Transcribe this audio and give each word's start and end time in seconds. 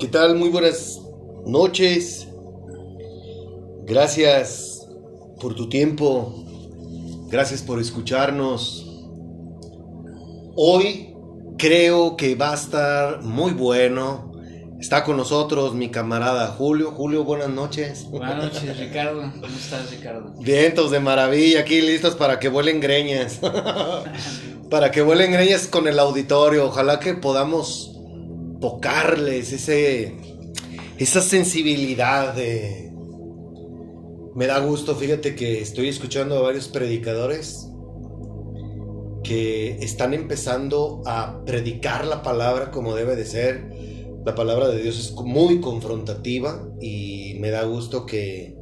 ¿Qué 0.00 0.08
tal? 0.08 0.34
Muy 0.34 0.48
buenas 0.48 0.98
noches. 1.44 2.26
Gracias 3.84 4.88
por 5.38 5.54
tu 5.54 5.68
tiempo. 5.68 6.42
Gracias 7.28 7.60
por 7.60 7.78
escucharnos. 7.78 8.86
Hoy 10.56 11.14
creo 11.58 12.16
que 12.16 12.34
va 12.34 12.52
a 12.52 12.54
estar 12.54 13.22
muy 13.22 13.52
bueno 13.52 14.30
Está 14.80 15.04
con 15.04 15.18
nosotros 15.18 15.74
mi 15.74 15.90
camarada 15.90 16.46
Julio. 16.46 16.92
Julio, 16.92 17.22
buenas 17.22 17.50
noches. 17.50 18.06
Buenas 18.08 18.42
noches, 18.42 18.78
Ricardo. 18.78 19.30
¿Cómo 19.38 19.54
estás, 19.54 19.90
Ricardo? 19.90 20.32
Vientos 20.40 20.90
de 20.90 21.00
maravilla, 21.00 21.60
aquí 21.60 21.82
listos 21.82 22.14
para 22.14 22.38
que 22.38 22.48
vuelen 22.48 22.80
greñas. 22.80 23.40
para 24.70 24.90
que 24.90 25.02
vuelen 25.02 25.32
greñas 25.32 25.66
con 25.66 25.86
el 25.86 25.98
auditorio. 25.98 26.64
Ojalá 26.64 26.98
que 26.98 27.12
podamos 27.12 27.89
tocarles 28.60 29.52
ese, 29.52 30.14
esa 30.98 31.20
sensibilidad 31.20 32.34
de... 32.34 32.92
Me 34.34 34.46
da 34.46 34.58
gusto, 34.60 34.94
fíjate 34.94 35.34
que 35.34 35.60
estoy 35.60 35.88
escuchando 35.88 36.38
a 36.38 36.42
varios 36.42 36.68
predicadores 36.68 37.66
que 39.24 39.76
están 39.80 40.14
empezando 40.14 41.02
a 41.04 41.42
predicar 41.44 42.06
la 42.06 42.22
palabra 42.22 42.70
como 42.70 42.94
debe 42.94 43.16
de 43.16 43.24
ser 43.24 43.70
la 44.24 44.34
palabra 44.34 44.68
de 44.68 44.82
Dios 44.82 44.98
es 44.98 45.12
muy 45.12 45.60
confrontativa 45.60 46.68
y 46.80 47.36
me 47.40 47.50
da 47.50 47.62
gusto 47.64 48.04
que 48.04 48.54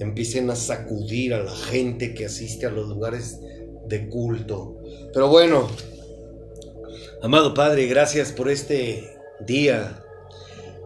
empiecen 0.00 0.50
a 0.50 0.56
sacudir 0.56 1.34
a 1.34 1.42
la 1.42 1.50
gente 1.50 2.14
que 2.14 2.26
asiste 2.26 2.66
a 2.66 2.70
los 2.70 2.88
lugares 2.88 3.40
de 3.86 4.08
culto. 4.08 4.76
Pero 5.12 5.28
bueno, 5.28 5.66
amado 7.22 7.54
Padre, 7.54 7.86
gracias 7.86 8.32
por 8.32 8.50
este 8.50 9.17
día. 9.46 10.02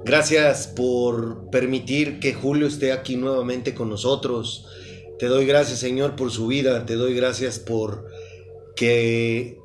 Gracias 0.05 0.67
por 0.67 1.51
permitir 1.51 2.19
que 2.19 2.35
Julio 2.35 2.67
esté 2.67 2.93
aquí 2.93 3.17
nuevamente 3.17 3.75
con 3.75 3.89
nosotros. 3.89 4.67
Te 5.19 5.27
doy 5.27 5.47
gracias, 5.47 5.79
Señor, 5.79 6.17
por 6.17 6.31
su 6.31 6.49
vida. 6.49 6.87
Te 6.87 6.97
doy 6.97 7.15
gracias 7.15 7.59
por 7.59 8.07
que 8.75 9.59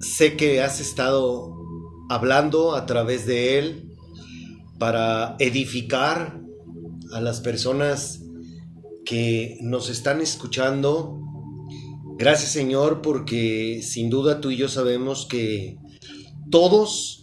sé 0.00 0.36
que 0.36 0.62
has 0.62 0.80
estado 0.80 1.54
hablando 2.08 2.74
a 2.74 2.86
través 2.86 3.26
de 3.26 3.58
él 3.58 3.92
para 4.78 5.36
edificar 5.38 6.40
a 7.12 7.20
las 7.20 7.40
personas 7.40 8.22
que 9.04 9.58
nos 9.60 9.88
están 9.88 10.20
escuchando. 10.20 11.20
Gracias 12.18 12.50
Señor 12.50 13.00
porque 13.00 13.80
sin 13.82 14.10
duda 14.10 14.40
tú 14.40 14.50
y 14.50 14.56
yo 14.56 14.68
sabemos 14.68 15.26
que 15.26 15.78
todos, 16.50 17.17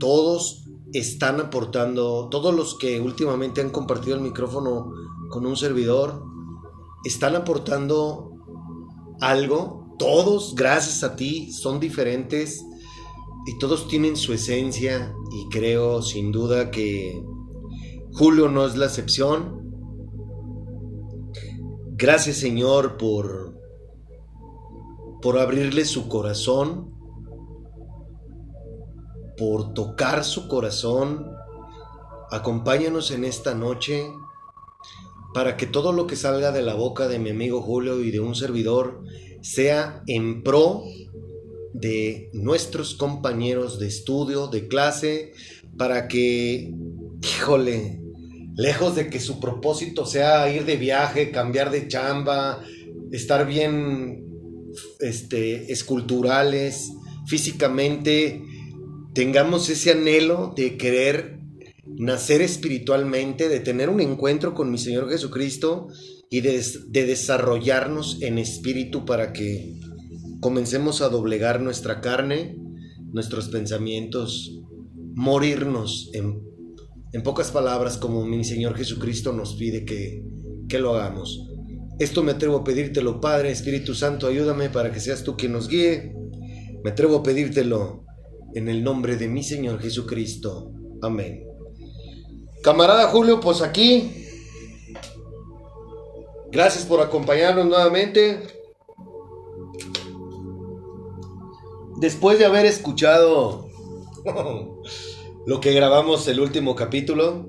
todos 0.00 0.64
están 0.92 1.38
aportando, 1.38 2.28
todos 2.28 2.52
los 2.52 2.76
que 2.76 3.00
últimamente 3.00 3.60
han 3.60 3.70
compartido 3.70 4.16
el 4.16 4.22
micrófono 4.22 4.90
con 5.28 5.46
un 5.46 5.56
servidor, 5.56 6.24
están 7.04 7.36
aportando 7.36 8.32
algo. 9.20 9.94
Todos, 9.98 10.54
gracias 10.56 11.04
a 11.04 11.14
ti, 11.14 11.52
son 11.52 11.78
diferentes 11.78 12.64
y 13.46 13.58
todos 13.58 13.86
tienen 13.86 14.16
su 14.16 14.32
esencia 14.32 15.14
y 15.30 15.48
creo 15.50 16.02
sin 16.02 16.32
duda 16.32 16.70
que 16.70 17.22
Julio 18.12 18.48
no 18.48 18.66
es 18.66 18.76
la 18.76 18.86
excepción. 18.86 19.60
Gracias 21.96 22.38
Señor 22.38 22.96
por 22.96 23.50
por 25.20 25.38
abrirle 25.38 25.84
su 25.84 26.08
corazón, 26.08 26.94
por 29.40 29.72
tocar 29.72 30.22
su 30.22 30.48
corazón. 30.48 31.32
Acompáñanos 32.30 33.10
en 33.10 33.24
esta 33.24 33.54
noche 33.54 34.04
para 35.32 35.56
que 35.56 35.66
todo 35.66 35.92
lo 35.92 36.06
que 36.06 36.14
salga 36.14 36.52
de 36.52 36.60
la 36.60 36.74
boca 36.74 37.08
de 37.08 37.18
mi 37.18 37.30
amigo 37.30 37.62
Julio 37.62 38.02
y 38.02 38.10
de 38.10 38.20
un 38.20 38.34
servidor 38.34 39.02
sea 39.40 40.02
en 40.06 40.42
pro 40.42 40.82
de 41.72 42.28
nuestros 42.34 42.94
compañeros 42.94 43.78
de 43.78 43.88
estudio, 43.88 44.48
de 44.48 44.68
clase, 44.68 45.32
para 45.78 46.06
que, 46.06 46.74
híjole, 47.22 48.02
lejos 48.56 48.94
de 48.94 49.08
que 49.08 49.20
su 49.20 49.40
propósito 49.40 50.04
sea 50.04 50.52
ir 50.54 50.66
de 50.66 50.76
viaje, 50.76 51.30
cambiar 51.30 51.70
de 51.70 51.88
chamba, 51.88 52.62
estar 53.10 53.46
bien 53.46 54.26
este, 54.98 55.72
esculturales, 55.72 56.90
físicamente, 57.26 58.42
tengamos 59.14 59.68
ese 59.68 59.92
anhelo 59.92 60.52
de 60.56 60.76
querer 60.76 61.40
nacer 61.86 62.40
espiritualmente, 62.42 63.48
de 63.48 63.60
tener 63.60 63.88
un 63.88 64.00
encuentro 64.00 64.54
con 64.54 64.70
mi 64.70 64.78
Señor 64.78 65.10
Jesucristo 65.10 65.88
y 66.30 66.40
de, 66.40 66.64
de 66.88 67.06
desarrollarnos 67.06 68.22
en 68.22 68.38
espíritu 68.38 69.04
para 69.04 69.32
que 69.32 69.80
comencemos 70.40 71.02
a 71.02 71.08
doblegar 71.08 71.60
nuestra 71.60 72.00
carne, 72.00 72.56
nuestros 73.12 73.48
pensamientos, 73.48 74.60
morirnos 75.14 76.10
en, 76.14 76.48
pocas 77.22 77.50
palabras 77.50 77.98
como 77.98 78.24
mi 78.24 78.44
Señor 78.44 78.76
Jesucristo 78.76 79.32
nos 79.32 79.54
pide 79.54 79.84
que, 79.84 80.24
que 80.68 80.78
lo 80.78 80.94
hagamos. 80.94 81.46
Esto 81.98 82.22
me 82.22 82.32
atrevo 82.32 82.58
a 82.58 82.64
pedírtelo, 82.64 83.20
Padre, 83.20 83.50
Espíritu 83.50 83.94
Santo, 83.94 84.26
ayúdame 84.28 84.70
para 84.70 84.92
que 84.92 85.00
seas 85.00 85.22
tú 85.24 85.36
quien 85.36 85.52
nos 85.52 85.68
guíe. 85.68 86.14
Me 86.82 86.90
atrevo 86.90 87.16
a 87.16 87.22
pedírtelo 87.22 88.06
en 88.54 88.68
el 88.68 88.82
nombre 88.82 89.16
de 89.16 89.28
mi 89.28 89.42
Señor 89.42 89.80
Jesucristo. 89.80 90.72
Amén. 91.02 91.46
Camarada 92.62 93.08
Julio, 93.08 93.40
pues 93.40 93.62
aquí. 93.62 94.26
Gracias 96.50 96.84
por 96.84 97.00
acompañarnos 97.00 97.66
nuevamente. 97.66 98.60
después 102.00 102.38
de 102.38 102.46
haber 102.46 102.64
escuchado 102.64 103.68
lo 105.46 105.60
que 105.60 105.72
grabamos 105.72 106.26
el 106.28 106.40
último 106.40 106.74
capítulo, 106.74 107.46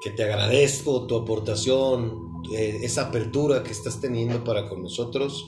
que 0.00 0.10
te 0.10 0.22
agradezco 0.22 1.06
tu 1.06 1.16
aportación, 1.16 2.42
eh, 2.54 2.78
esa 2.82 3.08
apertura 3.08 3.62
que 3.62 3.72
estás 3.72 4.00
teniendo 4.00 4.44
para 4.44 4.68
con 4.68 4.82
nosotros, 4.82 5.46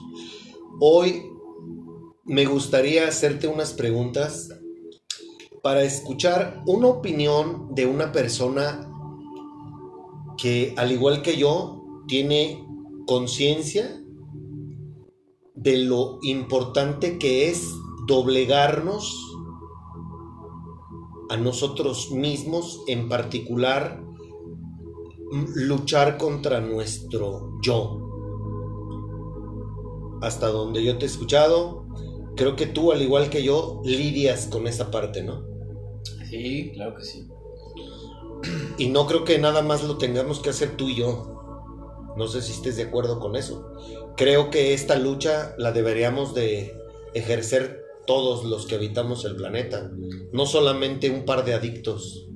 hoy 0.81 1.31
me 2.26 2.46
gustaría 2.46 3.06
hacerte 3.06 3.48
unas 3.48 3.72
preguntas 3.72 4.48
para 5.62 5.82
escuchar 5.82 6.62
una 6.66 6.88
opinión 6.88 7.74
de 7.74 7.86
una 7.86 8.12
persona 8.12 8.90
que, 10.36 10.74
al 10.76 10.92
igual 10.92 11.22
que 11.22 11.36
yo, 11.36 11.84
tiene 12.06 12.66
conciencia 13.06 14.02
de 15.54 15.78
lo 15.78 16.18
importante 16.22 17.18
que 17.18 17.50
es 17.50 17.66
doblegarnos 18.06 19.16
a 21.30 21.36
nosotros 21.36 22.10
mismos, 22.10 22.82
en 22.86 23.08
particular 23.08 24.02
luchar 25.54 26.18
contra 26.18 26.60
nuestro 26.60 27.58
yo. 27.62 28.00
Hasta 30.20 30.48
donde 30.48 30.84
yo 30.84 30.98
te 30.98 31.06
he 31.06 31.08
escuchado, 31.08 31.84
creo 32.37 32.56
que 32.56 32.67
tú, 32.67 32.93
al 32.93 33.03
igual 33.03 33.31
que 33.31 33.43
yo, 33.43 33.81
lidias 33.84 34.47
con 34.47 34.67
esa 34.67 34.91
parte, 34.91 35.22
¿no? 35.22 35.47
Sí, 36.28 36.72
claro 36.75 36.95
que 36.97 37.05
sí. 37.05 37.28
Y 38.78 38.89
no 38.89 39.06
creo 39.06 39.25
que 39.25 39.39
nada 39.39 39.62
más 39.62 39.84
lo 39.84 39.99
tengamos 39.99 40.41
que 40.41 40.50
hacer 40.50 40.77
tú 40.77 40.89
y 40.89 40.97
yo. 40.97 41.31
No 42.17 42.28
sé 42.28 42.43
si 42.43 42.53
estés 42.53 42.77
de 42.77 42.84
acuerdo 42.84 43.19
con 43.19 43.37
eso 43.37 43.75
creo 44.17 44.50
que 44.50 44.75
esta 44.75 44.97
lucha 44.97 45.55
la 45.59 45.72
deberíamos 45.72 46.34
de 46.34 46.72
ejercer 47.15 47.84
todos 48.07 48.45
los 48.45 48.66
que 48.66 48.75
habitamos 48.75 49.25
el 49.25 49.37
planeta, 49.37 49.91
no 50.33 50.47
solamente 50.47 51.10
un 51.10 51.25
par 51.25 51.45
de 51.45 51.54
adictos. 51.54 52.28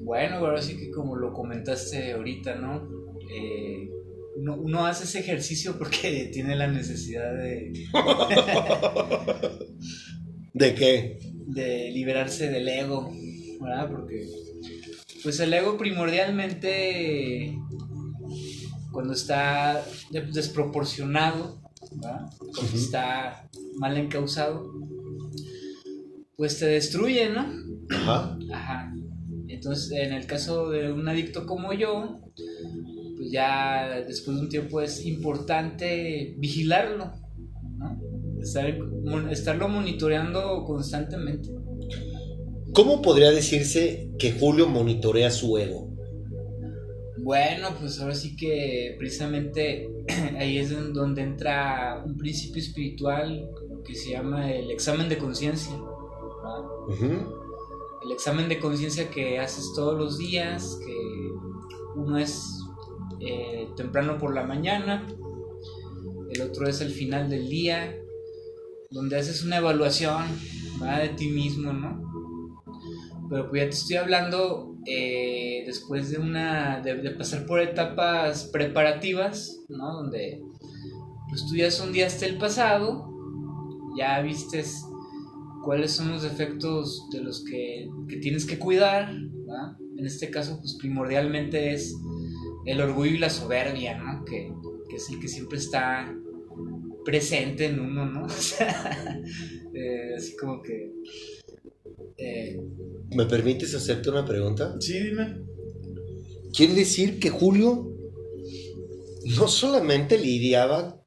Bueno, 0.00 0.36
ahora 0.36 0.62
sí 0.62 0.76
que 0.76 0.90
como 0.90 1.16
lo 1.16 1.32
comentaste 1.32 2.12
ahorita, 2.12 2.56
¿no? 2.56 2.88
Eh, 3.30 3.90
uno, 4.38 4.86
hace 4.86 5.04
ese 5.04 5.20
ejercicio 5.20 5.78
porque 5.78 6.30
tiene 6.32 6.56
la 6.56 6.68
necesidad 6.68 7.34
de... 7.34 7.72
¿De 10.54 10.74
qué? 10.74 11.18
De 11.46 11.90
liberarse 11.90 12.50
del 12.50 12.68
ego, 12.68 13.12
¿verdad? 13.60 13.90
Porque 13.90 14.26
pues 15.22 15.40
el 15.40 15.52
ego 15.52 15.76
primordialmente 15.76 17.56
cuando 18.92 19.12
está 19.12 19.84
desproporcionado, 20.10 21.60
cuando 21.90 22.74
está 22.74 23.48
mal 23.76 23.96
encausado, 23.96 24.72
pues 26.36 26.58
te 26.58 26.66
destruye, 26.66 27.30
¿no? 27.30 27.46
Ajá. 27.90 28.38
Ajá. 28.52 28.94
Entonces, 29.48 29.92
en 29.92 30.12
el 30.12 30.26
caso 30.26 30.70
de 30.70 30.92
un 30.92 31.08
adicto 31.08 31.46
como 31.46 31.72
yo, 31.72 32.20
ya 33.30 34.04
después 34.06 34.36
de 34.36 34.42
un 34.42 34.48
tiempo 34.48 34.80
es 34.80 35.04
importante 35.04 36.34
vigilarlo, 36.38 37.12
¿no? 37.76 39.30
estarlo 39.30 39.68
monitoreando 39.68 40.64
constantemente. 40.64 41.50
¿Cómo 42.72 43.02
podría 43.02 43.30
decirse 43.30 44.10
que 44.18 44.32
Julio 44.32 44.68
monitorea 44.68 45.30
su 45.30 45.58
ego? 45.58 45.88
Bueno, 47.18 47.68
pues 47.78 48.00
ahora 48.00 48.14
sí 48.14 48.36
que 48.36 48.94
precisamente 48.98 49.88
ahí 50.38 50.58
es 50.58 50.70
donde 50.92 51.22
entra 51.22 52.02
un 52.04 52.16
principio 52.16 52.62
espiritual 52.62 53.50
que 53.84 53.94
se 53.94 54.10
llama 54.10 54.52
el 54.52 54.70
examen 54.70 55.08
de 55.08 55.18
conciencia. 55.18 55.72
El 58.02 58.12
examen 58.12 58.48
de 58.48 58.58
conciencia 58.58 59.10
que 59.10 59.38
haces 59.38 59.72
todos 59.74 59.98
los 59.98 60.18
días, 60.18 60.78
que 60.84 60.94
uno 61.96 62.16
es 62.16 62.57
eh, 63.20 63.68
temprano 63.76 64.18
por 64.18 64.34
la 64.34 64.44
mañana, 64.44 65.06
el 66.30 66.42
otro 66.42 66.68
es 66.68 66.80
el 66.80 66.90
final 66.90 67.28
del 67.28 67.48
día, 67.48 67.96
donde 68.90 69.18
haces 69.18 69.44
una 69.44 69.58
evaluación 69.58 70.24
de 71.00 71.08
ti 71.10 71.28
mismo, 71.28 71.72
¿no? 71.72 72.08
Pero 73.28 73.48
pues 73.48 73.62
ya 73.62 73.68
te 73.68 73.76
estoy 73.76 73.96
hablando 73.96 74.76
eh, 74.86 75.64
después 75.66 76.10
de 76.10 76.18
una 76.18 76.80
de, 76.80 77.10
pasar 77.10 77.44
por 77.46 77.60
etapas 77.60 78.44
preparativas, 78.44 79.60
¿no? 79.68 79.94
Donde 79.94 80.42
pues 81.28 81.46
tú 81.46 81.56
ya 81.56 81.70
sondeaste 81.70 82.26
el 82.26 82.38
pasado, 82.38 83.10
ya 83.98 84.20
vistes 84.20 84.84
cuáles 85.62 85.92
son 85.92 86.10
los 86.10 86.22
defectos 86.22 87.08
de 87.10 87.20
los 87.20 87.44
que, 87.44 87.90
tienes 88.22 88.46
que 88.46 88.58
cuidar, 88.58 89.10
En 89.10 90.06
este 90.06 90.30
caso, 90.30 90.58
pues 90.60 90.76
primordialmente 90.78 91.74
es 91.74 91.94
el 92.68 92.80
orgullo 92.82 93.14
y 93.14 93.18
la 93.18 93.30
soberbia, 93.30 93.96
¿no? 93.96 94.24
Que, 94.26 94.52
que 94.90 94.96
es 94.96 95.08
el 95.08 95.18
que 95.18 95.28
siempre 95.28 95.58
está 95.58 96.14
presente 97.04 97.64
en 97.64 97.80
uno, 97.80 98.04
¿no? 98.04 98.26
O 98.26 98.28
sea, 98.28 99.22
eh, 99.72 100.14
así 100.16 100.36
como 100.36 100.60
que... 100.62 100.92
Eh, 102.18 102.60
¿Me 103.10 103.24
permites 103.24 103.74
hacerte 103.74 104.10
una 104.10 104.26
pregunta? 104.26 104.76
Sí, 104.80 104.98
dime. 104.98 105.40
Quiere 106.52 106.74
decir 106.74 107.18
que 107.18 107.30
Julio 107.30 107.90
no 109.38 109.48
solamente 109.48 110.18
lidiaba 110.18 111.02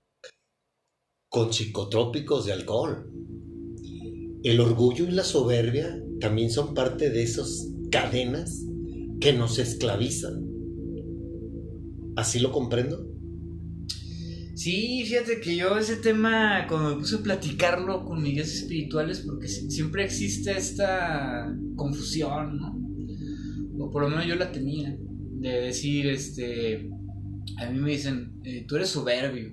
con 1.29 1.53
psicotrópicos 1.53 2.45
de 2.45 2.53
alcohol. 2.53 3.11
El 4.43 4.59
orgullo 4.59 5.05
y 5.05 5.11
la 5.11 5.23
soberbia 5.23 6.01
también 6.19 6.49
son 6.49 6.73
parte 6.73 7.11
de 7.11 7.21
esas 7.21 7.67
cadenas 7.91 8.65
que 9.19 9.33
nos 9.33 9.59
esclavizan. 9.59 10.50
¿Así 12.15 12.39
lo 12.39 12.51
comprendo? 12.51 13.07
Sí, 14.53 15.03
fíjate 15.05 15.39
que 15.39 15.55
yo 15.55 15.77
ese 15.77 15.95
tema, 15.95 16.67
cuando 16.67 16.89
me 16.89 17.01
puse 17.01 17.15
a 17.15 17.23
platicarlo 17.23 18.05
con 18.05 18.21
mis 18.21 18.33
guías 18.33 18.53
espirituales, 18.53 19.21
porque 19.21 19.47
siempre 19.47 20.03
existe 20.03 20.51
esta 20.51 21.51
confusión, 21.75 22.57
¿no? 22.57 22.77
O 23.79 23.89
por 23.89 24.03
lo 24.03 24.09
menos 24.09 24.27
yo 24.27 24.35
la 24.35 24.51
tenía, 24.51 24.95
de 25.39 25.49
decir, 25.61 26.07
este, 26.07 26.89
a 27.57 27.69
mí 27.71 27.79
me 27.79 27.91
dicen, 27.91 28.33
eh, 28.43 28.65
tú 28.67 28.75
eres 28.75 28.89
soberbio, 28.89 29.51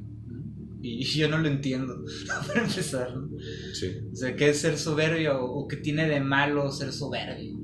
y 0.81 1.05
yo 1.05 1.29
no 1.29 1.39
lo 1.39 1.49
entiendo, 1.49 2.05
para 2.47 2.65
empezar, 2.65 3.17
¿no? 3.17 3.29
Sí. 3.73 3.87
O 4.13 4.17
sea, 4.17 4.37
¿qué 4.37 4.51
es 4.51 4.59
ser 4.59 4.79
soberbio 4.79 5.43
o, 5.43 5.67
qué 5.67 5.77
tiene 5.77 6.07
de 6.07 6.21
malo 6.21 6.71
ser 6.71 6.93
soberbio? 6.93 7.58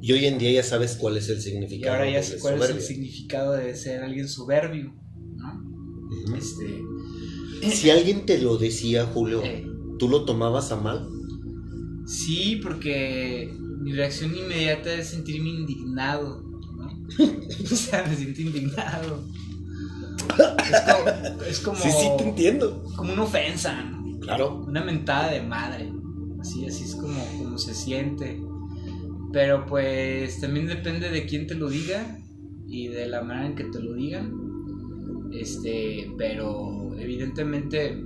Y 0.00 0.12
hoy 0.12 0.26
en 0.26 0.38
día 0.38 0.52
ya 0.52 0.62
sabes 0.62 0.96
cuál 0.96 1.16
es 1.16 1.28
el 1.28 1.40
significado. 1.40 1.96
Y 1.96 1.98
ahora 1.98 2.10
ya 2.10 2.22
sé 2.22 2.38
cuál 2.38 2.62
es 2.62 2.70
el 2.70 2.80
significado 2.80 3.52
de 3.52 3.74
ser 3.74 4.02
alguien 4.02 4.28
soberbio. 4.28 4.94
Este, 6.36 6.82
si 7.74 7.90
alguien 7.90 8.26
te 8.26 8.38
lo 8.38 8.58
decía, 8.58 9.06
Julio, 9.06 9.42
eh. 9.42 9.66
¿tú 9.98 10.08
lo 10.08 10.24
tomabas 10.24 10.72
a 10.72 10.76
mal? 10.76 11.08
Sí, 12.06 12.60
porque 12.62 13.52
mi 13.80 13.92
reacción 13.92 14.36
inmediata 14.36 14.92
es 14.94 15.08
sentirme 15.08 15.50
indignado. 15.50 16.44
o 17.18 17.76
sea, 17.76 18.04
me 18.06 18.16
siento 18.16 18.42
indignado. 18.42 19.24
Es 21.48 21.60
como, 21.60 21.78
Sí, 21.78 21.88
sí, 21.90 22.08
te 22.18 22.24
entiendo. 22.24 22.82
Como 22.96 23.12
una 23.12 23.22
ofensa. 23.22 23.92
Claro. 24.20 24.64
Una 24.66 24.84
mentada 24.84 25.30
de 25.30 25.42
madre. 25.42 25.92
Así, 26.40 26.66
así 26.66 26.84
es 26.84 26.94
como, 26.94 27.24
como 27.38 27.58
se 27.58 27.74
siente. 27.74 28.40
Pero 29.36 29.66
pues 29.66 30.40
también 30.40 30.66
depende 30.66 31.10
de 31.10 31.26
quién 31.26 31.46
te 31.46 31.54
lo 31.54 31.68
diga 31.68 32.18
y 32.66 32.88
de 32.88 33.06
la 33.06 33.20
manera 33.20 33.48
en 33.48 33.54
que 33.54 33.64
te 33.64 33.80
lo 33.80 33.92
digan. 33.92 34.32
Este, 35.30 36.10
pero 36.16 36.96
evidentemente 36.98 38.02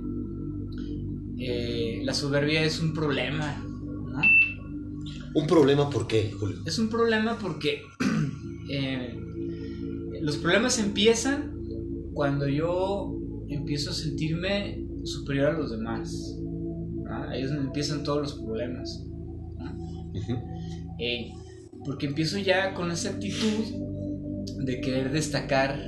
eh, 1.37 2.01
la 2.03 2.13
soberbia 2.13 2.65
es 2.65 2.81
un 2.81 2.93
problema, 2.93 3.63
¿Un 5.33 5.47
problema 5.47 5.89
por 5.89 6.05
qué, 6.05 6.33
Julio? 6.37 6.57
Es 6.65 6.77
un 6.77 6.89
problema 6.89 7.37
porque 7.39 7.83
eh, 8.69 9.17
los 10.19 10.35
problemas 10.35 10.79
empiezan 10.79 11.53
cuando 12.13 12.45
yo 12.45 13.17
empiezo 13.47 13.91
a 13.91 13.93
sentirme 13.93 14.85
superior 15.05 15.51
a 15.51 15.57
los 15.57 15.71
demás. 15.71 16.37
Ahí 17.29 17.43
es 17.43 17.51
donde 17.51 17.67
empiezan 17.67 18.03
todos 18.03 18.21
los 18.21 18.33
problemas. 18.33 19.05
Porque 21.85 22.07
empiezo 22.07 22.37
ya 22.37 22.73
con 22.73 22.91
esa 22.91 23.09
actitud 23.09 23.81
de 24.63 24.81
querer 24.81 25.11
destacar 25.11 25.79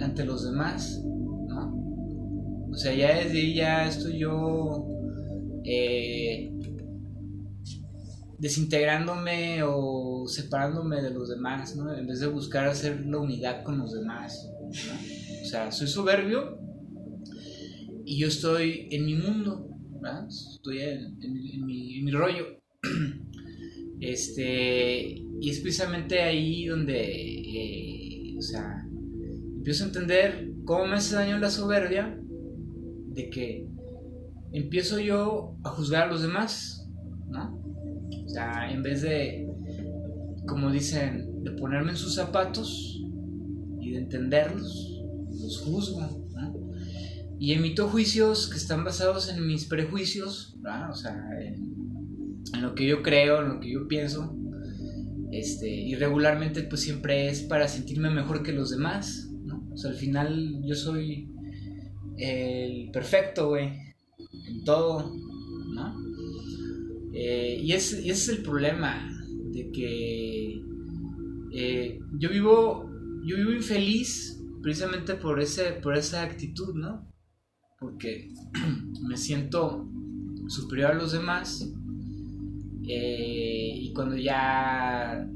ante 0.00 0.24
los 0.24 0.44
demás, 0.44 1.00
¿no? 1.04 2.68
O 2.70 2.74
sea, 2.74 2.94
ya 2.94 3.16
desde 3.16 3.38
ahí 3.38 3.54
ya 3.54 3.88
estoy 3.88 4.18
yo 4.18 4.86
eh, 5.64 6.52
desintegrándome 8.38 9.62
o 9.62 10.26
separándome 10.26 11.02
de 11.02 11.10
los 11.10 11.28
demás, 11.28 11.76
¿no? 11.76 11.94
En 11.94 12.06
vez 12.06 12.20
de 12.20 12.26
buscar 12.26 12.66
hacer 12.66 13.06
la 13.06 13.18
unidad 13.18 13.62
con 13.64 13.78
los 13.78 13.92
demás, 13.92 14.50
O 14.68 15.44
sea, 15.44 15.70
soy 15.72 15.86
soberbio 15.86 16.58
y 18.04 18.18
yo 18.18 18.28
estoy 18.28 18.88
en 18.90 19.06
mi 19.06 19.14
mundo, 19.14 19.68
¿verdad? 20.00 20.26
Estoy 20.28 20.80
en 20.80 21.64
mi 21.64 22.10
rollo. 22.10 22.58
Este, 24.00 25.22
y 25.40 25.50
es 25.50 25.60
precisamente 25.60 26.20
ahí 26.20 26.66
donde, 26.66 27.00
eh, 27.00 28.36
o 28.36 28.42
sea, 28.42 28.86
empiezo 29.56 29.84
a 29.84 29.86
entender 29.88 30.52
cómo 30.64 30.86
me 30.86 30.96
hace 30.96 31.14
daño 31.14 31.38
la 31.38 31.50
soberbia, 31.50 32.18
de 33.08 33.30
que 33.30 33.68
empiezo 34.52 35.00
yo 35.00 35.56
a 35.64 35.70
juzgar 35.70 36.04
a 36.04 36.12
los 36.12 36.22
demás, 36.22 36.88
¿no? 37.28 37.60
O 38.24 38.28
sea, 38.28 38.70
en 38.70 38.82
vez 38.82 39.02
de, 39.02 39.48
como 40.46 40.70
dicen, 40.70 41.42
de 41.42 41.50
ponerme 41.52 41.92
en 41.92 41.96
sus 41.96 42.14
zapatos 42.14 43.02
y 43.80 43.90
de 43.92 43.98
entenderlos, 43.98 45.02
los 45.30 45.58
juzgo, 45.58 46.28
¿no? 46.34 46.70
Y 47.38 47.52
emito 47.52 47.88
juicios 47.88 48.48
que 48.48 48.58
están 48.58 48.84
basados 48.84 49.28
en 49.28 49.46
mis 49.46 49.64
prejuicios, 49.64 50.56
¿no? 50.60 50.90
O 50.90 50.94
sea, 50.94 51.16
en, 51.40 51.78
en 52.54 52.62
lo 52.62 52.74
que 52.74 52.86
yo 52.86 53.02
creo, 53.02 53.42
en 53.42 53.48
lo 53.48 53.60
que 53.60 53.72
yo 53.72 53.88
pienso. 53.88 54.36
Este, 55.30 55.68
y 55.68 55.94
regularmente 55.94 56.62
pues 56.62 56.80
siempre 56.80 57.28
es 57.28 57.42
para 57.42 57.68
sentirme 57.68 58.10
mejor 58.10 58.42
que 58.42 58.52
los 58.52 58.70
demás, 58.70 59.28
o 59.78 59.80
sea, 59.80 59.92
al 59.92 59.96
final 59.96 60.60
yo 60.64 60.74
soy 60.74 61.30
el 62.16 62.90
perfecto, 62.90 63.50
güey. 63.50 63.70
En 64.48 64.64
todo, 64.64 65.14
¿no? 65.72 65.94
Eh, 67.14 67.60
y, 67.62 67.72
ese 67.72 68.08
es 68.08 68.28
el 68.28 68.42
problema. 68.42 69.08
De 69.52 69.70
que 69.70 70.60
eh, 71.52 72.00
yo 72.18 72.30
vivo. 72.30 72.90
Yo 73.24 73.36
vivo 73.36 73.52
infeliz 73.52 74.42
precisamente 74.62 75.14
por 75.14 75.40
ese. 75.40 75.74
por 75.74 75.96
esa 75.96 76.22
actitud, 76.22 76.74
¿no? 76.74 77.08
Porque 77.78 78.32
me 79.08 79.16
siento 79.16 79.88
superior 80.48 80.90
a 80.90 80.94
los 80.94 81.12
demás. 81.12 81.72
Cuando 83.98 84.14
ya 84.16 85.28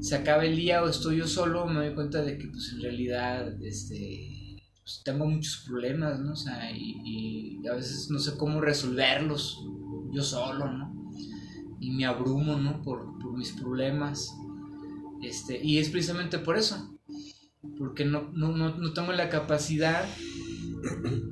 se 0.00 0.16
acaba 0.16 0.46
el 0.46 0.56
día 0.56 0.82
o 0.82 0.88
estoy 0.88 1.18
yo 1.18 1.26
solo, 1.26 1.66
me 1.66 1.84
doy 1.84 1.94
cuenta 1.94 2.22
de 2.22 2.38
que 2.38 2.48
pues 2.48 2.72
en 2.72 2.80
realidad 2.80 3.62
este, 3.62 4.56
pues, 4.82 5.02
tengo 5.04 5.26
muchos 5.26 5.62
problemas, 5.68 6.18
¿no? 6.18 6.32
O 6.32 6.74
y, 6.74 7.60
a 7.70 7.74
veces 7.74 8.08
no 8.08 8.18
sé 8.18 8.38
cómo 8.38 8.62
resolverlos 8.62 9.62
yo 10.10 10.22
solo, 10.22 10.72
¿no? 10.72 11.12
Y 11.80 11.90
me 11.90 12.06
abrumo, 12.06 12.56
¿no? 12.56 12.80
Por, 12.80 13.12
mis 13.36 13.52
problemas. 13.52 14.34
Este, 15.22 15.62
y 15.62 15.76
es 15.76 15.90
precisamente 15.90 16.38
por 16.38 16.56
eso, 16.56 16.98
porque 17.76 18.06
no, 18.06 18.30
no, 18.32 18.92
tengo 18.94 19.12
la 19.12 19.28
capacidad 19.28 20.06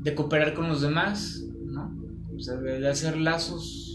de 0.02 0.14
cooperar 0.14 0.52
con 0.52 0.68
los 0.68 0.82
demás, 0.82 1.42
¿no? 1.64 1.90
De 2.36 2.86
hacer 2.86 3.16
lazos 3.16 3.89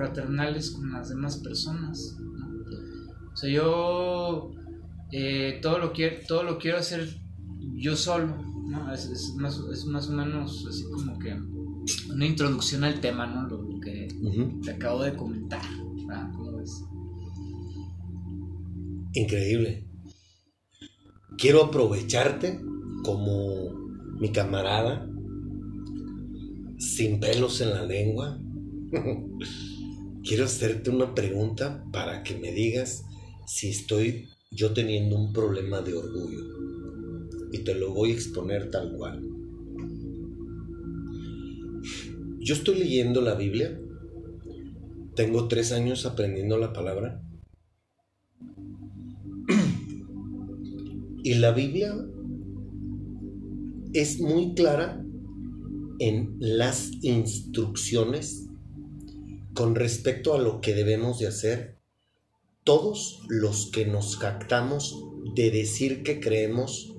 fraternales 0.00 0.70
con 0.70 0.92
las 0.92 1.10
demás 1.10 1.36
personas. 1.38 2.16
O 3.32 3.36
sea, 3.36 3.50
yo 3.50 4.50
eh, 5.12 5.58
todo, 5.60 5.78
lo 5.78 5.92
quiero, 5.92 6.16
todo 6.26 6.42
lo 6.42 6.58
quiero 6.58 6.78
hacer 6.78 7.20
yo 7.74 7.94
solo, 7.96 8.34
¿no? 8.66 8.92
Es, 8.94 9.34
más, 9.36 9.58
o 9.58 10.12
menos 10.12 10.66
así 10.66 10.84
como 10.90 11.18
que 11.18 11.34
una 12.10 12.24
introducción 12.24 12.84
al 12.84 13.00
tema, 13.00 13.26
¿no? 13.26 13.46
Lo, 13.46 13.80
que 13.80 14.08
te 14.62 14.70
acabo 14.70 15.02
de 15.02 15.14
comentar, 15.14 15.62
¿verdad? 16.06 16.30
¿Cómo 16.34 16.56
ves? 16.56 16.82
Increíble. 19.12 19.86
Quiero 21.36 21.64
aprovecharte 21.64 22.60
como 23.04 23.70
mi 24.18 24.32
camarada, 24.32 25.06
sin 26.78 27.20
pelos 27.20 27.60
en 27.60 27.70
la 27.70 27.84
lengua. 27.84 28.38
Quiero 30.22 30.44
hacerte 30.44 30.90
una 30.90 31.14
pregunta 31.14 31.82
para 31.92 32.22
que 32.22 32.36
me 32.36 32.52
digas 32.52 33.04
si 33.46 33.70
estoy 33.70 34.28
yo 34.50 34.72
teniendo 34.74 35.16
un 35.16 35.32
problema 35.32 35.80
de 35.80 35.94
orgullo. 35.94 36.44
Y 37.52 37.64
te 37.64 37.74
lo 37.74 37.94
voy 37.94 38.10
a 38.10 38.14
exponer 38.14 38.70
tal 38.70 38.92
cual. 38.96 39.22
Yo 42.38 42.54
estoy 42.54 42.78
leyendo 42.80 43.22
la 43.22 43.34
Biblia. 43.34 43.80
Tengo 45.16 45.48
tres 45.48 45.72
años 45.72 46.04
aprendiendo 46.04 46.58
la 46.58 46.72
palabra. 46.72 47.22
Y 51.22 51.34
la 51.34 51.52
Biblia 51.52 51.94
es 53.92 54.20
muy 54.20 54.54
clara 54.54 55.04
en 55.98 56.36
las 56.38 56.90
instrucciones 57.02 58.49
con 59.54 59.74
respecto 59.74 60.34
a 60.34 60.38
lo 60.38 60.60
que 60.60 60.74
debemos 60.74 61.18
de 61.18 61.28
hacer 61.28 61.80
todos 62.64 63.20
los 63.28 63.70
que 63.70 63.86
nos 63.86 64.16
jactamos 64.16 65.04
de 65.34 65.50
decir 65.50 66.02
que 66.02 66.20
creemos 66.20 66.94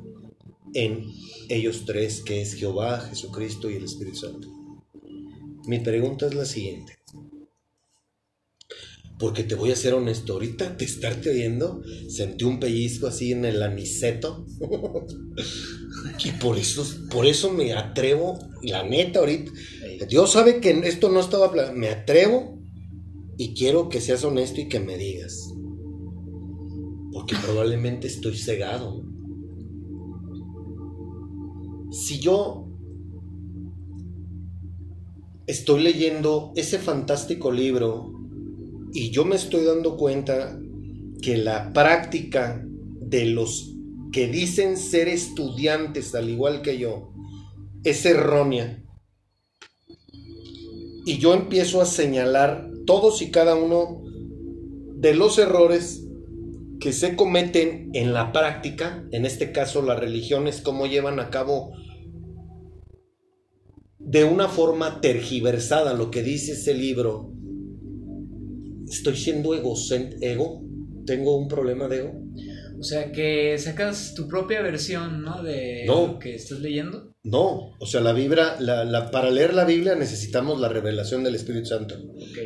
en 0.73 1.05
ellos 1.49 1.83
tres, 1.85 2.21
que 2.21 2.41
es 2.41 2.53
Jehová, 2.55 3.01
Jesucristo 3.01 3.69
y 3.69 3.75
el 3.75 3.83
Espíritu 3.83 4.17
Santo. 4.17 4.47
Mi 5.65 5.79
pregunta 5.79 6.27
es 6.27 6.33
la 6.33 6.45
siguiente. 6.45 6.97
Porque 9.19 9.43
te 9.43 9.53
voy 9.53 9.71
a 9.71 9.75
ser 9.75 9.93
honesto, 9.93 10.33
ahorita 10.33 10.71
de 10.71 10.85
estarte 10.85 11.29
oyendo, 11.29 11.83
sentí 12.09 12.43
un 12.43 12.59
pellizco 12.59 13.05
así 13.05 13.31
en 13.31 13.45
el 13.45 13.61
aniceto. 13.61 14.47
y 16.25 16.31
por 16.31 16.57
eso, 16.57 16.83
por 17.11 17.27
eso 17.27 17.51
me 17.51 17.73
atrevo, 17.73 18.39
la 18.63 18.81
neta 18.81 19.19
ahorita. 19.19 19.51
Dios 20.07 20.31
sabe 20.31 20.59
que 20.59 20.71
esto 20.85 21.09
no 21.09 21.19
estaba... 21.19 21.51
Me 21.73 21.89
atrevo 21.89 22.57
y 23.37 23.53
quiero 23.53 23.89
que 23.89 24.01
seas 24.01 24.23
honesto 24.23 24.61
y 24.61 24.67
que 24.67 24.79
me 24.79 24.97
digas. 24.97 25.53
Porque 27.11 27.35
probablemente 27.35 28.07
estoy 28.07 28.37
cegado. 28.37 29.03
Si 31.91 32.19
yo 32.19 32.67
estoy 35.47 35.81
leyendo 35.81 36.53
ese 36.55 36.79
fantástico 36.79 37.51
libro 37.51 38.13
y 38.93 39.11
yo 39.11 39.25
me 39.25 39.35
estoy 39.35 39.65
dando 39.65 39.97
cuenta 39.97 40.57
que 41.21 41.37
la 41.37 41.73
práctica 41.73 42.65
de 42.99 43.25
los 43.25 43.75
que 44.11 44.27
dicen 44.27 44.77
ser 44.77 45.07
estudiantes 45.07 46.15
al 46.15 46.29
igual 46.29 46.61
que 46.61 46.77
yo 46.77 47.11
es 47.83 48.05
errónea. 48.05 48.83
Y 51.05 51.17
yo 51.17 51.33
empiezo 51.33 51.81
a 51.81 51.85
señalar 51.85 52.69
todos 52.85 53.21
y 53.21 53.31
cada 53.31 53.55
uno 53.55 54.01
de 54.95 55.15
los 55.15 55.39
errores 55.39 56.05
que 56.79 56.93
se 56.93 57.15
cometen 57.15 57.91
en 57.93 58.13
la 58.13 58.31
práctica, 58.31 59.07
en 59.11 59.25
este 59.25 59.51
caso 59.51 59.81
las 59.81 59.99
religiones, 59.99 60.61
cómo 60.61 60.87
llevan 60.87 61.19
a 61.19 61.29
cabo 61.29 61.71
de 63.99 64.23
una 64.25 64.47
forma 64.47 64.99
tergiversada 64.99 65.93
lo 65.93 66.11
que 66.11 66.23
dice 66.23 66.53
ese 66.53 66.73
libro. 66.73 67.31
Estoy 68.89 69.15
siendo 69.15 69.53
ego, 69.55 70.61
tengo 71.05 71.37
un 71.37 71.47
problema 71.47 71.87
de 71.87 71.99
ego. 71.99 72.13
O 72.81 72.83
sea, 72.83 73.11
que 73.11 73.59
sacas 73.59 74.15
tu 74.15 74.27
propia 74.27 74.63
versión, 74.63 75.21
¿no? 75.21 75.43
De 75.43 75.83
lo 75.85 76.17
que 76.17 76.33
estás 76.33 76.61
leyendo. 76.61 77.13
No, 77.21 77.75
o 77.79 77.85
sea, 77.85 78.01
la 78.01 78.11
Biblia, 78.11 78.55
la, 78.59 79.11
para 79.11 79.29
leer 79.29 79.53
la 79.53 79.65
Biblia 79.65 79.93
necesitamos 79.93 80.59
la 80.59 80.67
revelación 80.67 81.23
del 81.23 81.35
Espíritu 81.35 81.67
Santo. 81.67 81.93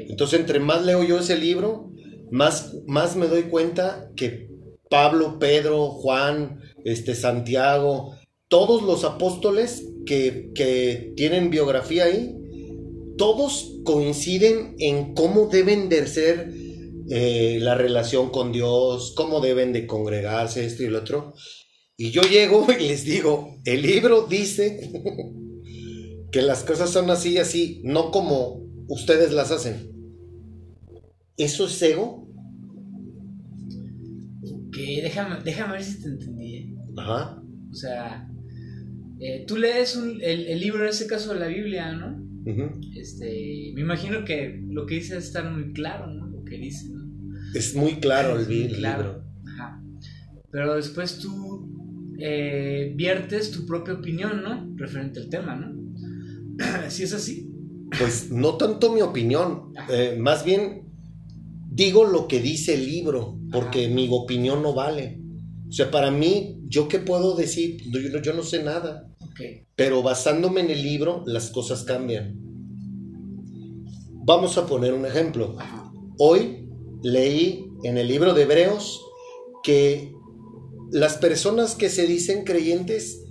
Entonces, 0.09 0.41
entre 0.41 0.59
más 0.59 0.83
leo 0.83 1.05
yo 1.05 1.19
ese 1.19 1.37
libro, 1.37 1.93
más, 2.31 2.73
más 2.85 3.15
me 3.15 3.27
doy 3.27 3.43
cuenta 3.43 4.11
que 4.17 4.49
Pablo, 4.89 5.39
Pedro, 5.39 5.87
Juan, 5.91 6.59
este, 6.83 7.15
Santiago, 7.15 8.17
todos 8.49 8.83
los 8.83 9.05
apóstoles 9.05 9.87
que, 10.05 10.51
que 10.53 11.13
tienen 11.15 11.49
biografía 11.49 12.03
ahí, 12.03 12.35
todos 13.17 13.79
coinciden 13.85 14.75
en 14.79 15.13
cómo 15.13 15.47
deben 15.47 15.87
de 15.87 16.05
ser 16.07 16.64
eh, 17.09 17.59
la 17.61 17.75
relación 17.75 18.29
con 18.29 18.51
Dios, 18.51 19.13
cómo 19.15 19.39
deben 19.39 19.73
de 19.73 19.85
congregarse, 19.85 20.65
esto 20.65 20.83
y 20.83 20.87
el 20.87 20.95
otro. 20.95 21.33
Y 21.97 22.11
yo 22.11 22.21
llego 22.23 22.65
y 22.79 22.87
les 22.87 23.05
digo, 23.05 23.57
el 23.65 23.81
libro 23.81 24.27
dice 24.27 24.91
que 26.31 26.41
las 26.41 26.63
cosas 26.63 26.89
son 26.89 27.09
así 27.09 27.33
y 27.33 27.37
así, 27.37 27.81
no 27.83 28.11
como 28.11 28.65
ustedes 28.87 29.33
las 29.33 29.51
hacen. 29.51 29.91
¿Eso 31.37 31.67
es 31.67 31.81
ego? 31.81 32.27
Ok, 34.43 34.77
déjame, 34.77 35.43
déjame 35.43 35.73
ver 35.73 35.83
si 35.83 36.01
te 36.01 36.07
entendí. 36.07 36.55
¿eh? 36.55 36.75
Ajá. 36.97 37.41
O 37.71 37.73
sea, 37.73 38.29
eh, 39.19 39.43
tú 39.45 39.57
lees 39.57 39.95
el, 39.95 40.21
el, 40.21 40.59
libro, 40.59 40.83
en 40.83 40.89
este 40.89 41.07
caso 41.07 41.33
de 41.33 41.39
la 41.39 41.47
Biblia, 41.47 41.91
¿no? 41.91 42.23
este, 42.95 43.71
me 43.73 43.81
imagino 43.81 44.23
que 44.23 44.61
lo 44.67 44.85
que 44.85 44.95
dice 44.95 45.17
está 45.17 45.43
muy 45.43 45.73
claro, 45.73 46.07
¿no? 46.07 46.34
Que 46.45 46.57
dice, 46.57 46.89
¿no? 46.89 47.05
Es 47.53 47.75
muy 47.75 47.99
claro 47.99 48.39
el, 48.39 48.47
libro. 48.47 49.23
Ajá. 49.47 49.81
Pero 50.51 50.75
después 50.75 51.19
tú 51.19 52.15
eh, 52.19 52.93
viertes 52.95 53.51
tu 53.51 53.65
propia 53.65 53.95
opinión, 53.95 54.41
¿no? 54.43 54.73
Referente 54.75 55.19
al 55.19 55.29
tema, 55.29 55.55
¿no? 55.55 55.75
¿Sí 56.89 57.03
es 57.03 57.13
así? 57.13 57.51
Pues 57.97 58.31
no 58.31 58.55
tanto 58.55 58.91
mi 58.91 59.01
opinión, 59.01 59.73
eh, 59.89 60.17
más 60.19 60.43
bien 60.43 60.85
digo 61.69 62.05
lo 62.05 62.27
que 62.27 62.39
dice 62.39 62.73
el 62.73 62.85
libro, 62.85 63.39
porque 63.51 63.89
mi 63.89 64.07
opinión 64.11 64.61
no 64.61 64.73
vale. 64.73 65.21
O 65.67 65.71
sea, 65.71 65.91
para 65.91 66.11
mí, 66.11 66.59
¿yo 66.67 66.87
qué 66.87 66.99
puedo 66.99 67.35
decir? 67.35 67.81
Yo, 67.91 68.21
yo 68.21 68.33
no 68.33 68.43
sé 68.43 68.63
nada. 68.63 69.09
Pero 69.75 70.01
basándome 70.01 70.61
en 70.61 70.71
el 70.71 70.81
libro, 70.81 71.23
las 71.25 71.49
cosas 71.49 71.83
cambian. 71.83 72.35
Vamos 74.13 74.57
a 74.57 74.65
poner 74.65 74.93
un 74.93 75.05
ejemplo. 75.05 75.57
Hoy 76.17 76.69
leí 77.03 77.69
en 77.83 77.97
el 77.97 78.07
libro 78.07 78.33
de 78.33 78.43
Hebreos 78.43 79.01
que 79.63 80.15
las 80.91 81.17
personas 81.17 81.75
que 81.75 81.89
se 81.89 82.07
dicen 82.07 82.45
creyentes, 82.45 83.21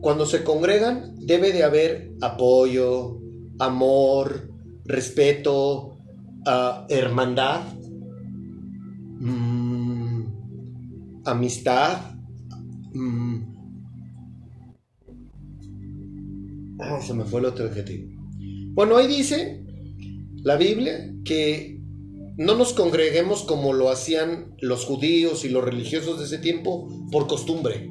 cuando 0.00 0.26
se 0.26 0.44
congregan, 0.44 1.14
debe 1.18 1.52
de 1.52 1.64
haber 1.64 2.12
apoyo, 2.20 3.18
amor, 3.58 4.50
respeto, 4.84 5.98
ah, 6.44 6.86
hermandad, 6.90 7.62
mm, 9.18 10.24
amistad, 11.24 12.16
mm, 12.92 13.56
se 17.00 17.14
me 17.14 17.24
fue 17.24 17.40
el 17.40 17.46
otro 17.46 17.64
objetivo. 17.64 18.10
Bueno, 18.74 18.98
ahí 18.98 19.06
dice 19.06 19.64
la 20.42 20.56
Biblia 20.56 21.14
que 21.24 21.75
no 22.36 22.54
nos 22.54 22.72
congreguemos 22.72 23.42
como 23.42 23.72
lo 23.72 23.90
hacían 23.90 24.54
los 24.60 24.84
judíos 24.84 25.44
y 25.44 25.48
los 25.48 25.64
religiosos 25.64 26.18
de 26.18 26.26
ese 26.26 26.38
tiempo 26.38 26.88
por 27.10 27.26
costumbre. 27.26 27.90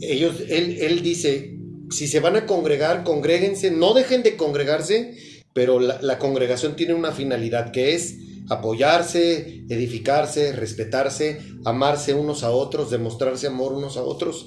Ellos, 0.00 0.36
él, 0.48 0.78
él 0.80 1.02
dice, 1.02 1.58
si 1.90 2.06
se 2.06 2.20
van 2.20 2.36
a 2.36 2.46
congregar, 2.46 3.04
congréguense, 3.04 3.70
no 3.70 3.94
dejen 3.94 4.22
de 4.22 4.36
congregarse, 4.36 5.16
pero 5.52 5.80
la, 5.80 6.00
la 6.02 6.18
congregación 6.18 6.76
tiene 6.76 6.94
una 6.94 7.12
finalidad 7.12 7.72
que 7.72 7.94
es 7.94 8.16
apoyarse, 8.48 9.64
edificarse, 9.68 10.52
respetarse, 10.52 11.40
amarse 11.64 12.14
unos 12.14 12.44
a 12.44 12.50
otros, 12.50 12.90
demostrarse 12.90 13.46
amor 13.46 13.72
unos 13.72 13.96
a 13.96 14.02
otros 14.02 14.46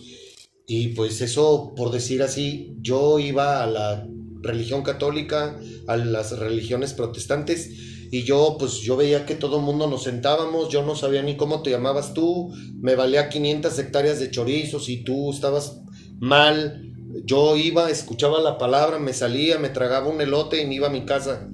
y 0.71 0.89
pues 0.89 1.19
eso, 1.21 1.73
por 1.75 1.91
decir 1.91 2.21
así, 2.21 2.75
yo 2.79 3.17
iba 3.17 3.63
a 3.63 3.65
la 3.65 4.07
religión 4.43 4.83
católica, 4.83 5.59
a 5.87 5.97
las 5.97 6.37
religiones 6.37 6.93
protestantes, 6.93 7.71
y 8.11 8.23
yo 8.23 8.55
pues 8.59 8.79
yo 8.79 8.97
veía 8.97 9.25
que 9.25 9.35
todo 9.35 9.57
el 9.57 9.63
mundo 9.63 9.87
nos 9.87 10.03
sentábamos, 10.03 10.69
yo 10.69 10.83
no 10.83 10.95
sabía 10.95 11.21
ni 11.21 11.37
cómo 11.37 11.61
te 11.61 11.69
llamabas 11.69 12.13
tú, 12.13 12.51
me 12.79 12.95
valía 12.95 13.29
500 13.29 13.77
hectáreas 13.77 14.19
de 14.19 14.31
chorizos 14.31 14.89
y 14.89 15.03
tú 15.03 15.31
estabas 15.31 15.81
mal, 16.19 16.81
yo 17.25 17.55
iba, 17.55 17.89
escuchaba 17.89 18.39
la 18.41 18.57
palabra, 18.57 18.99
me 18.99 19.13
salía, 19.13 19.59
me 19.59 19.69
tragaba 19.69 20.09
un 20.09 20.21
elote 20.21 20.61
y 20.61 20.67
me 20.67 20.75
iba 20.75 20.87
a 20.87 20.91
mi 20.91 21.05
casa. 21.05 21.49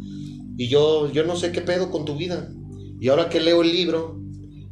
Y 0.57 0.67
yo, 0.67 1.11
yo 1.11 1.25
no 1.25 1.35
sé 1.35 1.51
qué 1.51 1.61
pedo 1.61 1.91
con 1.91 2.05
tu 2.05 2.15
vida. 2.15 2.49
Y 2.99 3.09
ahora 3.09 3.29
que 3.29 3.41
leo 3.41 3.61
el 3.61 3.71
libro 3.73 4.19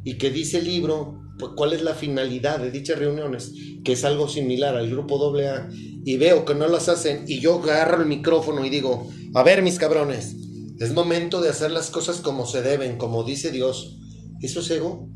y 0.02 0.16
que 0.18 0.30
dice 0.30 0.58
el 0.58 0.64
libro 0.64 1.20
pues, 1.38 1.52
cuál 1.56 1.72
es 1.72 1.82
la 1.82 1.94
finalidad 1.94 2.58
de 2.58 2.70
dichas 2.70 2.98
reuniones, 2.98 3.52
que 3.84 3.92
es 3.92 4.04
algo 4.04 4.28
similar 4.28 4.76
al 4.76 4.90
grupo 4.90 5.36
AA, 5.36 5.68
y 6.04 6.16
veo 6.16 6.44
que 6.44 6.54
no 6.54 6.68
las 6.68 6.88
hacen, 6.88 7.24
y 7.26 7.40
yo 7.40 7.62
agarro 7.62 8.02
el 8.02 8.08
micrófono 8.08 8.64
y 8.64 8.70
digo, 8.70 9.08
a 9.34 9.42
ver 9.42 9.62
mis 9.62 9.78
cabrones, 9.78 10.36
es 10.78 10.92
momento 10.92 11.40
de 11.40 11.50
hacer 11.50 11.70
las 11.70 11.90
cosas 11.90 12.20
como 12.20 12.46
se 12.46 12.62
deben, 12.62 12.98
como 12.98 13.24
dice 13.24 13.50
Dios. 13.50 13.98
¿Eso 14.40 14.60
es 14.60 14.70
ego? 14.70 15.08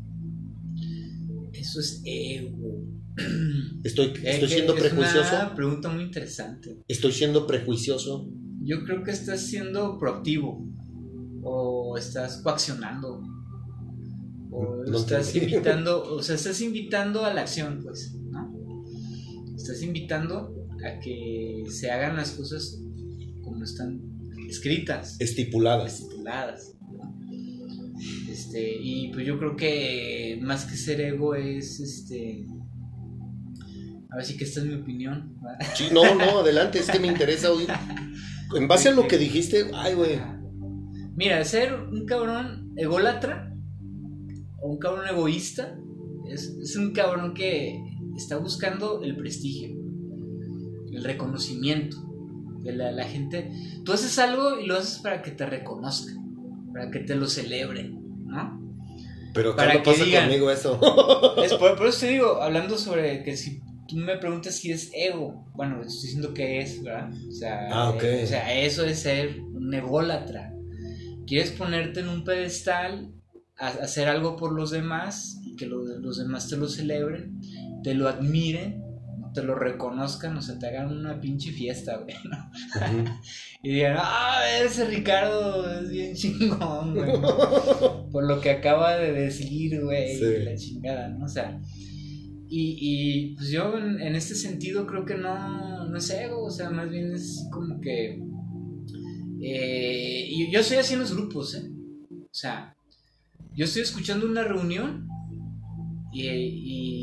Eso 1.53 1.79
es 1.79 2.01
ego. 2.05 2.83
Estoy, 3.83 4.13
estoy 4.23 4.39
que 4.39 4.47
siendo 4.47 4.75
es 4.75 4.81
prejuicioso. 4.81 5.35
una 5.35 5.55
pregunta 5.55 5.89
muy 5.89 6.03
interesante. 6.03 6.81
Estoy 6.87 7.11
siendo 7.13 7.47
prejuicioso. 7.47 8.29
Yo 8.61 8.83
creo 8.83 9.03
que 9.03 9.11
estás 9.11 9.41
siendo 9.41 9.97
proactivo 9.97 10.67
o 11.43 11.97
estás 11.97 12.41
coaccionando 12.41 13.21
o 14.51 14.83
No 14.85 14.97
estás 14.97 15.27
entendí. 15.33 15.55
invitando, 15.55 16.03
o 16.15 16.21
sea, 16.21 16.35
estás 16.35 16.59
invitando 16.61 17.23
a 17.23 17.33
la 17.33 17.41
acción, 17.41 17.79
pues, 17.81 18.15
¿no? 18.29 18.53
Estás 19.55 19.81
invitando 19.81 20.53
a 20.85 20.99
que 20.99 21.63
se 21.69 21.89
hagan 21.91 22.17
las 22.17 22.31
cosas 22.31 22.81
como 23.41 23.63
están 23.63 24.01
escritas, 24.49 25.17
Estipuladas. 25.19 25.93
estipuladas. 25.93 26.75
Este, 28.29 28.77
y 28.81 29.11
pues 29.13 29.25
yo 29.25 29.37
creo 29.37 29.55
que 29.55 30.39
más 30.41 30.65
que 30.65 30.75
ser 30.75 31.01
ego 31.01 31.35
es 31.35 31.79
este 31.79 32.45
a 34.11 34.15
ver 34.15 34.25
si 34.25 34.37
que 34.37 34.43
esta 34.43 34.61
es 34.61 34.65
mi 34.65 34.73
opinión. 34.73 35.35
no, 35.93 36.15
no, 36.15 36.39
adelante, 36.39 36.79
es 36.79 36.89
que 36.89 36.99
me 36.99 37.07
interesa 37.07 37.51
oír. 37.51 37.67
En 38.55 38.67
base 38.67 38.89
a 38.89 38.91
lo 38.93 39.07
que 39.07 39.17
dijiste, 39.17 39.69
ay, 39.73 39.93
güey. 39.93 40.19
Mira, 41.15 41.43
ser 41.43 41.73
un 41.73 42.05
cabrón 42.05 42.73
ególatra 42.75 43.53
o 44.61 44.71
un 44.71 44.79
cabrón 44.79 45.07
egoísta 45.07 45.77
es, 46.27 46.55
es 46.59 46.75
un 46.75 46.93
cabrón 46.93 47.35
que 47.35 47.79
está 48.15 48.37
buscando 48.37 49.03
el 49.03 49.15
prestigio, 49.15 49.69
el 50.91 51.03
reconocimiento 51.03 52.08
la, 52.63 52.91
la 52.91 53.05
gente. 53.05 53.51
Tú 53.85 53.93
haces 53.93 54.17
algo 54.19 54.59
y 54.59 54.65
lo 54.65 54.77
haces 54.77 54.99
para 54.99 55.21
que 55.21 55.31
te 55.31 55.45
reconozcan, 55.45 56.17
para 56.73 56.89
que 56.91 56.99
te 56.99 57.15
lo 57.15 57.27
celebren, 57.27 57.97
¿no? 58.25 58.59
Pero 59.33 59.55
Para 59.55 59.69
acá 59.73 59.77
no 59.79 59.83
que 59.83 59.91
pasa 59.91 60.03
digan. 60.05 60.23
conmigo 60.25 60.51
eso. 60.51 60.79
Es 61.43 61.53
por, 61.53 61.75
por 61.77 61.87
eso 61.87 61.99
te 62.01 62.07
digo, 62.07 62.41
hablando 62.41 62.77
sobre 62.77 63.23
que 63.23 63.37
si 63.37 63.61
tú 63.87 63.95
me 63.95 64.17
preguntas 64.17 64.55
si 64.55 64.71
es 64.71 64.91
ego, 64.93 65.45
bueno, 65.55 65.81
estoy 65.81 66.01
diciendo 66.03 66.33
que 66.33 66.59
es, 66.59 66.81
¿verdad? 66.83 67.11
O 67.27 67.31
sea, 67.31 67.67
Ah, 67.71 67.89
ok. 67.91 68.03
eh, 68.03 68.21
o 68.23 68.27
sea, 68.27 68.53
eso 68.59 68.83
es 68.85 68.99
ser 68.99 69.39
un 69.41 69.73
ególatra. 69.73 70.53
Quieres 71.27 71.51
ponerte 71.51 71.99
en 72.01 72.09
un 72.09 72.23
pedestal, 72.23 73.11
a- 73.57 73.67
hacer 73.67 74.07
algo 74.07 74.35
por 74.35 74.53
los 74.53 74.71
demás 74.71 75.39
y 75.45 75.55
que 75.55 75.65
lo- 75.67 75.83
los 75.99 76.17
demás 76.17 76.47
te 76.49 76.57
lo 76.57 76.67
celebren, 76.67 77.39
te 77.83 77.93
lo 77.93 78.07
admiren, 78.07 78.81
te 79.33 79.43
lo 79.43 79.55
reconozcan, 79.55 80.35
o 80.37 80.41
sea, 80.41 80.57
te 80.59 80.67
hagan 80.67 80.91
una 80.97 81.19
pinche 81.21 81.51
fiesta, 81.51 81.97
güey, 81.97 82.15
¿no? 82.25 82.51
Y 83.63 83.71
digan, 83.73 83.97
ah, 83.99 84.39
ese 84.63 84.85
Ricardo 84.85 85.69
es 85.81 85.89
bien 85.89 86.15
chingón, 86.15 86.95
güey. 86.95 87.11
¿no? 87.19 88.07
Por 88.11 88.25
lo 88.27 88.39
que 88.39 88.51
acaba 88.51 88.95
de 88.95 89.11
decir, 89.11 89.81
güey, 89.83 90.15
Sí. 90.17 90.43
la 90.43 90.55
chingada, 90.55 91.09
¿no? 91.09 91.25
O 91.25 91.27
sea, 91.27 91.59
y, 92.47 92.77
y 92.79 93.35
pues 93.35 93.49
yo 93.49 93.77
en, 93.77 93.99
en 93.99 94.15
este 94.15 94.33
sentido 94.35 94.87
creo 94.87 95.03
que 95.05 95.15
no, 95.15 95.85
no 95.85 95.97
es 95.97 96.09
ego, 96.09 96.45
o 96.45 96.49
sea, 96.51 96.69
más 96.69 96.89
bien 96.89 97.13
es 97.13 97.47
como 97.51 97.81
que... 97.81 98.21
eh, 99.41 100.25
y 100.29 100.51
yo 100.51 100.61
estoy 100.61 100.77
así 100.77 100.93
en 100.93 101.01
los 101.01 101.13
grupos, 101.15 101.55
¿eh? 101.55 101.69
O 102.11 102.33
sea, 102.33 102.75
yo 103.55 103.65
estoy 103.65 103.81
escuchando 103.81 104.25
una 104.25 104.43
reunión 104.45 105.08
y, 106.11 106.27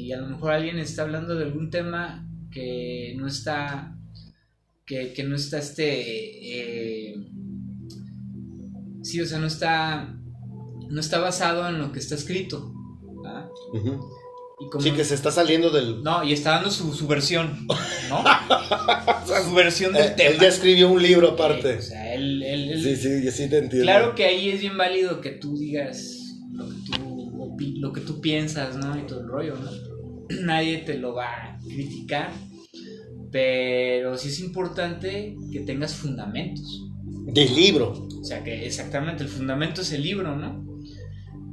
y 0.09 0.13
a 0.13 0.19
lo 0.21 0.29
mejor 0.29 0.53
alguien 0.53 0.79
está 0.79 1.03
hablando 1.03 1.35
de 1.35 1.45
algún 1.45 1.71
tema 1.71 2.29
que 2.51 3.15
no 3.17 3.27
está 3.27 3.97
que, 4.87 5.13
que 5.13 5.23
no 5.25 5.37
está 5.37 5.59
este 5.59 7.11
eh, 7.11 7.17
sí 9.03 9.21
o 9.21 9.27
sea 9.27 9.39
no 9.39 9.47
está 9.47 10.13
no 10.89 11.01
está 11.01 11.19
basado 11.19 11.69
en 11.69 11.79
lo 11.79 11.91
que 11.93 11.99
está 11.99 12.15
escrito. 12.15 12.73
Ujú. 13.73 14.01
y 14.61 14.71
como 14.71 14.81
Sí, 14.83 14.93
que 14.93 15.05
se 15.05 15.15
está 15.17 15.33
saliendo 15.33 15.71
del. 15.71 16.03
no 16.05 16.23
y 16.23 16.33
está 16.33 16.51
dando 16.53 16.71
su, 16.71 16.95
su 16.95 17.09
versión 17.09 17.67
no 18.09 18.23
su 19.45 19.55
versión 19.55 19.93
del 19.93 20.05
Eh, 20.07 20.15
tema 20.17 20.31
él 20.31 20.39
ya 20.41 20.47
escribió 20.49 20.89
un 20.91 21.03
libro 21.03 21.29
Eh, 21.29 21.33
aparte. 21.33 21.77
o 21.79 21.83
sea 21.83 22.15
él, 22.15 22.41
él- 22.45 22.71
él- 22.73 22.83
Sí, 22.83 22.95
sí, 22.97 23.25
yo 23.25 23.31
sí 23.33 23.49
te 23.51 23.59
entiendo. 23.59 23.83
Claro 23.83 24.15
que 24.15 24.25
ahí 24.27 24.51
es 24.51 24.61
bien 24.61 24.79
válido 24.79 25.21
que 25.21 25.31
tú 25.31 25.57
digas 25.59 26.16
lo 27.81 27.93
que 27.93 28.01
tú 28.01 28.21
piensas, 28.21 28.77
¿no? 28.77 28.99
Y 28.99 29.07
todo 29.07 29.21
el 29.21 29.29
rollo, 29.29 29.55
¿no? 29.57 29.71
Nadie 30.43 30.79
te 30.79 30.99
lo 30.99 31.15
va 31.15 31.27
a 31.27 31.59
criticar, 31.67 32.31
pero 33.31 34.17
sí 34.17 34.29
es 34.29 34.41
importante 34.41 35.37
que 35.53 35.61
tengas 35.61 35.95
fundamentos. 35.95 36.83
Del 37.27 37.55
libro. 37.55 38.09
O 38.21 38.25
sea, 38.25 38.43
que 38.45 38.67
exactamente 38.67 39.23
el 39.23 39.29
fundamento 39.29 39.83
es 39.83 39.93
el 39.93 40.03
libro, 40.03 40.37
¿no? 40.37 40.65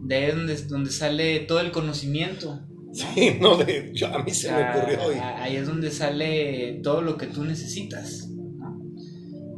De 0.05 0.15
ahí 0.15 0.23
es 0.25 0.35
donde, 0.35 0.55
donde 0.67 0.91
sale 0.91 1.39
todo 1.41 1.59
el 1.59 1.71
conocimiento. 1.71 2.61
Sí, 2.93 3.37
no, 3.41 3.57
de, 3.57 3.89
yo- 3.95 4.05
a 4.13 4.19
mí 4.23 4.29
O 4.29 4.33
se 4.35 4.41
sea, 4.41 4.71
me 4.75 4.79
ocurrió 4.79 5.03
hoy. 5.07 5.15
Ahí 5.15 5.55
es 5.55 5.65
donde 5.65 5.89
sale 5.89 6.79
todo 6.83 7.01
lo 7.01 7.17
que 7.17 7.25
tú 7.25 7.43
necesitas. 7.43 8.29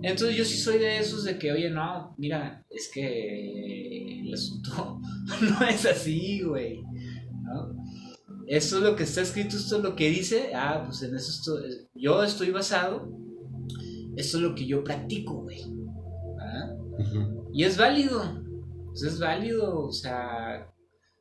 Entonces 0.08 0.38
yo 0.38 0.46
sí 0.46 0.58
soy 0.58 0.78
de 0.78 1.00
esos 1.00 1.24
de 1.24 1.40
que, 1.40 1.52
oye, 1.52 1.70
no, 1.72 2.14
mira, 2.18 2.64
es 2.70 2.90
que 2.94 4.22
el 4.22 4.34
asunto 4.34 5.00
no 5.42 5.68
es 5.68 5.86
así, 5.86 6.42
güey. 6.42 6.82
¿no? 7.44 7.76
Esto 8.48 8.78
es 8.78 8.84
lo 8.84 8.96
que 8.96 9.04
está 9.04 9.22
escrito, 9.22 9.58
esto 9.58 9.78
es 9.78 9.84
lo 9.84 9.96
que 9.96 10.10
dice. 10.10 10.52
Ah, 10.54 10.84
pues 10.86 11.02
en 11.02 11.16
eso 11.16 11.32
estoy, 11.32 11.88
yo 11.96 12.24
estoy 12.24 12.52
basado. 12.52 13.10
Esto 14.16 14.38
es 14.38 14.44
lo 14.44 14.54
que 14.54 14.66
yo 14.68 14.84
practico, 14.84 15.42
güey. 15.42 15.62
¿ah? 16.40 16.72
Y 17.52 17.64
es 17.64 17.76
válido. 17.78 18.22
Pues 18.90 19.04
es 19.04 19.20
válido, 19.20 19.88
o 19.88 19.92
sea, 19.92 20.72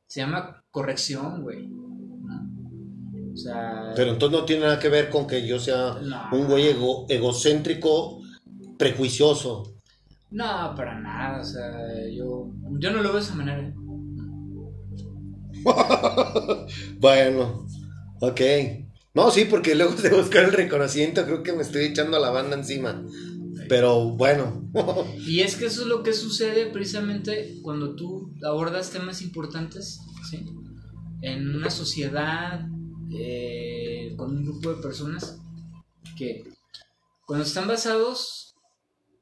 se 0.07 0.21
llama 0.21 0.63
corrección, 0.71 1.43
güey. 1.43 1.69
¿no? 1.69 3.33
O 3.33 3.37
sea, 3.37 3.93
Pero 3.97 4.11
entonces 4.13 4.39
no 4.39 4.45
tiene 4.45 4.63
nada 4.65 4.79
que 4.79 4.89
ver 4.91 5.09
con 5.11 5.27
que 5.27 5.47
yo 5.47 5.59
sea 5.59 5.99
no, 6.03 6.29
un 6.39 6.47
güey 6.47 6.69
ego- 6.69 7.07
egocéntrico, 7.09 8.21
prejuicioso. 8.79 9.75
no, 10.31 10.75
para 10.77 11.01
nada, 11.01 11.41
o 11.41 11.45
sea, 11.45 11.73
yo, 12.13 12.51
yo 12.79 12.91
no 12.91 12.99
lo 12.99 13.05
veo 13.05 13.15
de 13.15 13.21
esa 13.21 13.35
manera. 13.35 13.75
Bueno, 16.99 17.67
ok. 18.21 18.41
No, 19.15 19.31
sí, 19.31 19.45
porque 19.45 19.75
luego 19.75 19.93
de 20.03 20.11
buscar 20.11 20.45
el 20.45 20.53
reconocimiento 20.53 21.25
creo 21.25 21.43
que 21.43 21.53
me 21.53 21.63
estoy 21.63 21.85
echando 21.85 22.17
a 22.17 22.21
la 22.21 22.31
banda 22.31 22.57
encima. 22.57 23.05
Pero 23.69 24.11
bueno. 24.11 24.69
Y 25.27 25.41
es 25.41 25.57
que 25.57 25.67
eso 25.67 25.83
es 25.83 25.87
lo 25.87 26.03
que 26.03 26.13
sucede 26.13 26.67
precisamente 26.67 27.59
cuando 27.63 27.95
tú 27.95 28.33
abordas 28.45 28.91
temas 28.91 29.23
importantes, 29.23 30.01
¿sí? 30.29 30.45
En 31.23 31.55
una 31.55 31.71
sociedad, 31.71 32.67
eh, 33.17 34.15
con 34.17 34.37
un 34.37 34.45
grupo 34.45 34.75
de 34.75 34.83
personas 34.83 35.39
que 36.19 36.45
cuando 37.27 37.45
están 37.45 37.67
basados 37.67 38.54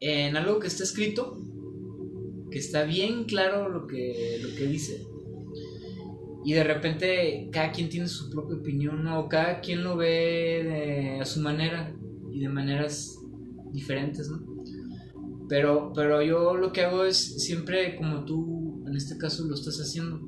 en 0.05 0.37
algo 0.37 0.59
que 0.59 0.67
está 0.67 0.83
escrito, 0.83 1.39
que 2.51 2.59
está 2.59 2.83
bien 2.83 3.25
claro 3.25 3.69
lo 3.69 3.87
que, 3.87 4.39
lo 4.43 4.55
que 4.57 4.67
dice, 4.67 5.07
y 6.45 6.55
de 6.55 6.65
repente 6.65 7.49
cada 7.53 7.71
quien 7.71 7.89
tiene 7.89 8.09
su 8.09 8.29
propia 8.29 8.57
opinión, 8.57 9.07
o 9.07 9.29
cada 9.29 9.61
quien 9.61 9.85
lo 9.85 9.97
ve 9.97 10.65
de- 10.65 11.21
a 11.21 11.25
su 11.25 11.41
manera 11.41 11.95
y 12.33 12.41
de 12.41 12.49
maneras 12.49 13.17
diferentes, 13.73 14.29
¿no? 14.29 14.45
Pero, 15.49 15.93
pero 15.95 16.21
yo 16.23 16.57
lo 16.57 16.73
que 16.73 16.81
hago 16.83 17.05
es 17.05 17.17
siempre, 17.45 17.95
como 17.97 18.25
tú 18.25 18.85
en 18.89 18.97
este 18.97 19.17
caso 19.19 19.45
lo 19.47 19.55
estás 19.55 19.79
haciendo, 19.79 20.21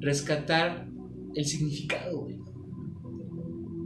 rescatar 0.00 0.88
el 1.34 1.44
significado, 1.46 2.20
güey. 2.24 2.38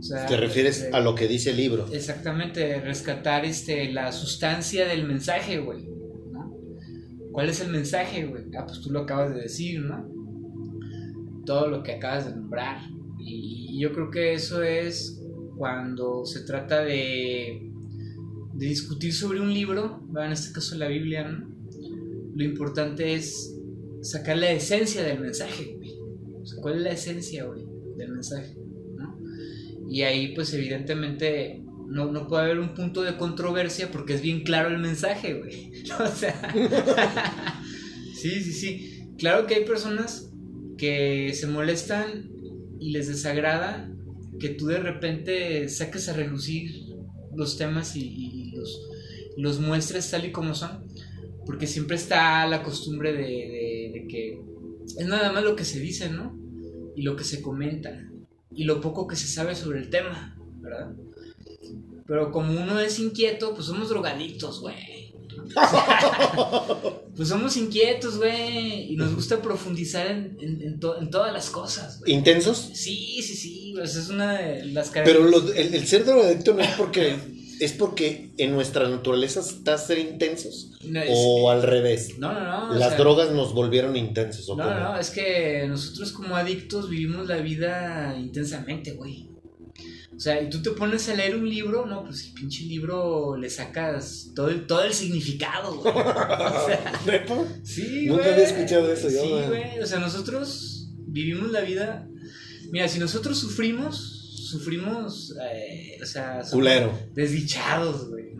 O 0.03 0.05
sea, 0.05 0.27
Te 0.27 0.37
refieres 0.37 0.83
eh, 0.83 0.91
a 0.93 0.99
lo 0.99 1.15
que 1.15 1.29
dice 1.29 1.51
el 1.51 1.59
libro. 1.59 1.87
Exactamente, 1.93 2.81
rescatar 2.81 3.45
este, 3.45 3.93
la 3.93 4.11
sustancia 4.11 4.89
del 4.89 5.07
mensaje, 5.07 5.61
güey. 5.61 5.87
¿no? 6.33 6.59
¿Cuál 7.31 7.49
es 7.49 7.61
el 7.61 7.71
mensaje, 7.71 8.27
güey? 8.27 8.47
Ah, 8.59 8.67
pues 8.67 8.81
tú 8.81 8.91
lo 8.91 9.03
acabas 9.03 9.33
de 9.33 9.43
decir, 9.43 9.81
¿no? 9.81 10.11
Todo 11.47 11.69
lo 11.69 11.85
que 11.85 11.93
acabas 11.93 12.27
de 12.27 12.35
nombrar. 12.35 12.81
Y 13.21 13.79
yo 13.81 13.93
creo 13.93 14.11
que 14.11 14.35
eso 14.35 14.65
es 14.65 15.23
cuando 15.57 16.27
se 16.27 16.41
trata 16.41 16.83
de, 16.83 17.71
de 18.55 18.67
discutir 18.67 19.15
sobre 19.15 19.41
un 19.41 19.55
libro, 19.55 20.03
¿verdad? 20.09 20.27
en 20.27 20.33
este 20.33 20.53
caso 20.53 20.75
la 20.75 20.89
Biblia, 20.89 21.29
¿no? 21.29 21.49
Lo 22.35 22.43
importante 22.43 23.15
es 23.15 23.57
sacar 24.01 24.37
la 24.37 24.51
esencia 24.51 25.05
del 25.05 25.21
mensaje, 25.21 25.77
güey. 25.77 25.93
O 26.43 26.45
sea, 26.45 26.61
¿cuál 26.61 26.79
es 26.79 26.83
la 26.83 26.91
esencia, 26.91 27.45
güey, 27.45 27.65
del 27.97 28.11
mensaje? 28.11 28.57
Y 29.93 30.03
ahí, 30.03 30.35
pues, 30.35 30.53
evidentemente, 30.55 31.63
no, 31.89 32.11
no 32.11 32.27
puede 32.29 32.45
haber 32.45 32.59
un 32.61 32.75
punto 32.75 33.03
de 33.03 33.17
controversia 33.17 33.91
porque 33.91 34.15
es 34.15 34.23
bien 34.23 34.43
claro 34.43 34.69
el 34.69 34.79
mensaje, 34.79 35.35
güey. 35.35 35.73
O 36.01 36.07
sea, 36.09 36.53
sí, 38.15 38.31
sí, 38.43 38.53
sí. 38.53 39.09
Claro 39.19 39.47
que 39.47 39.57
hay 39.57 39.65
personas 39.65 40.31
que 40.79 41.33
se 41.35 41.47
molestan 41.47 42.31
y 42.81 42.91
les 42.93 43.09
desagrada 43.09 43.91
que 44.41 44.49
tú 44.51 44.67
de 44.67 44.79
repente 44.79 45.69
saques 45.69 46.09
a 46.09 46.15
relucir 46.15 46.71
los 47.37 47.57
temas 47.57 47.95
y, 47.97 48.51
los, 48.55 48.81
los 49.37 49.61
muestres 49.61 50.11
tal 50.11 50.25
y 50.25 50.33
como 50.33 50.55
son. 50.55 50.87
Porque 51.47 51.67
siempre 51.67 51.97
está 51.97 52.47
la 52.47 52.63
costumbre 52.63 53.13
de- 53.13 53.91
de 53.95 54.07
que 54.09 54.41
es 54.99 55.07
nada 55.07 55.33
más 55.33 55.45
lo 55.45 55.57
que 55.57 55.65
se 55.65 55.81
dice, 55.81 56.09
¿no? 56.11 56.39
Y 56.97 57.03
lo 57.03 57.17
que 57.17 57.25
se 57.25 57.43
comenta. 57.43 58.09
Y 58.55 58.65
lo 58.65 58.81
poco 58.81 59.07
que 59.07 59.17
se 59.17 59.27
sabe 59.27 59.55
sobre 59.55 59.79
el 59.81 59.91
tema, 59.91 60.37
¿verdad? 60.61 60.93
Pero 62.07 62.31
como 62.33 62.53
uno 62.61 62.79
es 62.81 62.99
inquieto, 62.99 63.55
pues 63.55 63.67
somos 63.67 63.89
drogadictos, 63.89 64.61
güey. 64.61 65.13
pues 67.17 67.29
somos 67.29 67.57
inquietos, 67.57 68.17
güey. 68.19 68.93
Y 68.93 68.97
nos 68.97 69.15
gusta 69.15 69.41
profundizar 69.41 70.07
en, 70.09 70.37
en, 70.41 70.63
en, 70.63 70.81
to- 70.81 71.01
en 71.01 71.11
todas 71.11 71.33
las 71.33 71.51
cosas, 71.51 72.01
güey. 72.01 72.13
¿Intensos? 72.13 72.71
Sí, 72.75 73.21
sí, 73.23 73.35
sí. 73.37 73.73
Pues 73.75 73.97
es 73.97 74.09
una 74.09 74.39
de 74.39 74.67
las 74.67 74.91
Pero 74.91 75.21
características. 75.21 75.45
lo- 75.45 75.55
el, 75.55 75.75
el 75.75 75.87
ser 75.87 76.05
drogadicto 76.05 76.55
no 76.55 76.61
es 76.63 76.71
porque 76.77 77.17
es 77.65 77.73
porque 77.73 78.31
en 78.39 78.53
nuestra 78.53 78.89
naturaleza 78.89 79.41
está 79.41 79.79
ser 79.79 79.99
intensos 79.99 80.73
No, 80.85 81.01
es- 81.01 81.11
o 81.13 81.51
al 81.51 81.63
revés. 81.63 82.19
no, 82.19 82.33
no, 82.33 82.41
no. 82.41 82.71
o 82.71 82.75
Las 82.75 82.91
sea, 82.91 82.99
drogas 82.99 83.31
nos 83.33 83.53
volvieron 83.55 83.97
intensos. 83.97 84.49
¿o 84.49 84.57
No, 84.57 84.65
cómo? 84.65 84.75
no, 84.79 84.99
es 84.99 85.11
que 85.11 85.65
nosotros 85.69 86.13
como 86.13 86.37
adictos 86.37 86.89
vivimos 86.89 87.27
la 87.29 87.39
vida 87.39 88.17
intensamente, 88.19 88.93
güey. 88.93 89.29
O 90.15 90.21
sea, 90.21 90.41
y 90.43 90.51
tú 90.51 90.61
te 90.63 90.71
pones 90.73 91.09
a 91.09 91.15
leer 91.15 91.35
un 91.35 91.49
libro, 91.49 91.87
no, 91.87 92.05
pues 92.05 92.27
el 92.27 92.35
pinche 92.35 92.65
libro 92.65 93.37
le 93.37 93.49
sacas 93.49 94.31
todo 94.37 94.49
el, 94.49 94.67
todo 94.67 94.85
el 94.85 94.93
significado, 94.93 95.75
güey. 95.77 95.95
O 95.97 96.67
sea, 96.67 96.93
sí, 97.65 98.05
Nunca 98.07 98.23
güey. 98.23 98.35
había 98.35 98.47
escuchado 98.47 98.93
eso 98.93 99.09
yo, 99.09 99.23
Sí, 99.23 99.29
güey. 99.31 99.47
güey. 99.49 99.81
O 99.81 99.87
sea, 99.87 99.99
nosotros 99.99 100.89
vivimos 101.07 101.51
la 101.51 101.61
vida. 101.63 102.07
Mira, 102.71 102.89
si 102.89 102.99
nosotros 102.99 103.39
sufrimos, 103.39 104.22
sufrimos, 104.53 105.35
eh, 105.53 105.99
o 106.03 106.07
sea, 106.07 106.43
Culero. 106.51 106.93
desdichados, 107.13 108.09
güey. 108.09 108.33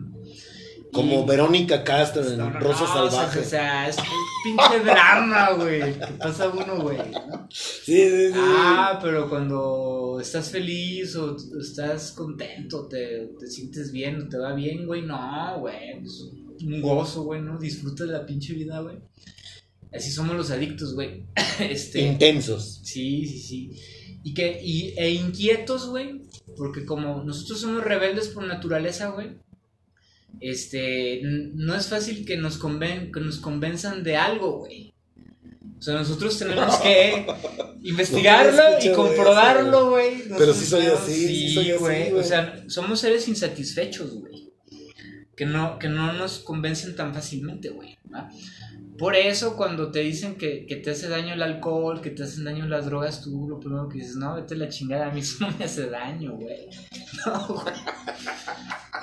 Como 0.91 1.23
Y- 1.23 1.27
Verónica 1.27 1.83
Castro 1.83 2.23
en 2.27 2.37
no, 2.37 2.51
no, 2.51 2.59
Rosa 2.59 2.83
no, 2.83 3.03
o 3.05 3.09
sea, 3.09 3.19
Salvaje. 3.19 3.39
O 3.39 3.43
sea, 3.43 3.89
es 3.89 3.97
un 3.97 4.03
pinche 4.43 4.79
drama, 4.83 5.53
güey. 5.53 5.93
Que 5.99 6.05
pasa 6.19 6.49
uno, 6.49 6.81
güey. 6.83 6.97
¿no? 6.97 7.47
sí, 7.51 8.09
sí, 8.09 8.27
sí. 8.27 8.33
Ah, 8.35 8.99
pero 9.01 9.27
cuando 9.27 10.19
estás 10.21 10.51
feliz 10.51 11.15
o 11.15 11.35
estás 11.59 12.11
contento, 12.11 12.85
te, 12.87 13.31
te 13.39 13.47
sientes 13.47 13.91
bien, 13.91 14.29
te 14.29 14.37
va 14.37 14.53
bien, 14.53 14.85
güey, 14.85 15.01
no, 15.01 15.57
güey, 15.61 15.75
es 16.05 16.21
un 16.63 16.79
gozo, 16.81 17.23
güey, 17.23 17.41
¿no? 17.41 17.57
Disfruta 17.57 18.05
de 18.05 18.11
la 18.11 18.25
pinche 18.25 18.53
vida, 18.53 18.79
güey. 18.81 18.97
Así 19.91 20.11
somos 20.11 20.35
los 20.35 20.51
adictos, 20.51 20.93
güey. 20.93 21.25
Este, 21.59 22.01
Intensos. 22.01 22.81
sí, 22.83 23.25
sí, 23.27 23.39
sí. 23.39 23.71
Y 24.23 24.33
que, 24.33 24.59
y, 24.63 24.93
e 24.97 25.11
inquietos, 25.11 25.89
güey, 25.89 26.21
porque 26.55 26.85
como 26.85 27.23
nosotros 27.23 27.59
somos 27.59 27.83
rebeldes 27.83 28.29
por 28.29 28.45
naturaleza, 28.45 29.09
güey, 29.09 29.31
este, 30.39 31.21
no 31.23 31.75
es 31.75 31.87
fácil 31.87 32.25
que 32.25 32.37
nos, 32.37 32.57
conven, 32.57 33.11
que 33.11 33.19
nos 33.19 33.37
convenzan 33.37 34.03
de 34.03 34.15
algo, 34.17 34.59
güey. 34.59 34.93
O 35.77 35.81
sea, 35.81 35.95
nosotros 35.95 36.39
tenemos 36.39 36.77
que 36.77 37.25
investigarlo 37.83 38.63
y 38.81 38.93
comprobarlo, 38.93 39.89
güey. 39.91 40.23
Pero 40.37 40.53
sí 40.53 40.65
soy 40.65 40.85
así, 40.85 41.27
sí 41.27 41.53
soy 41.53 41.71
güey. 41.73 42.13
O 42.13 42.23
sea, 42.23 42.63
somos 42.67 43.01
seres 43.01 43.27
insatisfechos, 43.27 44.13
güey. 44.13 44.49
Que 45.35 45.45
no, 45.45 45.79
que 45.79 45.89
no 45.89 46.13
nos 46.13 46.39
convencen 46.39 46.95
tan 46.95 47.13
fácilmente, 47.13 47.69
güey. 47.69 47.97
Por 48.97 49.15
eso 49.15 49.55
cuando 49.55 49.91
te 49.91 49.99
dicen 49.99 50.35
que, 50.35 50.65
que 50.67 50.75
te 50.75 50.91
hace 50.91 51.07
daño 51.09 51.33
el 51.33 51.41
alcohol, 51.41 52.01
que 52.01 52.11
te 52.11 52.23
hacen 52.23 52.43
daño 52.43 52.67
las 52.67 52.85
drogas, 52.85 53.23
tú 53.23 53.47
lo 53.49 53.59
primero 53.59 53.89
que 53.89 53.97
dices, 53.99 54.15
no, 54.15 54.35
vete 54.35 54.53
a 54.53 54.57
la 54.57 54.69
chingada, 54.69 55.07
a 55.07 55.11
mí 55.11 55.21
eso 55.21 55.37
no 55.39 55.51
me 55.57 55.65
hace 55.65 55.89
daño, 55.89 56.33
güey. 56.33 56.67
No, 57.25 57.47
güey. 57.47 57.73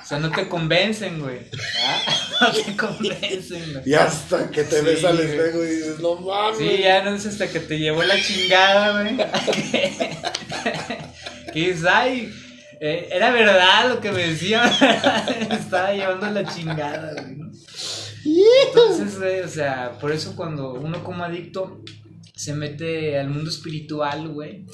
O 0.01 0.05
sea, 0.05 0.19
no 0.19 0.31
te 0.31 0.47
convencen, 0.47 1.19
güey. 1.19 1.39
¿va? 1.39 2.21
No 2.41 2.51
te 2.51 2.75
convencen, 2.75 3.73
güey. 3.73 3.83
Y 3.85 3.93
hasta 3.93 4.49
que 4.49 4.63
te 4.63 4.79
Sí, 4.79 4.85
ves 4.85 5.03
al 5.03 5.19
espejo 5.19 5.63
y 5.63 5.67
dices, 5.67 5.99
no 5.99 6.15
mames. 6.15 6.57
Sí, 6.57 6.77
ya 6.83 7.03
no 7.03 7.15
es 7.15 7.25
hasta 7.25 7.49
que 7.49 7.59
te 7.59 7.79
llevó 7.79 8.03
la 8.03 8.15
chingada, 8.21 9.01
güey. 9.01 9.17
que 11.53 11.59
dices, 11.59 11.85
ay, 11.85 12.33
eh, 12.79 13.09
era 13.11 13.31
verdad 13.31 13.89
lo 13.89 14.01
que 14.01 14.11
me 14.11 14.27
decían. 14.27 14.71
me 15.49 15.55
estaba 15.55 15.93
llevando 15.93 16.29
la 16.31 16.45
chingada, 16.45 17.13
güey. 17.13 17.37
Entonces, 18.23 19.17
güey, 19.17 19.41
o 19.41 19.47
sea, 19.47 19.97
por 19.99 20.11
eso 20.11 20.35
cuando 20.35 20.73
uno 20.73 21.03
como 21.03 21.23
adicto 21.23 21.83
se 22.35 22.53
mete 22.53 23.17
al 23.17 23.29
mundo 23.29 23.49
espiritual, 23.49 24.29
güey, 24.29 24.65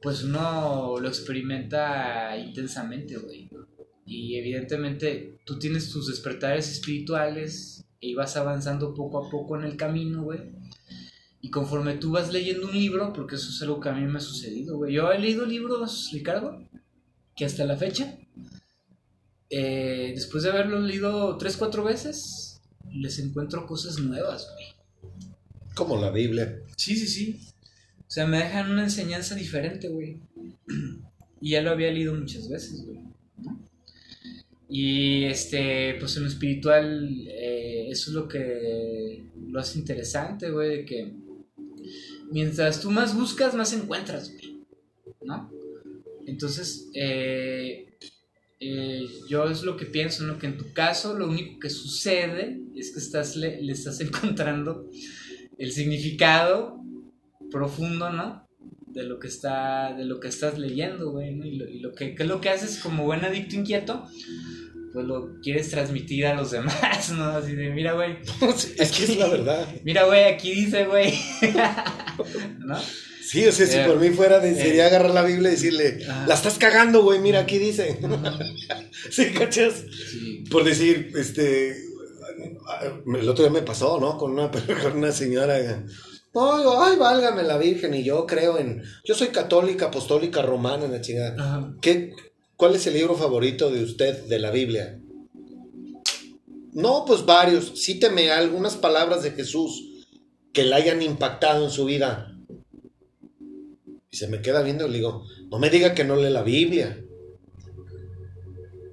pues 0.00 0.24
uno 0.24 0.96
lo 1.00 1.08
experimenta 1.08 2.36
intensamente, 2.36 3.16
güey. 3.16 3.48
Y 4.04 4.36
evidentemente 4.36 5.38
tú 5.44 5.58
tienes 5.58 5.90
tus 5.90 6.08
despertares 6.08 6.70
espirituales 6.70 7.84
y 8.00 8.14
vas 8.14 8.36
avanzando 8.36 8.94
poco 8.94 9.24
a 9.24 9.30
poco 9.30 9.56
en 9.56 9.64
el 9.64 9.76
camino, 9.76 10.24
güey. 10.24 10.40
Y 11.40 11.50
conforme 11.50 11.94
tú 11.94 12.12
vas 12.12 12.32
leyendo 12.32 12.68
un 12.68 12.74
libro, 12.74 13.12
porque 13.12 13.36
eso 13.36 13.50
es 13.50 13.62
algo 13.62 13.80
que 13.80 13.88
a 13.88 13.92
mí 13.92 14.04
me 14.04 14.18
ha 14.18 14.20
sucedido, 14.20 14.76
güey. 14.76 14.92
Yo 14.92 15.10
he 15.12 15.18
leído 15.18 15.46
libros, 15.46 16.10
Ricardo, 16.12 16.62
que 17.34 17.44
hasta 17.44 17.64
la 17.64 17.76
fecha, 17.76 18.18
eh, 19.50 20.12
después 20.14 20.44
de 20.44 20.50
haberlos 20.50 20.82
leído 20.82 21.36
tres, 21.36 21.56
cuatro 21.56 21.84
veces, 21.84 22.41
les 22.92 23.18
encuentro 23.18 23.66
cosas 23.66 23.98
nuevas, 23.98 24.48
güey. 24.54 25.12
Como 25.74 26.00
la 26.00 26.10
Biblia. 26.10 26.60
Sí, 26.76 26.96
sí, 26.96 27.06
sí. 27.06 27.40
O 28.00 28.10
sea, 28.10 28.26
me 28.26 28.38
dejan 28.38 28.70
una 28.70 28.84
enseñanza 28.84 29.34
diferente, 29.34 29.88
güey. 29.88 30.20
Y 31.40 31.50
ya 31.50 31.62
lo 31.62 31.70
había 31.70 31.90
leído 31.90 32.14
muchas 32.14 32.48
veces, 32.48 32.84
güey. 32.84 33.00
¿no? 33.38 33.58
Y 34.68 35.24
este, 35.24 35.96
pues 35.98 36.16
en 36.16 36.22
lo 36.22 36.28
espiritual, 36.28 37.26
eh, 37.28 37.88
eso 37.90 38.10
es 38.10 38.14
lo 38.14 38.28
que 38.28 39.24
lo 39.48 39.60
hace 39.60 39.78
interesante, 39.78 40.50
güey, 40.50 40.68
de 40.70 40.84
que 40.84 41.12
mientras 42.30 42.80
tú 42.80 42.90
más 42.90 43.14
buscas, 43.16 43.54
más 43.54 43.72
encuentras, 43.72 44.32
güey. 44.32 44.60
¿No? 45.22 45.50
Entonces, 46.26 46.88
eh, 46.94 47.91
eh, 48.64 49.08
yo 49.28 49.48
es 49.48 49.64
lo 49.64 49.76
que 49.76 49.86
pienso, 49.86 50.22
¿no? 50.22 50.38
Que 50.38 50.46
en 50.46 50.56
tu 50.56 50.72
caso 50.72 51.18
lo 51.18 51.28
único 51.28 51.58
que 51.58 51.68
sucede 51.68 52.60
es 52.76 52.92
que 52.92 53.00
estás 53.00 53.34
le, 53.34 53.60
le 53.60 53.72
estás 53.72 54.00
encontrando 54.06 54.88
el 55.58 55.72
significado 55.72 56.80
profundo, 57.50 58.10
¿no? 58.10 58.46
De 58.86 59.02
lo 59.02 59.18
que 59.18 59.26
está, 59.26 59.94
de 59.94 60.04
lo 60.04 60.20
que 60.20 60.28
estás 60.28 60.58
leyendo, 60.58 61.10
güey, 61.10 61.34
¿no? 61.34 61.44
Y 61.44 61.56
lo, 61.56 61.68
y 61.68 61.80
lo 61.80 61.92
que, 61.92 62.14
¿qué 62.14 62.22
es 62.22 62.28
lo 62.28 62.40
que 62.40 62.50
haces 62.50 62.78
como 62.78 63.02
buen 63.04 63.24
adicto 63.24 63.56
inquieto? 63.56 64.06
Pues 64.92 65.06
lo 65.06 65.40
quieres 65.40 65.68
transmitir 65.68 66.26
a 66.26 66.34
los 66.34 66.50
demás, 66.52 67.10
¿no? 67.10 67.24
Así 67.24 67.56
de, 67.56 67.70
mira, 67.70 67.94
güey, 67.94 68.18
es 68.78 68.92
que 68.92 69.04
es 69.04 69.16
la 69.16 69.26
verdad. 69.26 69.66
mira, 69.82 70.04
güey, 70.04 70.22
aquí 70.22 70.54
dice, 70.54 70.86
güey. 70.86 71.12
¿No? 72.60 72.78
Sí, 73.32 73.46
o 73.46 73.52
sea, 73.52 73.66
si 73.66 73.78
por 73.88 73.98
mí 73.98 74.10
fuera, 74.10 74.42
sería 74.42 74.86
agarrar 74.88 75.12
la 75.12 75.22
Biblia 75.22 75.48
y 75.48 75.52
decirle, 75.52 76.00
la 76.26 76.34
estás 76.34 76.58
cagando, 76.58 77.02
güey, 77.02 77.18
mira, 77.18 77.40
aquí 77.40 77.56
dice. 77.56 77.98
sí, 79.10 79.32
¿cachas? 79.32 79.86
Sí. 80.10 80.44
Por 80.50 80.64
decir, 80.64 81.10
este, 81.16 81.70
el 83.06 83.26
otro 83.26 83.42
día 83.42 83.50
me 83.50 83.62
pasó, 83.62 83.98
¿no? 83.98 84.18
Con 84.18 84.32
una, 84.32 84.50
con 84.82 84.98
una 84.98 85.12
señora. 85.12 85.82
No, 86.34 86.82
ay, 86.82 86.96
válgame 86.98 87.42
la 87.42 87.56
Virgen, 87.56 87.94
y 87.94 88.04
yo 88.04 88.26
creo 88.26 88.58
en, 88.58 88.82
yo 89.02 89.14
soy 89.14 89.28
católica, 89.28 89.86
apostólica, 89.86 90.42
romana, 90.42 90.84
en 90.84 90.92
la 90.92 91.00
chingada. 91.00 91.34
Ajá. 91.38 91.74
¿Qué, 91.80 92.12
¿Cuál 92.56 92.74
es 92.74 92.86
el 92.86 92.92
libro 92.92 93.16
favorito 93.16 93.70
de 93.70 93.82
usted 93.82 94.26
de 94.26 94.38
la 94.38 94.50
Biblia? 94.50 95.00
No, 96.74 97.06
pues 97.06 97.24
varios. 97.24 97.82
Cíteme 97.82 98.30
algunas 98.30 98.76
palabras 98.76 99.22
de 99.22 99.30
Jesús 99.30 100.04
que 100.52 100.64
le 100.64 100.74
hayan 100.74 101.00
impactado 101.00 101.64
en 101.64 101.70
su 101.70 101.86
vida. 101.86 102.31
Y 104.12 104.18
se 104.18 104.28
me 104.28 104.42
queda 104.42 104.62
viendo 104.62 104.86
y 104.86 104.90
le 104.90 104.98
digo, 104.98 105.24
no 105.50 105.58
me 105.58 105.70
diga 105.70 105.94
que 105.94 106.04
no 106.04 106.16
lee 106.16 106.30
la 106.30 106.42
Biblia. 106.42 107.02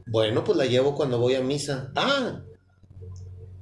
Bueno, 0.08 0.46
pues 0.46 0.58
la 0.58 0.66
llevo 0.66 0.96
cuando 0.96 1.20
voy 1.20 1.36
a 1.36 1.42
misa. 1.42 1.92
Ah. 1.94 2.42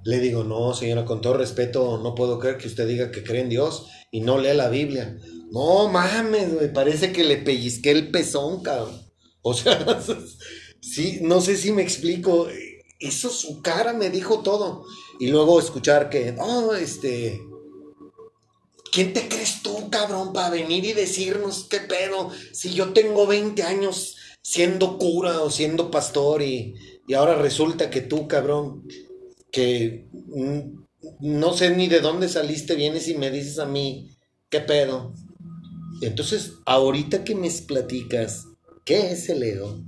Le 0.04 0.20
digo, 0.20 0.44
no, 0.44 0.76
señora, 0.76 1.04
con 1.04 1.20
todo 1.20 1.34
respeto, 1.34 1.98
no 1.98 2.14
puedo 2.14 2.38
creer 2.38 2.58
que 2.60 2.68
usted 2.68 2.88
diga 2.88 3.10
que 3.10 3.24
cree 3.24 3.42
en 3.42 3.50
Dios 3.50 3.88
y 4.12 4.22
no 4.22 4.38
lee 4.38 4.54
la 4.56 4.70
Biblia. 4.70 5.18
No 5.50 5.90
mames, 5.90 6.54
güey, 6.54 6.72
parece 6.72 7.12
que 7.12 7.24
le 7.24 7.38
pellizqué 7.38 7.90
el 7.90 8.12
pezón, 8.12 8.62
cabrón. 8.62 9.02
O 9.42 9.56
sea, 9.56 10.00
sí, 10.80 11.20
no 11.24 11.42
sé 11.42 11.58
si 11.58 11.72
me 11.72 11.82
explico. 11.82 12.48
Eso 13.00 13.30
su 13.30 13.64
cara 13.64 13.94
me 13.94 14.12
dijo 14.12 14.42
todo. 14.42 14.86
Y 15.20 15.28
luego 15.28 15.60
escuchar 15.60 16.12
que, 16.12 16.34
no, 16.34 16.76
este. 16.76 17.42
¿Quién 18.92 19.14
te 19.14 19.28
crees 19.28 19.62
tú, 19.62 19.90
cabrón, 19.90 20.34
para 20.34 20.50
venir 20.50 20.86
y 20.86 20.94
decirnos 20.94 21.68
qué 21.70 21.80
pedo? 21.80 22.32
Si 22.54 22.74
yo 22.74 22.94
tengo 22.94 23.28
20 23.28 23.62
años 23.64 24.18
siendo 24.42 24.98
cura 24.98 25.42
o 25.42 25.50
siendo 25.50 25.92
pastor 25.92 26.42
y, 26.42 26.76
y 27.08 27.14
ahora 27.14 27.36
resulta 27.36 27.90
que 27.90 28.02
tú, 28.02 28.28
cabrón, 28.28 28.88
que 29.52 30.08
no 31.20 31.54
sé 31.54 31.76
ni 31.76 31.88
de 31.88 32.00
dónde 32.00 32.30
saliste, 32.30 32.76
vienes 32.76 33.08
y 33.08 33.16
me 33.16 33.32
dices 33.32 33.60
a 33.60 33.66
mí, 33.66 34.10
¿qué 34.50 34.62
pedo? 34.62 35.14
Entonces, 36.02 36.54
ahorita 36.66 37.24
que 37.24 37.36
me 37.36 37.50
platicas, 37.66 38.46
¿qué 38.86 39.12
es 39.12 39.30
el 39.30 39.44
ego? 39.44 39.80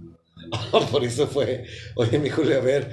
Por 0.91 1.03
eso 1.03 1.27
fue, 1.27 1.65
oye, 1.95 2.19
mi 2.19 2.29
Julio, 2.29 2.57
a 2.57 2.61
ver, 2.61 2.91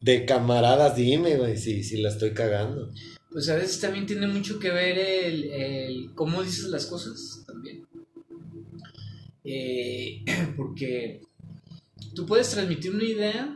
de 0.00 0.24
camaradas, 0.24 0.96
dime, 0.96 1.36
güey, 1.36 1.56
si, 1.56 1.82
si 1.84 1.98
la 1.98 2.08
estoy 2.08 2.32
cagando. 2.32 2.90
Pues 3.36 3.50
a 3.50 3.54
veces 3.56 3.78
también 3.82 4.06
tiene 4.06 4.26
mucho 4.26 4.58
que 4.58 4.70
ver 4.70 4.96
el, 4.98 5.44
el 5.52 6.14
cómo 6.14 6.42
dices 6.42 6.68
las 6.70 6.86
cosas 6.86 7.44
también. 7.46 7.86
Eh, 9.44 10.24
porque 10.56 11.20
tú 12.14 12.24
puedes 12.24 12.48
transmitir 12.48 12.94
una 12.94 13.04
idea 13.04 13.54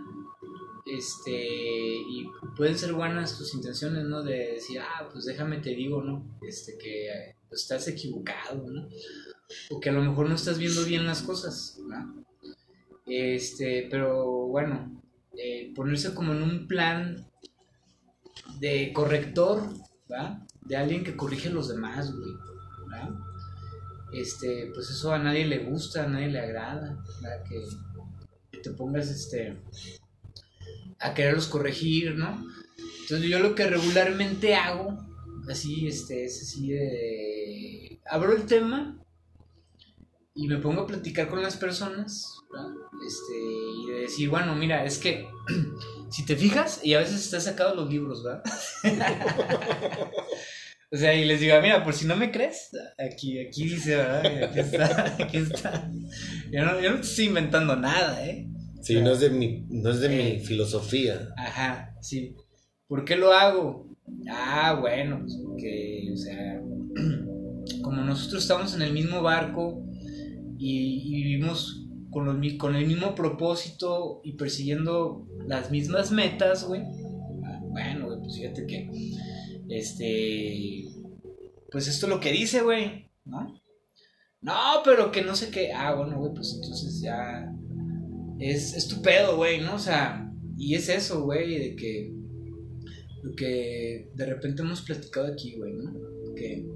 este 0.85 1.33
y 1.33 2.29
pueden 2.59 2.77
ser 2.77 2.93
buenas 2.93 3.39
tus 3.39 3.55
intenciones 3.55 4.05
no 4.05 4.23
de 4.23 4.53
decir 4.53 4.81
ah 4.81 5.09
pues 5.11 5.25
déjame 5.25 5.61
te 5.61 5.71
digo 5.71 6.03
no 6.03 6.27
este 6.47 6.77
que 6.77 7.37
pues, 7.49 7.63
estás 7.63 7.89
equivocado 7.89 8.69
no 8.69 8.87
o 9.71 9.81
que 9.81 9.89
a 9.89 9.93
lo 9.93 10.03
mejor 10.03 10.29
no 10.29 10.35
estás 10.35 10.59
viendo 10.59 10.85
bien 10.85 11.07
las 11.07 11.23
cosas 11.23 11.79
¿no? 11.89 12.23
este 13.07 13.89
pero 13.91 14.47
bueno 14.49 15.01
eh, 15.39 15.73
ponerse 15.75 16.13
como 16.13 16.33
en 16.33 16.43
un 16.43 16.69
plan 16.69 17.31
de 18.59 18.93
corrector 18.93 19.63
¿va? 20.11 20.47
de 20.63 20.77
alguien 20.77 21.05
que 21.05 21.17
corrige 21.17 21.49
a 21.49 21.53
los 21.53 21.69
demás 21.69 22.13
güey 22.13 22.33
¿va? 22.93 23.09
este 24.13 24.71
pues 24.75 24.91
eso 24.91 25.13
a 25.13 25.19
nadie 25.19 25.47
le 25.47 25.59
gusta 25.59 26.05
a 26.05 26.09
nadie 26.09 26.29
le 26.29 26.41
agrada 26.41 26.99
¿va? 27.25 27.45
que 27.49 28.59
te 28.59 28.71
pongas 28.71 29.09
este 29.09 29.57
a 31.01 31.15
quererlos 31.15 31.47
corregir, 31.47 32.15
¿no? 32.15 32.45
Entonces 33.03 33.29
yo 33.29 33.41
lo 33.41 33.55
que 33.55 33.67
regularmente 33.67 34.55
hago, 34.55 34.99
así, 35.49 35.87
este, 35.87 36.27
es 36.27 36.43
así 36.43 36.69
de... 36.69 38.01
Abro 38.07 38.37
el 38.37 38.45
tema 38.45 39.03
y 40.35 40.47
me 40.47 40.59
pongo 40.59 40.83
a 40.83 40.87
platicar 40.87 41.29
con 41.29 41.43
las 41.43 41.57
personas, 41.57 42.37
Este, 43.07 43.33
y 43.39 43.87
de 43.93 44.01
decir, 44.03 44.29
bueno, 44.29 44.55
mira, 44.55 44.85
es 44.85 44.99
que 44.99 45.27
si 46.11 46.25
te 46.27 46.37
fijas, 46.37 46.81
y 46.85 46.95
a 46.95 46.99
veces 46.99 47.21
está 47.25 47.41
sacado 47.41 47.75
los 47.75 47.91
libros, 47.91 48.23
¿verdad? 48.25 48.43
o 50.93 50.97
sea, 50.97 51.15
y 51.15 51.25
les 51.25 51.41
digo, 51.41 51.55
mira, 51.63 51.85
por 51.85 51.95
si 51.95 52.07
no 52.07 52.17
me 52.17 52.31
crees, 52.31 52.71
aquí, 52.99 53.39
aquí 53.39 53.65
dice, 53.65 53.97
¿verdad? 53.97 54.45
Aquí 54.45 54.59
está, 54.61 55.17
aquí 55.23 55.37
está. 55.39 55.91
Yo 56.51 56.65
no, 56.65 56.81
yo 56.81 56.91
no 56.91 57.01
estoy 57.01 57.27
inventando 57.27 57.77
nada, 57.77 58.27
¿eh? 58.27 58.49
Sí, 58.83 59.01
no 59.01 59.13
es 59.13 59.21
de 59.21 59.31
mi, 59.31 59.67
no 59.69 59.91
es 59.91 60.01
de 60.01 60.09
mi 60.09 60.15
Eh. 60.21 60.41
filosofía. 60.41 61.29
Ajá, 61.37 61.95
sí. 62.01 62.35
¿Por 62.89 63.05
qué 63.05 63.15
lo 63.17 63.33
hago? 63.33 63.87
Ah, 64.29 64.77
bueno, 64.81 65.21
pues 65.21 65.39
porque, 65.45 66.09
o 66.13 66.17
sea, 66.17 66.61
como 67.83 68.03
nosotros 68.03 68.43
estamos 68.43 68.75
en 68.75 68.83
el 68.83 68.93
mismo 68.93 69.23
barco 69.23 69.85
y, 70.59 71.03
y 71.05 71.23
vivimos 71.23 71.80
con, 72.11 72.25
los 72.25 72.53
con 72.55 72.75
el 72.75 72.87
mismo 72.87 73.15
propósito 73.15 74.21
y 74.25 74.33
persiguiendo 74.33 75.27
las 75.47 75.71
mismas 75.71 76.11
metas, 76.11 76.65
güey. 76.65 76.83
Bueno, 77.71 78.07
güey, 78.07 78.19
pues 78.21 78.37
fíjate 78.37 78.67
que, 78.67 78.91
este, 79.69 80.85
pues 81.71 81.87
esto 81.87 82.07
es 82.07 82.11
lo 82.11 82.21
que 82.21 82.33
dice, 82.33 82.63
güey, 82.63 83.11
¿no? 83.25 83.61
No, 84.43 84.55
pero 84.85 85.13
que 85.13 85.23
no 85.23 85.37
sé 85.37 85.51
qué. 85.51 85.73
Ah, 85.73 85.95
bueno, 85.95 86.19
güey, 86.19 86.33
pues 86.35 86.55
entonces 86.55 87.01
ya 87.01 87.53
es, 88.39 88.75
es 88.75 88.89
tu 88.89 89.03
pedo, 89.03 89.37
güey, 89.37 89.61
¿no? 89.61 89.75
O 89.75 89.79
sea, 89.79 90.33
y 90.57 90.75
es 90.75 90.89
eso, 90.89 91.23
güey, 91.23 91.59
de 91.59 91.77
que 91.77 92.13
lo 93.23 93.35
que 93.35 94.11
de 94.15 94.27
repente 94.27 94.63
hemos 94.63 94.83
platicado 94.83 95.27
aquí, 95.27 95.57
güey, 95.57 95.75
¿no? 95.75 95.93
Que 96.35 96.67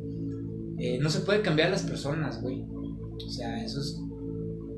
eh, 0.79 0.99
no 1.01 1.11
se 1.11 1.21
puede 1.21 1.43
cambiar 1.43 1.69
a 1.69 1.73
las 1.73 1.83
personas, 1.83 2.41
güey. 2.41 2.63
O 2.63 3.31
sea, 3.31 3.65
eso 3.65 3.81
es 3.81 3.99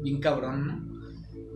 bien 0.06 0.20
cabrón, 0.20 0.66
¿no? 0.66 0.96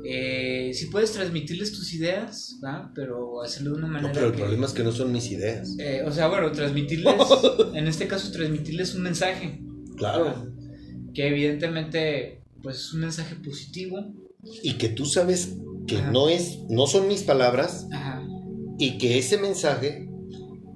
Eh, 0.04 0.72
sí 0.74 0.86
puedes 0.86 1.12
transmitirles 1.12 1.72
tus 1.72 1.92
ideas, 1.92 2.58
¿va? 2.64 2.90
Pero 2.94 3.42
hacerlo 3.42 3.72
de 3.72 3.76
una 3.78 3.86
manera 3.86 4.08
No, 4.08 4.14
pero 4.14 4.26
el 4.26 4.32
que- 4.32 4.38
problema 4.38 4.66
es 4.66 4.72
que 4.72 4.82
no 4.82 4.92
son 4.92 5.12
mis 5.12 5.30
ideas. 5.30 5.76
eh, 5.78 6.02
o 6.06 6.10
sea, 6.10 6.26
bueno, 6.28 6.50
transmitirles, 6.52 7.14
en 7.74 7.86
este 7.86 8.06
caso, 8.08 8.32
transmitirles 8.32 8.94
un 8.94 9.02
mensaje. 9.02 9.60
Claro. 9.96 10.46
Que 11.14 11.28
evidentemente, 11.28 12.42
pues 12.62 12.76
es 12.76 12.94
un 12.94 13.00
mensaje 13.00 13.34
positivo. 13.36 14.14
Y 14.62 14.74
que 14.74 14.88
tú 14.88 15.04
sabes 15.04 15.56
que 15.86 15.98
Ajá. 15.98 16.10
no 16.12 16.28
es, 16.28 16.60
no 16.70 16.86
son 16.86 17.06
mis 17.06 17.22
palabras 17.22 17.86
Ajá. 17.92 18.22
y 18.78 18.96
que 18.98 19.18
ese 19.18 19.36
mensaje 19.38 20.08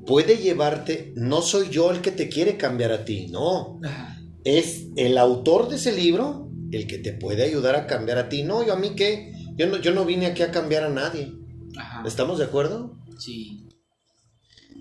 puede 0.06 0.36
llevarte, 0.36 1.14
no 1.16 1.40
soy 1.40 1.70
yo 1.70 1.90
el 1.90 2.02
que 2.02 2.10
te 2.10 2.28
quiere 2.28 2.58
cambiar 2.58 2.92
a 2.92 3.04
ti, 3.06 3.28
no. 3.30 3.80
Ajá. 3.82 4.20
Es 4.44 4.88
el 4.96 5.16
autor 5.16 5.70
de 5.70 5.76
ese 5.76 5.92
libro 5.92 6.43
el 6.76 6.86
que 6.86 6.98
te 6.98 7.12
puede 7.12 7.44
ayudar 7.44 7.76
a 7.76 7.86
cambiar 7.86 8.18
a 8.18 8.28
ti. 8.28 8.42
No, 8.42 8.66
yo 8.66 8.74
a 8.74 8.78
mí 8.78 8.94
qué, 8.96 9.32
yo 9.56 9.66
no, 9.66 9.80
yo 9.80 9.94
no 9.94 10.04
vine 10.04 10.26
aquí 10.26 10.42
a 10.42 10.50
cambiar 10.50 10.84
a 10.84 10.90
nadie. 10.90 11.32
Ajá. 11.76 12.02
¿Estamos 12.06 12.38
de 12.38 12.44
acuerdo? 12.44 12.98
Sí. 13.18 13.66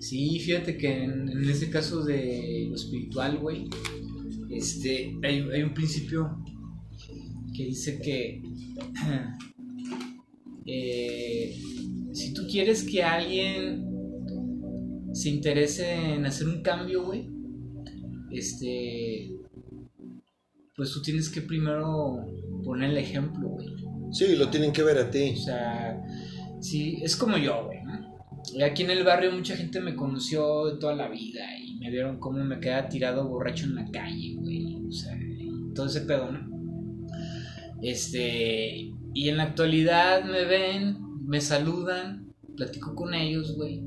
Sí, 0.00 0.38
fíjate 0.40 0.76
que 0.76 1.04
en, 1.04 1.28
en 1.28 1.48
ese 1.48 1.70
caso 1.70 2.04
de 2.04 2.66
lo 2.68 2.74
espiritual, 2.74 3.38
güey, 3.38 3.68
este, 4.50 5.16
hay, 5.22 5.46
hay 5.52 5.62
un 5.62 5.74
principio 5.74 6.36
que 7.56 7.64
dice 7.64 8.00
que 8.00 8.42
eh, 10.66 11.56
si 12.12 12.34
tú 12.34 12.42
quieres 12.50 12.84
que 12.84 13.02
alguien 13.02 13.84
se 15.12 15.30
interese 15.30 15.92
en 15.92 16.26
hacer 16.26 16.48
un 16.48 16.62
cambio, 16.62 17.04
güey, 17.04 17.28
este, 18.30 19.30
pues 20.76 20.92
tú 20.92 21.02
tienes 21.02 21.28
que 21.28 21.40
primero 21.40 22.26
poner 22.64 22.90
el 22.90 22.98
ejemplo, 22.98 23.48
güey. 23.48 23.68
Sí, 24.12 24.36
lo 24.36 24.48
tienen 24.48 24.72
que 24.72 24.82
ver 24.82 24.98
a 24.98 25.10
ti. 25.10 25.34
O 25.34 25.40
sea, 25.40 26.00
sí, 26.60 27.00
es 27.02 27.16
como 27.16 27.36
yo, 27.36 27.66
güey, 27.66 27.82
¿no? 27.82 28.64
Aquí 28.64 28.82
en 28.82 28.90
el 28.90 29.04
barrio 29.04 29.32
mucha 29.32 29.56
gente 29.56 29.80
me 29.80 29.96
conoció 29.96 30.66
de 30.66 30.78
toda 30.78 30.94
la 30.94 31.08
vida 31.08 31.44
y 31.58 31.76
me 31.78 31.90
vieron 31.90 32.18
cómo 32.18 32.44
me 32.44 32.60
quedaba 32.60 32.88
tirado 32.88 33.28
borracho 33.28 33.64
en 33.64 33.76
la 33.76 33.90
calle, 33.90 34.34
güey. 34.36 34.76
O 34.86 34.92
sea, 34.92 35.18
todo 35.74 35.86
ese 35.86 36.02
pedo, 36.02 36.30
¿no? 36.30 36.54
Este, 37.82 38.92
y 39.14 39.28
en 39.28 39.36
la 39.36 39.44
actualidad 39.44 40.24
me 40.24 40.44
ven, 40.44 40.96
me 41.26 41.40
saludan, 41.40 42.32
platico 42.56 42.94
con 42.94 43.14
ellos, 43.14 43.54
güey. 43.56 43.82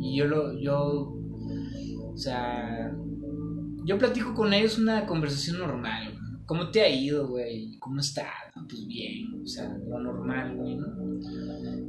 Y 0.00 0.18
yo 0.18 0.26
lo, 0.26 0.58
yo, 0.58 1.16
o 2.12 2.16
sea, 2.16 2.92
yo 3.84 3.98
platico 3.98 4.34
con 4.34 4.52
ellos 4.52 4.78
una 4.78 5.06
conversación 5.06 5.58
normal, 5.58 6.12
güey. 6.12 6.15
¿Cómo 6.46 6.70
te 6.70 6.80
ha 6.82 6.88
ido, 6.88 7.28
güey? 7.28 7.76
¿Cómo 7.78 8.00
estás? 8.00 8.26
Pues 8.68 8.86
bien, 8.86 9.42
o 9.42 9.46
sea, 9.46 9.68
lo 9.88 9.98
normal, 10.00 10.56
güey, 10.56 10.76
¿no? 10.76 10.86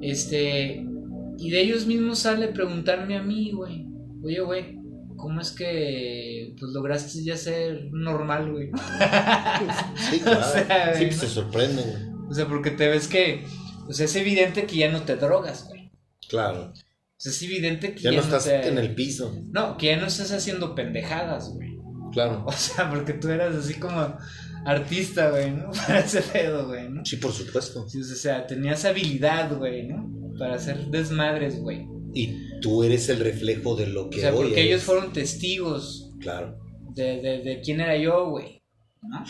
Este, 0.01 0.85
y 1.37 1.49
de 1.51 1.61
ellos 1.61 1.85
mismos 1.85 2.19
sale 2.19 2.47
preguntarme 2.49 3.15
a 3.17 3.23
mí, 3.23 3.51
güey, 3.51 3.85
oye, 4.23 4.39
güey, 4.41 4.79
¿cómo 5.15 5.41
es 5.41 5.51
que 5.51 6.55
pues 6.59 6.71
lograste 6.71 7.23
ya 7.23 7.37
ser 7.37 7.89
normal, 7.91 8.51
güey? 8.51 8.71
Sí, 10.09 10.19
claro. 10.23 10.39
O 10.39 10.43
sea, 10.43 10.93
sí, 10.95 11.05
pues 11.05 11.17
se 11.17 11.27
sorprenden. 11.27 12.13
O 12.29 12.33
sea, 12.33 12.47
porque 12.47 12.71
te 12.71 12.87
ves 12.89 13.07
que, 13.07 13.45
o 13.87 13.93
sea, 13.93 14.05
es 14.05 14.15
evidente 14.15 14.65
que 14.65 14.77
ya 14.77 14.91
no 14.91 15.03
te 15.03 15.15
drogas, 15.15 15.67
güey. 15.67 15.91
Claro. 16.29 16.71
O 16.73 17.19
sea, 17.19 17.31
es 17.31 17.41
evidente 17.41 17.93
que 17.95 18.01
Ya 18.03 18.11
no 18.11 18.19
estás 18.21 18.43
te- 18.45 18.67
en 18.67 18.77
el 18.77 18.93
piso. 18.93 19.33
No, 19.51 19.77
que 19.77 19.87
ya 19.87 19.97
no 19.97 20.07
estás 20.07 20.31
haciendo 20.31 20.75
pendejadas, 20.75 21.49
güey. 21.53 21.77
Claro. 22.11 22.43
O 22.47 22.51
sea, 22.51 22.89
porque 22.89 23.13
tú 23.13 23.29
eras 23.29 23.55
así 23.55 23.75
como 23.75 24.17
artista, 24.67 25.29
güey, 25.31 25.51
¿no? 25.51 25.71
Para 25.87 25.99
ese 25.99 26.21
pedo, 26.21 26.67
güey, 26.67 26.89
¿no? 26.89 27.03
Sí, 27.05 27.15
por 27.17 27.31
supuesto. 27.31 27.87
Sí, 27.89 27.99
o 28.01 28.03
sea, 28.03 28.45
tenías 28.45 28.85
habilidad, 28.85 29.55
güey, 29.57 29.87
¿no? 29.87 30.11
Para 30.37 30.55
hacer 30.55 30.85
desmadres, 30.87 31.59
güey. 31.59 31.87
Y 32.13 32.59
tú 32.61 32.83
eres 32.83 33.09
el 33.09 33.19
reflejo 33.19 33.75
de 33.75 33.87
lo 33.87 34.09
que 34.09 34.17
O 34.19 34.21
sea, 34.21 34.31
hoy 34.31 34.37
porque 34.37 34.53
eres. 34.61 34.65
ellos 34.65 34.83
fueron 34.83 35.13
testigos 35.13 36.11
Claro. 36.19 36.57
de, 36.95 37.21
de, 37.21 37.39
de 37.43 37.61
quién 37.61 37.81
era 37.81 37.97
yo, 37.97 38.29
güey. 38.29 38.61
¿no? 39.03 39.23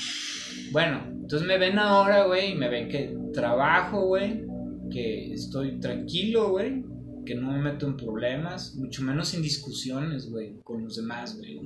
Bueno, 0.72 1.02
entonces 1.12 1.48
me 1.48 1.58
ven 1.58 1.78
ahora, 1.80 2.26
güey, 2.26 2.52
y 2.52 2.56
me 2.56 2.70
ven 2.70 2.88
que 2.90 3.16
trabajo, 3.34 4.06
güey, 4.08 4.44
que 4.92 5.34
estoy 5.34 5.80
tranquilo, 5.80 6.50
güey, 6.52 6.84
que 7.26 7.36
no 7.36 7.52
me 7.52 7.60
meto 7.60 7.86
en 7.88 7.98
problemas, 7.98 8.76
mucho 8.76 9.04
menos 9.04 9.34
en 9.34 9.42
discusiones, 9.42 10.30
güey, 10.30 10.56
con 10.64 10.84
los 10.84 10.96
demás, 10.96 11.38
güey. 11.38 11.60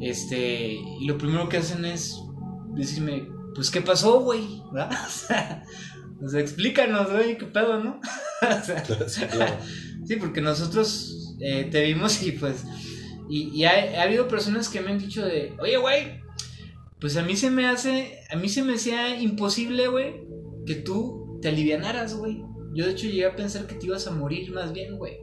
Este, 0.00 0.72
y 1.00 1.06
lo 1.06 1.16
primero 1.18 1.48
que 1.48 1.58
hacen 1.58 1.84
es 1.84 2.18
decirme, 2.76 3.28
pues, 3.54 3.70
¿qué 3.70 3.80
pasó, 3.80 4.20
güey? 4.20 4.62
¿verdad? 4.72 4.90
O 5.06 5.10
sea, 5.10 5.64
o 6.24 6.28
sea, 6.28 6.40
explícanos, 6.40 7.10
güey, 7.10 7.36
qué 7.36 7.46
pedo, 7.46 7.82
¿no? 7.82 8.00
o 8.42 8.64
sea, 8.64 8.84
Sí, 9.08 9.24
claro. 9.26 9.56
Sí, 10.06 10.16
porque 10.16 10.40
nosotros 10.40 11.34
eh, 11.40 11.68
te 11.70 11.82
vimos 11.82 12.22
y 12.22 12.32
pues. 12.32 12.64
Y, 13.28 13.48
y 13.50 13.64
ha, 13.64 14.00
ha 14.00 14.02
habido 14.04 14.28
personas 14.28 14.68
que 14.68 14.80
me 14.80 14.92
han 14.92 14.98
dicho 14.98 15.24
de, 15.24 15.54
oye, 15.58 15.76
güey, 15.76 16.20
pues 17.00 17.16
a 17.16 17.22
mí 17.22 17.36
se 17.36 17.50
me 17.50 17.66
hace, 17.66 18.20
a 18.30 18.36
mí 18.36 18.48
se 18.48 18.62
me 18.62 18.74
hacía 18.74 19.20
imposible, 19.20 19.88
güey, 19.88 20.22
que 20.64 20.76
tú 20.76 21.38
te 21.42 21.48
alivianaras, 21.48 22.14
güey. 22.14 22.42
Yo 22.74 22.86
de 22.86 22.92
hecho 22.92 23.06
llegué 23.06 23.26
a 23.26 23.36
pensar 23.36 23.66
que 23.66 23.74
te 23.74 23.86
ibas 23.86 24.06
a 24.06 24.12
morir 24.12 24.52
más 24.52 24.72
bien, 24.72 24.96
güey. 24.96 25.18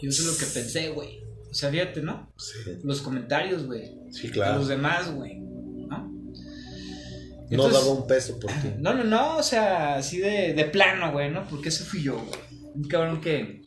Y 0.00 0.08
eso 0.08 0.22
es 0.22 0.28
lo 0.28 0.38
que 0.38 0.52
pensé, 0.52 0.88
güey. 0.90 1.22
O 1.50 1.54
sea, 1.54 1.70
fíjate, 1.70 2.02
¿no? 2.02 2.32
Sí, 2.38 2.58
Los 2.82 3.02
comentarios, 3.02 3.66
güey. 3.66 3.92
sí, 4.10 4.30
claro. 4.30 4.58
los 4.58 4.68
demás, 4.68 5.12
güey. 5.14 5.39
¿No? 7.50 7.64
Entonces- 7.66 7.80
daba 7.80 7.92
un 7.92 8.06
peso 8.06 8.38
por 8.38 8.50
ti. 8.52 8.68
No, 8.78 8.94
no, 8.94 9.04
no, 9.04 9.36
o 9.38 9.42
sea, 9.42 9.96
así 9.96 10.18
de, 10.18 10.54
de 10.54 10.64
plano, 10.66 11.12
güey, 11.12 11.30
¿no? 11.30 11.46
Porque 11.48 11.68
ese 11.70 11.84
fui 11.84 12.02
yo, 12.02 12.16
güey. 12.18 12.40
Un 12.74 12.84
cabrón 12.84 13.20
que. 13.20 13.62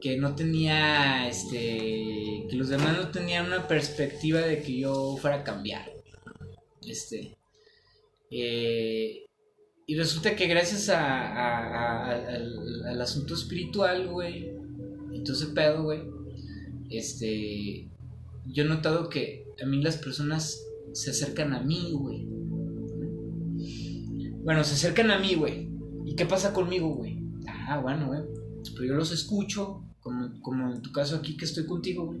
Que 0.00 0.16
no 0.16 0.34
tenía, 0.34 1.28
este. 1.28 2.46
Que 2.48 2.56
los 2.56 2.68
demás 2.68 2.96
no 2.96 3.08
tenían 3.10 3.46
una 3.46 3.68
perspectiva 3.68 4.40
de 4.40 4.62
que 4.62 4.78
yo 4.78 5.16
fuera 5.20 5.36
a 5.36 5.44
cambiar. 5.44 5.90
Este. 6.86 7.36
Eh, 8.30 9.26
y 9.90 9.96
resulta 9.96 10.36
que 10.36 10.46
gracias 10.46 10.88
a, 10.88 12.10
al, 12.10 13.00
asunto 13.00 13.34
espiritual, 13.34 14.06
güey, 14.06 14.52
entonces 15.12 15.48
pedo, 15.48 15.82
güey, 15.82 16.02
este, 16.90 17.88
yo 18.46 18.64
he 18.64 18.68
notado 18.68 19.08
que 19.08 19.46
a 19.60 19.66
mí 19.66 19.82
las 19.82 19.96
personas 19.96 20.64
se 20.92 21.10
acercan 21.10 21.52
a 21.54 21.60
mí, 21.60 21.90
güey. 21.92 22.24
Bueno, 24.44 24.64
se 24.64 24.74
acercan 24.74 25.10
a 25.10 25.18
mí, 25.18 25.34
güey. 25.34 25.70
¿Y 26.04 26.14
qué 26.14 26.26
pasa 26.26 26.52
conmigo, 26.52 26.94
güey? 26.94 27.22
Ah, 27.46 27.78
bueno, 27.78 28.08
güey. 28.08 28.20
Pero 28.74 28.84
yo 28.84 28.94
los 28.94 29.12
escucho, 29.12 29.84
como, 30.00 30.40
como 30.40 30.72
en 30.72 30.82
tu 30.82 30.92
caso 30.92 31.16
aquí 31.16 31.36
que 31.36 31.44
estoy 31.44 31.66
contigo, 31.66 32.06
güey. 32.06 32.20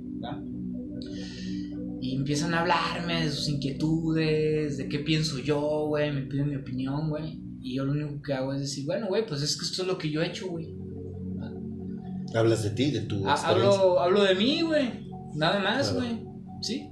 Y 2.00 2.16
empiezan 2.16 2.54
a 2.54 2.60
hablarme 2.60 3.24
de 3.24 3.30
sus 3.30 3.48
inquietudes, 3.48 4.78
de 4.78 4.88
qué 4.88 5.00
pienso 5.00 5.38
yo, 5.38 5.86
güey. 5.88 6.12
Me 6.12 6.22
piden 6.22 6.48
mi 6.48 6.56
opinión, 6.56 7.10
güey. 7.10 7.40
Y 7.60 7.76
yo 7.76 7.84
lo 7.84 7.92
único 7.92 8.22
que 8.22 8.32
hago 8.32 8.54
es 8.54 8.60
decir, 8.60 8.86
bueno, 8.86 9.08
güey, 9.08 9.26
pues 9.26 9.42
es 9.42 9.56
que 9.56 9.66
esto 9.66 9.82
es 9.82 9.88
lo 9.88 9.98
que 9.98 10.10
yo 10.10 10.22
he 10.22 10.28
hecho, 10.28 10.48
güey. 10.48 10.74
Hablas 12.34 12.62
de 12.62 12.70
ti, 12.70 12.90
de 12.90 13.00
tu 13.00 13.28
hablo, 13.28 13.98
hablo 14.00 14.22
de 14.22 14.34
mí, 14.34 14.62
güey. 14.62 15.10
Nada 15.34 15.60
más, 15.60 15.92
güey. 15.94 16.24
¿Sí? 16.60 16.88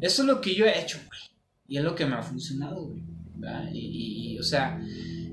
Eso 0.00 0.22
es 0.22 0.28
lo 0.28 0.40
que 0.40 0.54
yo 0.54 0.66
he 0.66 0.80
hecho, 0.80 0.98
güey. 1.06 1.20
Y 1.68 1.78
es 1.78 1.84
lo 1.84 1.94
que 1.94 2.06
me 2.06 2.14
ha 2.14 2.22
funcionado, 2.22 2.86
güey. 2.86 3.02
Y, 3.72 3.78
y, 3.78 4.27
o 4.38 4.42
sea, 4.42 4.80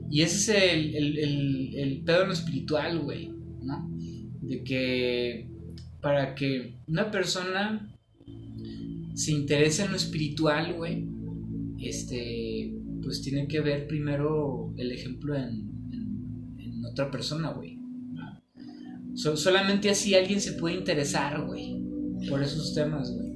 y 0.10 0.22
ese 0.22 0.36
es 0.36 0.50
el, 0.50 0.96
el, 0.96 1.18
el, 1.18 1.76
el 1.76 2.02
pedo 2.04 2.22
en 2.22 2.28
lo 2.28 2.34
espiritual, 2.34 3.00
güey. 3.00 3.32
¿No? 3.62 3.90
De 4.42 4.64
que 4.64 5.50
para 6.02 6.36
que 6.36 6.78
una 6.88 7.10
persona 7.10 7.92
se 9.16 9.32
interese 9.32 9.84
en 9.84 9.92
lo 9.92 9.98
espiritual, 9.98 10.74
güey, 10.74 11.08
este, 11.80 12.72
pues 13.02 13.22
tiene 13.22 13.48
que 13.48 13.60
ver 13.62 13.88
primero 13.88 14.74
el 14.78 14.92
ejemplo 14.92 15.36
en, 15.36 15.68
en, 16.60 16.86
otra 16.86 17.10
persona, 17.10 17.50
güey. 17.50 17.80
solamente 19.16 19.90
así 19.90 20.14
alguien 20.14 20.40
se 20.40 20.54
puede 20.54 20.76
interesar, 20.76 21.44
güey, 21.44 21.82
por 22.30 22.44
esos 22.44 22.76
temas, 22.76 23.12
güey. 23.12 23.34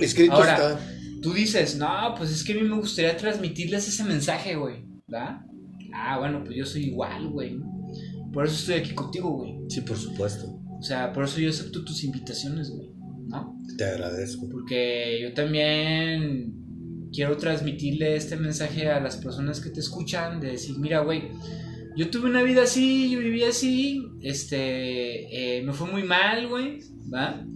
Escrito 0.00 0.32
Ahora, 0.32 0.80
tú 1.22 1.32
dices, 1.32 1.76
no, 1.76 2.14
pues 2.16 2.32
es 2.32 2.42
que 2.42 2.52
a 2.52 2.56
mí 2.56 2.62
me 2.62 2.76
gustaría 2.76 3.16
transmitirles 3.16 3.86
ese 3.86 4.04
mensaje, 4.04 4.56
güey, 4.56 4.84
¿verdad? 5.12 5.40
Ah, 5.94 6.18
bueno, 6.18 6.42
pues 6.42 6.56
yo 6.56 6.64
soy 6.64 6.86
igual, 6.86 7.28
güey. 7.28 7.60
Por 8.32 8.46
eso 8.46 8.54
estoy 8.54 8.74
aquí 8.76 8.94
contigo, 8.94 9.30
güey. 9.30 9.58
Sí, 9.68 9.82
por 9.82 9.96
supuesto. 9.96 10.58
O 10.78 10.82
sea, 10.82 11.12
por 11.12 11.24
eso 11.24 11.38
yo 11.38 11.50
acepto 11.50 11.84
tus 11.84 12.02
invitaciones, 12.02 12.70
güey. 12.70 12.88
¿No? 13.28 13.58
Te 13.76 13.84
agradezco. 13.84 14.48
Porque 14.48 15.20
yo 15.22 15.34
también 15.34 16.54
quiero 17.12 17.36
transmitirle 17.36 18.16
este 18.16 18.36
mensaje 18.36 18.88
a 18.88 19.00
las 19.00 19.18
personas 19.18 19.60
que 19.60 19.70
te 19.70 19.80
escuchan, 19.80 20.40
de 20.40 20.52
decir, 20.52 20.78
mira, 20.78 21.00
güey, 21.00 21.30
yo 21.94 22.08
tuve 22.10 22.30
una 22.30 22.42
vida 22.42 22.62
así, 22.62 23.10
yo 23.10 23.18
viví 23.18 23.42
así, 23.42 24.02
este, 24.22 25.58
eh, 25.58 25.62
me 25.62 25.74
fue 25.74 25.90
muy 25.90 26.02
mal, 26.04 26.48
güey, 26.48 26.78
¿va? 27.12 27.46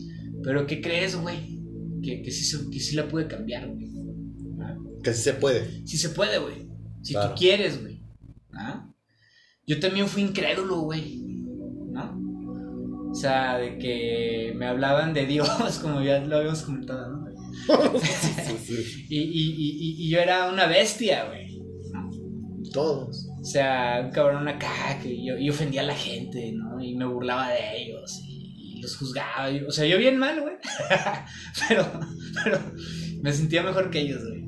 Pero 0.44 0.66
¿qué 0.66 0.82
crees, 0.82 1.16
güey? 1.16 1.58
Que, 2.02 2.22
que, 2.22 2.30
sí, 2.30 2.70
que 2.70 2.78
sí 2.78 2.94
la 2.94 3.08
pude 3.08 3.26
cambiar, 3.26 3.66
güey. 3.68 3.86
Que 5.02 5.14
sí 5.14 5.22
se 5.22 5.34
puede. 5.34 5.86
Sí 5.86 5.96
se 5.96 6.10
puede, 6.10 6.38
güey. 6.38 6.65
Si 7.06 7.14
tú 7.14 7.34
quieres, 7.36 7.80
güey. 7.80 8.00
Yo 9.64 9.78
también 9.78 10.08
fui 10.08 10.22
incrédulo, 10.22 10.80
güey. 10.80 11.18
¿No? 11.92 13.10
O 13.12 13.14
sea, 13.14 13.58
de 13.58 13.78
que 13.78 14.52
me 14.56 14.66
hablaban 14.66 15.14
de 15.14 15.24
Dios, 15.24 15.48
como 15.82 16.02
ya 16.02 16.18
lo 16.18 16.38
habíamos 16.38 16.62
comentado, 16.62 17.16
¿no? 17.16 17.26
y, 19.08 19.18
y, 19.18 20.04
y, 20.04 20.10
yo 20.10 20.18
era 20.18 20.50
una 20.50 20.66
bestia, 20.66 21.26
güey. 21.26 21.62
Todos. 22.72 23.28
O 23.40 23.44
sea, 23.44 24.02
un 24.04 24.10
cabrón 24.10 24.48
acá 24.48 24.98
que 25.00 25.24
yo, 25.24 25.38
yo, 25.38 25.52
ofendía 25.52 25.82
a 25.82 25.84
la 25.84 25.94
gente, 25.94 26.52
¿no? 26.52 26.80
Y 26.82 26.96
me 26.96 27.06
burlaba 27.06 27.50
de 27.50 27.82
ellos 27.82 28.20
y, 28.26 28.80
los 28.82 28.96
juzgaba. 28.96 29.48
o 29.66 29.70
sea, 29.70 29.86
yo 29.86 29.96
bien 29.96 30.18
mal, 30.18 30.40
güey. 30.40 30.56
pero, 31.68 31.86
pero 32.42 32.60
me 33.22 33.32
sentía 33.32 33.62
mejor 33.62 33.90
que 33.90 34.00
ellos, 34.00 34.22
güey. 34.28 34.44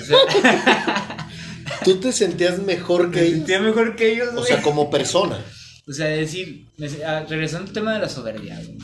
O 0.00 0.04
sea, 0.04 1.27
¿Tú 1.84 1.96
te 1.96 2.12
sentías 2.12 2.58
mejor 2.60 3.10
que 3.10 3.20
ellos? 3.20 3.30
Me 3.30 3.36
sentía 3.36 3.60
mejor 3.60 3.96
que 3.96 4.12
ellos, 4.12 4.32
güey. 4.32 4.42
O 4.42 4.46
sea, 4.46 4.62
como 4.62 4.90
persona. 4.90 5.44
O 5.86 5.92
sea, 5.92 6.06
decir, 6.06 6.66
ah, 7.06 7.24
regresando 7.28 7.68
al 7.68 7.72
tema 7.72 7.94
de 7.94 8.00
la 8.00 8.08
soberbia, 8.08 8.60
güey. 8.62 8.78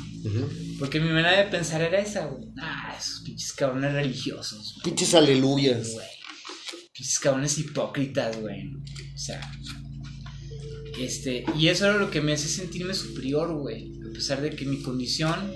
Porque 0.79 1.01
mi 1.01 1.09
manera 1.09 1.37
de 1.37 1.51
pensar 1.51 1.83
era 1.83 1.99
esa, 1.99 2.27
güey. 2.27 2.49
Ah, 2.59 2.97
esos 2.99 3.21
pinches 3.21 3.53
cabrones 3.53 3.93
religiosos. 3.93 4.81
Pinches 4.83 5.15
aleluyas. 5.15 5.93
Güey. 5.93 6.07
Pinches 6.95 7.19
cabrones 7.19 7.59
hipócritas, 7.59 8.41
güey. 8.41 8.73
O 9.15 9.19
sea. 9.19 9.41
Este, 10.99 11.45
y 11.59 11.69
eso 11.69 11.87
era 11.87 11.99
lo 11.99 12.11
que 12.11 12.21
me 12.21 12.33
hace 12.33 12.49
sentirme 12.49 12.95
superior, 12.95 13.53
güey. 13.55 13.93
A 14.09 14.13
pesar 14.13 14.41
de 14.41 14.51
que 14.51 14.65
mi 14.65 14.81
condición, 14.81 15.53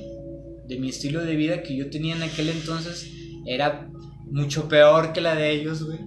de 0.66 0.79
mi 0.79 0.90
estilo 0.90 1.24
de 1.24 1.37
vida 1.37 1.62
que 1.62 1.77
yo 1.77 1.88
tenía 1.90 2.16
en 2.16 2.22
aquel 2.22 2.51
entonces, 2.51 3.07
era 3.46 3.88
mucho 4.31 4.69
peor 4.69 5.12
que 5.12 5.21
la 5.21 5.35
de 5.35 5.51
ellos, 5.51 5.85
güey. 5.85 5.99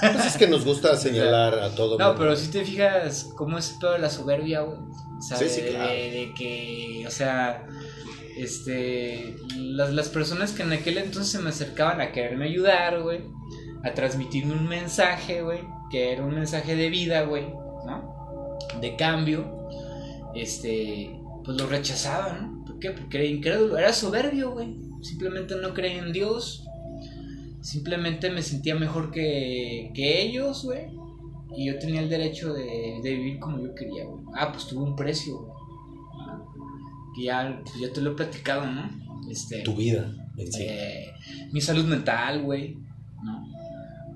Pues 0.00 0.26
es 0.26 0.36
que 0.36 0.46
nos 0.46 0.64
gusta 0.64 0.96
señalar 0.96 1.58
a 1.58 1.74
todo. 1.74 1.98
No, 1.98 2.14
pero 2.16 2.36
si 2.36 2.50
te 2.50 2.64
fijas 2.64 3.30
cómo 3.36 3.58
es 3.58 3.78
todo 3.78 3.98
la 3.98 4.10
soberbia, 4.10 4.60
güey. 4.60 4.78
Sí, 5.20 5.48
sí, 5.48 5.60
claro. 5.62 5.88
de, 5.88 6.32
que, 6.36 7.04
o 7.06 7.10
sea, 7.10 7.66
este, 8.38 9.36
las, 9.56 9.92
las 9.92 10.08
personas 10.08 10.52
que 10.52 10.62
en 10.62 10.72
aquel 10.72 10.96
entonces 10.96 11.30
se 11.30 11.38
me 11.40 11.50
acercaban 11.50 12.00
a 12.00 12.10
quererme 12.10 12.46
ayudar, 12.46 13.02
güey, 13.02 13.20
a 13.84 13.92
transmitirme 13.92 14.54
un 14.54 14.66
mensaje, 14.66 15.42
güey, 15.42 15.60
que 15.90 16.12
era 16.12 16.24
un 16.24 16.34
mensaje 16.34 16.74
de 16.74 16.88
vida, 16.88 17.22
güey, 17.22 17.48
¿no? 17.86 18.58
De 18.80 18.96
cambio, 18.96 19.68
este, 20.34 21.20
pues 21.44 21.60
lo 21.60 21.66
rechazaban, 21.66 22.42
¿no? 22.42 22.64
¿Por 22.64 22.78
qué? 22.78 22.90
Porque 22.92 23.18
era 23.18 23.26
incrédulo, 23.26 23.76
era 23.76 23.92
soberbio, 23.92 24.52
güey, 24.52 24.78
simplemente 25.02 25.54
no 25.56 25.74
creía 25.74 25.98
en 25.98 26.12
Dios, 26.12 26.64
simplemente 27.60 28.30
me 28.30 28.42
sentía 28.42 28.74
mejor 28.74 29.10
que, 29.10 29.90
que 29.94 30.22
ellos, 30.22 30.64
güey, 30.64 30.86
y 31.56 31.66
yo 31.66 31.78
tenía 31.78 32.00
el 32.00 32.08
derecho 32.08 32.52
de, 32.52 33.00
de 33.02 33.14
vivir 33.14 33.38
como 33.38 33.60
yo 33.60 33.74
quería, 33.74 34.04
güey. 34.04 34.24
Ah, 34.34 34.52
pues 34.52 34.66
tuvo 34.66 34.84
un 34.84 34.96
precio, 34.96 35.38
güey 35.38 35.60
que 37.14 37.24
ya, 37.24 37.60
pues, 37.64 37.92
te 37.92 38.00
lo 38.00 38.12
he 38.12 38.14
platicado, 38.14 38.66
¿no? 38.66 38.88
Este, 39.30 39.60
tu 39.60 39.74
vida 39.74 40.12
eh, 40.58 41.12
mi 41.52 41.60
salud 41.60 41.84
mental, 41.84 42.42
güey, 42.42 42.76
¿no? 43.22 43.44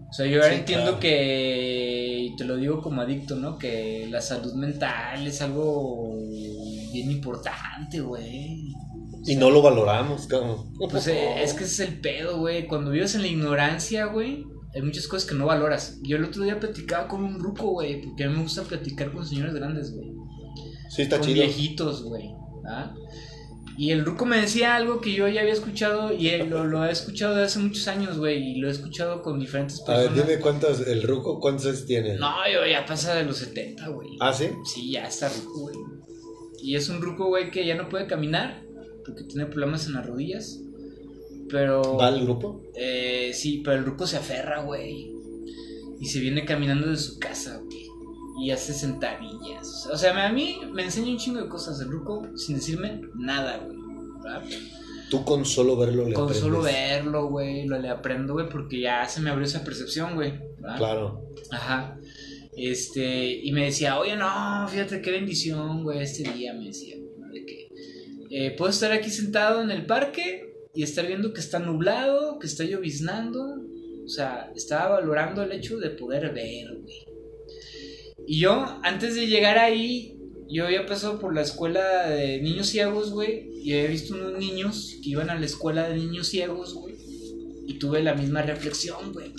O 0.08 0.12
sea, 0.12 0.26
yo 0.26 0.42
ahora 0.42 0.54
entiendo 0.54 0.98
que, 1.00 2.28
y 2.30 2.36
te 2.36 2.44
lo 2.44 2.56
digo 2.56 2.80
como 2.80 3.02
adicto, 3.02 3.34
¿no? 3.36 3.58
Que 3.58 4.06
la 4.08 4.20
salud 4.20 4.54
mental 4.54 5.26
es 5.26 5.42
algo 5.42 6.16
bien 6.92 7.10
importante, 7.10 8.00
güey. 8.00 8.72
Y 9.26 9.36
no 9.36 9.50
lo 9.50 9.62
valoramos, 9.62 10.26
cabrón. 10.26 10.72
Pues 10.90 11.06
eh, 11.08 11.42
es 11.42 11.54
que 11.54 11.64
ese 11.64 11.84
es 11.84 11.88
el 11.88 12.00
pedo, 12.00 12.38
güey. 12.38 12.66
Cuando 12.66 12.90
vives 12.90 13.14
en 13.14 13.22
la 13.22 13.28
ignorancia, 13.28 14.06
güey, 14.06 14.44
hay 14.74 14.82
muchas 14.82 15.06
cosas 15.06 15.28
que 15.28 15.34
no 15.34 15.46
valoras. 15.46 15.98
Yo 16.02 16.16
el 16.16 16.24
otro 16.24 16.42
día 16.42 16.60
platicaba 16.60 17.08
con 17.08 17.24
un 17.24 17.40
ruco, 17.40 17.70
güey, 17.70 18.02
porque 18.02 18.24
a 18.24 18.28
mí 18.28 18.36
me 18.36 18.42
gusta 18.42 18.62
platicar 18.62 19.12
con 19.12 19.26
señores 19.26 19.54
grandes, 19.54 19.94
güey. 19.94 20.12
Sí, 20.90 21.02
está 21.02 21.18
con 21.18 21.32
viejitos, 21.32 22.04
güey. 22.04 22.34
¿ah? 22.66 22.94
Y 23.76 23.90
el 23.90 24.04
Ruco 24.04 24.24
me 24.24 24.36
decía 24.36 24.76
algo 24.76 25.00
que 25.00 25.12
yo 25.12 25.26
ya 25.26 25.40
había 25.40 25.52
escuchado 25.52 26.12
y 26.12 26.30
lo, 26.44 26.64
lo 26.64 26.84
he 26.84 26.92
escuchado 26.92 27.34
de 27.34 27.44
hace 27.44 27.58
muchos 27.58 27.88
años, 27.88 28.18
güey, 28.18 28.52
y 28.52 28.54
lo 28.60 28.68
he 28.68 28.70
escuchado 28.70 29.22
con 29.22 29.40
diferentes 29.40 29.80
personas. 29.80 30.10
A 30.10 30.14
ver, 30.14 30.26
dime 30.26 30.40
cuántos, 30.40 30.86
el 30.86 31.02
Ruco, 31.02 31.40
¿cuántos 31.40 31.66
años 31.66 31.84
tiene? 31.84 32.16
No, 32.16 32.34
yo 32.52 32.64
ya 32.66 32.86
pasa 32.86 33.14
de 33.16 33.24
los 33.24 33.38
70, 33.38 33.88
güey. 33.88 34.10
¿Ah, 34.20 34.32
sí? 34.32 34.50
Sí, 34.64 34.92
ya 34.92 35.06
está 35.06 35.28
Ruco, 35.28 35.60
güey. 35.62 35.76
Y 36.62 36.76
es 36.76 36.88
un 36.88 37.02
Ruco, 37.02 37.26
güey, 37.26 37.50
que 37.50 37.66
ya 37.66 37.74
no 37.74 37.88
puede 37.88 38.06
caminar 38.06 38.63
porque 39.04 39.24
tiene 39.24 39.46
problemas 39.46 39.86
en 39.86 39.94
las 39.94 40.06
rodillas. 40.06 40.60
Pero... 41.48 41.96
¿Va 41.96 42.08
el 42.08 42.24
grupo? 42.24 42.62
Eh, 42.74 43.32
sí, 43.34 43.62
pero 43.64 43.78
el 43.78 43.84
Ruco 43.84 44.06
se 44.06 44.16
aferra, 44.16 44.62
güey. 44.62 45.12
Y 46.00 46.06
se 46.06 46.20
viene 46.20 46.44
caminando 46.44 46.88
de 46.88 46.96
su 46.96 47.18
casa, 47.18 47.58
güey 47.58 47.84
y 48.36 48.50
hace 48.50 48.72
sentadillas. 48.72 49.88
O 49.92 49.96
sea, 49.96 50.26
a 50.26 50.32
mí 50.32 50.58
me 50.72 50.82
enseña 50.82 51.10
un 51.10 51.18
chingo 51.18 51.40
de 51.40 51.48
cosas 51.48 51.80
el 51.80 51.90
Ruco 51.90 52.26
sin 52.36 52.56
decirme 52.56 53.00
nada, 53.14 53.58
güey. 53.58 53.78
Tú 55.10 55.24
con 55.24 55.44
solo 55.44 55.76
verlo 55.76 56.08
le 56.08 56.14
Con 56.14 56.34
solo 56.34 56.62
verlo, 56.62 57.28
güey, 57.28 57.66
lo 57.66 57.78
le 57.78 57.88
aprendo, 57.88 58.32
güey, 58.32 58.48
porque 58.48 58.80
ya 58.80 59.06
se 59.06 59.20
me 59.20 59.30
abrió 59.30 59.46
esa 59.46 59.62
percepción, 59.62 60.14
güey. 60.14 60.40
Claro. 60.76 61.30
Ajá. 61.50 61.98
Este, 62.56 63.40
y 63.42 63.52
me 63.52 63.66
decía, 63.66 63.98
oye, 63.98 64.16
no, 64.16 64.66
fíjate 64.68 65.00
qué 65.00 65.10
bendición, 65.10 65.82
güey, 65.82 66.02
este 66.02 66.22
día, 66.32 66.54
me 66.54 66.66
decía, 66.66 66.96
eh, 68.36 68.50
puedo 68.50 68.68
estar 68.68 68.90
aquí 68.90 69.10
sentado 69.10 69.62
en 69.62 69.70
el 69.70 69.86
parque 69.86 70.56
y 70.74 70.82
estar 70.82 71.06
viendo 71.06 71.32
que 71.32 71.40
está 71.40 71.60
nublado, 71.60 72.40
que 72.40 72.48
está 72.48 72.64
lloviznando. 72.64 73.62
O 74.04 74.08
sea, 74.08 74.50
estaba 74.56 74.96
valorando 74.96 75.44
el 75.44 75.52
hecho 75.52 75.78
de 75.78 75.90
poder 75.90 76.34
ver, 76.34 76.76
güey. 76.82 77.06
Y 78.26 78.40
yo, 78.40 78.80
antes 78.82 79.14
de 79.14 79.28
llegar 79.28 79.56
ahí, 79.56 80.18
yo 80.48 80.66
había 80.66 80.84
pasado 80.84 81.20
por 81.20 81.32
la 81.32 81.42
escuela 81.42 82.08
de 82.08 82.42
niños 82.42 82.66
ciegos, 82.66 83.12
güey, 83.12 83.50
y 83.62 83.72
había 83.72 83.90
visto 83.90 84.14
unos 84.16 84.36
niños 84.36 84.96
que 85.00 85.10
iban 85.10 85.30
a 85.30 85.38
la 85.38 85.46
escuela 85.46 85.88
de 85.88 85.94
niños 85.94 86.26
ciegos, 86.26 86.74
güey, 86.74 86.96
y 87.68 87.78
tuve 87.78 88.02
la 88.02 88.16
misma 88.16 88.42
reflexión, 88.42 89.12
güey. 89.12 89.32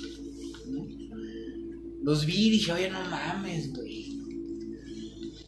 los 2.01 2.25
vi 2.25 2.47
y 2.47 2.51
dije, 2.51 2.71
oye, 2.71 2.89
no 2.89 3.03
mames, 3.09 3.73
güey. 3.73 4.21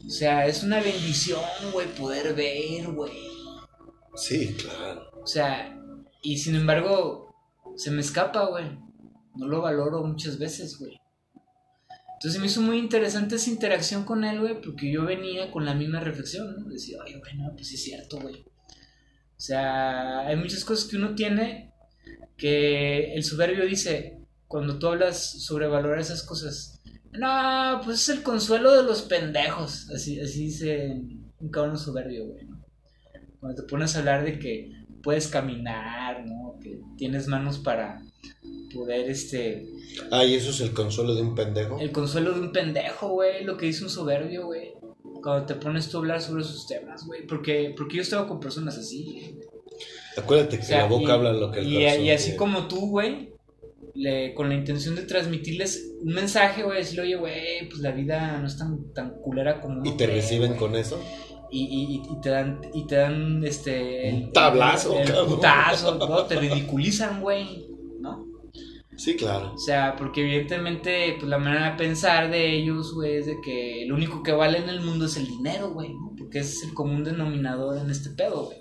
O 0.05 0.09
sea, 0.09 0.47
es 0.47 0.63
una 0.63 0.81
bendición, 0.81 1.39
güey, 1.71 1.87
poder 1.95 2.35
ver, 2.35 2.87
güey. 2.87 3.36
Sí, 4.17 4.55
claro. 4.55 5.09
O 5.21 5.27
sea, 5.27 5.79
y 6.21 6.37
sin 6.37 6.55
embargo, 6.55 7.33
se 7.75 7.91
me 7.91 8.01
escapa, 8.01 8.45
güey. 8.47 8.65
No 9.35 9.47
lo 9.47 9.61
valoro 9.61 10.03
muchas 10.03 10.39
veces, 10.39 10.77
güey. 10.79 10.99
Entonces 12.15 12.41
me 12.41 12.47
hizo 12.47 12.61
muy 12.61 12.79
interesante 12.79 13.35
esa 13.35 13.51
interacción 13.51 14.03
con 14.03 14.23
él, 14.23 14.39
güey, 14.39 14.59
porque 14.59 14.91
yo 14.91 15.05
venía 15.05 15.51
con 15.51 15.65
la 15.65 15.75
misma 15.75 15.99
reflexión, 15.99 16.55
¿no? 16.57 16.67
Decía, 16.67 16.97
oye, 17.03 17.19
güey, 17.19 17.37
no, 17.37 17.51
pues 17.53 17.71
es 17.71 17.83
cierto, 17.83 18.19
güey. 18.19 18.43
O 18.43 19.39
sea, 19.39 20.21
hay 20.21 20.35
muchas 20.35 20.65
cosas 20.65 20.89
que 20.89 20.97
uno 20.97 21.13
tiene 21.13 21.71
que 22.35 23.13
el 23.13 23.23
soberbio 23.23 23.65
dice, 23.65 24.19
cuando 24.47 24.79
tú 24.79 24.87
hablas 24.87 25.43
sobre 25.43 25.67
valorar 25.67 25.99
esas 25.99 26.23
cosas, 26.23 26.81
no, 27.11 27.81
pues 27.83 28.01
es 28.01 28.09
el 28.09 28.23
consuelo 28.23 28.75
de 28.75 28.83
los 28.83 29.03
pendejos, 29.03 29.89
así, 29.93 30.19
así 30.19 30.45
dice 30.45 31.01
un 31.39 31.49
cabrón 31.49 31.77
soberbio, 31.77 32.25
güey. 32.27 32.45
¿no? 32.45 32.56
Cuando 33.47 33.63
te 33.63 33.69
pones 33.69 33.95
a 33.95 33.99
hablar 33.99 34.25
de 34.25 34.39
que 34.39 34.73
puedes 35.01 35.27
caminar, 35.29 36.25
¿no? 36.25 36.59
Que 36.61 36.81
tienes 36.97 37.27
manos 37.29 37.59
para 37.59 38.01
poder, 38.73 39.09
este... 39.09 39.65
Ah, 40.11 40.25
¿y 40.25 40.33
eso 40.35 40.49
es 40.49 40.59
el 40.59 40.73
consuelo 40.73 41.15
de 41.15 41.21
un 41.21 41.33
pendejo? 41.33 41.79
El 41.79 41.93
consuelo 41.93 42.33
de 42.33 42.41
un 42.41 42.51
pendejo, 42.51 43.07
güey, 43.13 43.45
lo 43.45 43.55
que 43.55 43.67
dice 43.67 43.85
un 43.85 43.89
soberbio, 43.89 44.47
güey. 44.47 44.73
Cuando 45.23 45.45
te 45.45 45.55
pones 45.55 45.87
tú 45.87 45.95
a 45.95 45.99
hablar 46.01 46.21
sobre 46.21 46.41
esos 46.41 46.67
temas, 46.67 47.05
güey. 47.07 47.25
Porque, 47.25 47.73
porque 47.77 47.95
yo 47.95 48.01
he 48.01 48.03
estado 48.03 48.27
con 48.27 48.41
personas 48.41 48.77
así. 48.77 49.37
Acuérdate 50.17 50.57
que 50.57 50.63
O 50.63 50.65
sea, 50.65 50.79
la 50.81 50.87
boca 50.87 51.03
y- 51.07 51.11
habla 51.11 51.31
lo 51.31 51.49
que 51.51 51.59
el 51.61 51.67
y, 51.71 51.75
corazón 51.75 52.01
y 52.03 52.11
así 52.11 52.23
quiere. 52.25 52.37
como 52.37 52.67
tú, 52.67 52.89
güey, 52.89 53.29
le- 53.93 54.33
con 54.33 54.49
la 54.49 54.55
intención 54.55 54.95
de 54.95 55.03
transmitirles 55.03 55.93
un 56.01 56.13
mensaje, 56.13 56.63
güey, 56.63 56.79
decirle, 56.79 57.03
oye, 57.03 57.15
güey, 57.15 57.69
pues 57.69 57.79
la 57.81 57.91
vida 57.91 58.37
no 58.39 58.45
es 58.47 58.57
tan, 58.57 58.91
tan 58.93 59.11
culera 59.21 59.61
como 59.61 59.85
¿Y 59.85 59.91
te 59.95 60.03
cree, 60.03 60.17
reciben 60.17 60.49
güey". 60.49 60.59
con 60.59 60.75
eso? 60.75 60.99
Y, 61.51 61.63
y, 61.63 62.13
y- 62.13 62.21
te 62.21 62.29
dan 62.29 62.61
y 62.73 62.85
te 62.87 62.95
dan 62.95 63.43
este 63.43 64.11
Un 64.13 64.33
tablazo, 64.33 64.97
el, 64.99 65.11
putazo, 65.25 65.95
¿no? 65.95 66.23
te 66.23 66.35
ridiculizan 66.39 67.21
güey 67.21 67.67
no 67.99 68.25
Sí, 68.95 69.15
claro. 69.15 69.53
o 69.53 69.57
sea 69.59 69.95
porque 69.95 70.21
evidentemente 70.21 71.15
pues 71.19 71.29
la 71.29 71.37
manera 71.37 71.71
de 71.71 71.77
pensar 71.77 72.29
de 72.31 72.55
ellos 72.57 72.93
güey 72.95 73.17
es 73.17 73.25
de 73.27 73.37
que 73.43 73.85
lo 73.87 73.95
único 73.95 74.23
que 74.23 74.31
vale 74.31 74.57
en 74.57 74.69
el 74.69 74.81
mundo 74.81 75.05
es 75.05 75.17
el 75.17 75.27
dinero 75.27 75.71
güey 75.71 75.89
¿no? 75.93 76.13
porque 76.17 76.39
ese 76.39 76.53
es 76.57 76.63
el 76.63 76.73
común 76.73 77.03
denominador 77.03 77.77
en 77.77 77.89
este 77.91 78.09
pedo 78.11 78.45
güey 78.45 78.57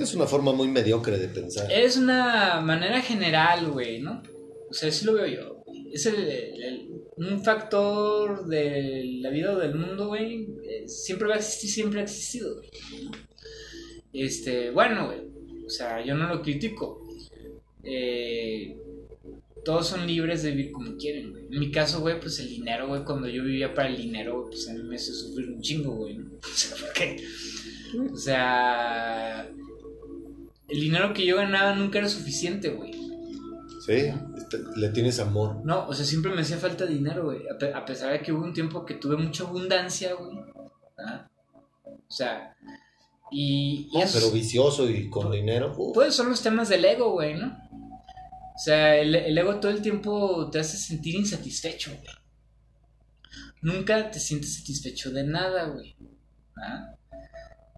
Es 0.00 0.14
una 0.14 0.26
forma 0.26 0.52
muy 0.52 0.68
mediocre 0.68 1.18
de 1.18 1.28
pensar. 1.28 1.70
es 1.70 1.96
una 1.96 2.60
manera 2.62 3.00
general 3.02 3.70
güey 3.70 4.00
no 4.00 4.22
o 4.70 4.74
sea 4.74 4.90
sí 4.90 5.04
lo 5.06 5.14
veo 5.14 5.26
yo. 5.26 5.57
Es 5.98 6.06
el, 6.06 6.90
un 7.16 7.42
factor 7.42 8.46
de 8.46 9.18
la 9.20 9.30
vida 9.30 9.56
del 9.58 9.74
mundo, 9.74 10.08
güey, 10.08 10.48
eh, 10.64 10.88
siempre 10.88 11.28
va 11.28 11.34
a 11.34 11.38
existir, 11.38 11.70
siempre 11.70 12.00
ha 12.00 12.04
existido. 12.04 12.60
Este, 14.12 14.70
bueno, 14.70 15.06
güey, 15.06 15.20
o 15.66 15.70
sea, 15.70 16.04
yo 16.04 16.14
no 16.14 16.28
lo 16.28 16.40
critico. 16.40 17.06
Eh, 17.82 18.76
todos 19.64 19.88
son 19.88 20.06
libres 20.06 20.42
de 20.42 20.52
vivir 20.52 20.72
como 20.72 20.96
quieren, 20.96 21.30
güey. 21.30 21.46
En 21.50 21.58
mi 21.58 21.70
caso, 21.70 22.00
güey, 22.00 22.18
pues 22.20 22.38
el 22.38 22.48
dinero, 22.48 22.88
güey, 22.88 23.04
cuando 23.04 23.28
yo 23.28 23.42
vivía 23.42 23.74
para 23.74 23.88
el 23.88 23.96
dinero, 23.96 24.46
pues 24.48 24.68
a 24.68 24.74
mí 24.74 24.82
me 24.82 24.94
hizo 24.94 25.12
sufrir 25.12 25.50
un 25.50 25.60
chingo, 25.60 25.92
güey. 25.92 26.18
O 26.40 26.54
sea, 26.54 26.76
porque, 26.80 27.16
o 28.12 28.16
sea, 28.16 29.48
el 30.68 30.80
dinero 30.80 31.12
que 31.12 31.26
yo 31.26 31.36
ganaba 31.36 31.74
nunca 31.74 31.98
era 31.98 32.08
suficiente, 32.08 32.70
güey. 32.70 32.92
Sí, 33.84 34.12
le 34.76 34.88
tienes 34.90 35.18
amor. 35.20 35.60
No, 35.64 35.86
o 35.88 35.92
sea, 35.94 36.04
siempre 36.04 36.32
me 36.34 36.42
hacía 36.42 36.56
falta 36.58 36.86
dinero, 36.86 37.24
güey. 37.24 37.48
A, 37.48 37.58
pe- 37.58 37.72
a 37.74 37.84
pesar 37.84 38.12
de 38.12 38.20
que 38.22 38.32
hubo 38.32 38.44
un 38.44 38.52
tiempo 38.52 38.84
que 38.84 38.94
tuve 38.94 39.16
mucha 39.16 39.44
abundancia, 39.44 40.14
güey. 40.14 40.36
¿ah? 40.98 41.28
O 41.84 42.10
sea, 42.10 42.56
y, 43.30 43.88
y 43.92 44.00
eso- 44.00 44.18
pero 44.18 44.30
vicioso 44.32 44.88
y 44.88 45.08
con 45.10 45.30
dinero. 45.30 45.74
uf. 45.76 45.94
pues 45.94 46.14
son 46.14 46.28
los 46.30 46.42
temas 46.42 46.68
del 46.68 46.84
ego, 46.84 47.12
güey, 47.12 47.34
¿no? 47.34 47.56
O 48.54 48.58
sea, 48.60 48.96
el, 48.96 49.14
el 49.14 49.38
ego 49.38 49.60
todo 49.60 49.70
el 49.70 49.82
tiempo 49.82 50.48
te 50.50 50.58
hace 50.58 50.76
sentir 50.76 51.14
insatisfecho, 51.14 51.90
güey. 51.92 52.14
Nunca 53.60 54.10
te 54.10 54.18
sientes 54.20 54.56
satisfecho 54.56 55.10
de 55.10 55.24
nada, 55.24 55.66
güey. 55.66 55.94
¿ah? 56.56 56.94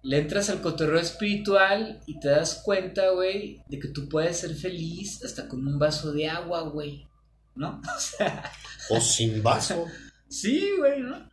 Le 0.03 0.17
entras 0.17 0.49
al 0.49 0.61
cotorreo 0.61 0.99
espiritual 0.99 2.01
y 2.07 2.19
te 2.19 2.29
das 2.29 2.61
cuenta, 2.65 3.11
güey, 3.11 3.61
de 3.67 3.79
que 3.79 3.89
tú 3.89 4.09
puedes 4.09 4.37
ser 4.37 4.55
feliz 4.55 5.23
hasta 5.23 5.47
con 5.47 5.67
un 5.67 5.77
vaso 5.77 6.11
de 6.11 6.27
agua, 6.27 6.61
güey. 6.61 7.07
¿No? 7.55 7.81
O 7.95 7.99
sea, 7.99 8.51
O 8.89 8.99
sin 8.99 9.43
vaso. 9.43 9.85
Sí, 10.27 10.69
güey, 10.77 11.01
¿no? 11.01 11.29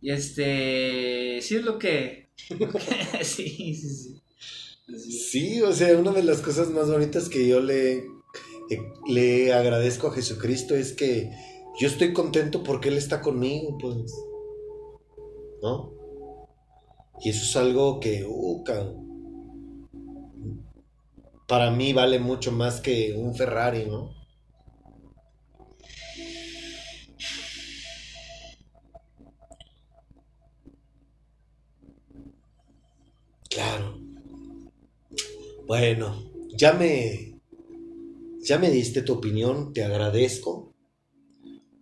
Y 0.00 0.10
este, 0.10 1.40
sí 1.42 1.56
es 1.56 1.62
lo 1.62 1.78
que... 1.78 2.28
sí, 3.22 3.74
sí, 3.74 3.74
sí. 3.74 4.22
Sí, 4.96 5.60
o 5.60 5.72
sea, 5.72 5.96
una 5.98 6.12
de 6.12 6.22
las 6.22 6.40
cosas 6.40 6.70
más 6.70 6.90
bonitas 6.90 7.28
que 7.28 7.46
yo 7.46 7.60
le, 7.60 8.04
le 9.06 9.52
agradezco 9.52 10.08
a 10.08 10.14
Jesucristo 10.14 10.74
es 10.74 10.92
que 10.92 11.30
yo 11.78 11.88
estoy 11.88 12.12
contento 12.12 12.62
porque 12.62 12.88
Él 12.88 12.96
está 12.96 13.20
conmigo, 13.20 13.76
pues. 13.78 14.12
¿No? 15.62 15.97
Y 17.20 17.30
eso 17.30 17.42
es 17.44 17.56
algo 17.56 18.00
que, 18.00 18.24
uh, 18.24 18.64
para 21.46 21.70
mí 21.70 21.92
vale 21.92 22.18
mucho 22.18 22.52
más 22.52 22.80
que 22.80 23.14
un 23.16 23.34
Ferrari, 23.34 23.86
¿no? 23.86 24.10
Claro. 33.50 33.98
Bueno, 35.66 36.14
ya 36.56 36.72
me 36.72 37.34
ya 38.42 38.58
me 38.58 38.70
diste 38.70 39.02
tu 39.02 39.12
opinión, 39.14 39.72
te 39.72 39.84
agradezco. 39.84 40.74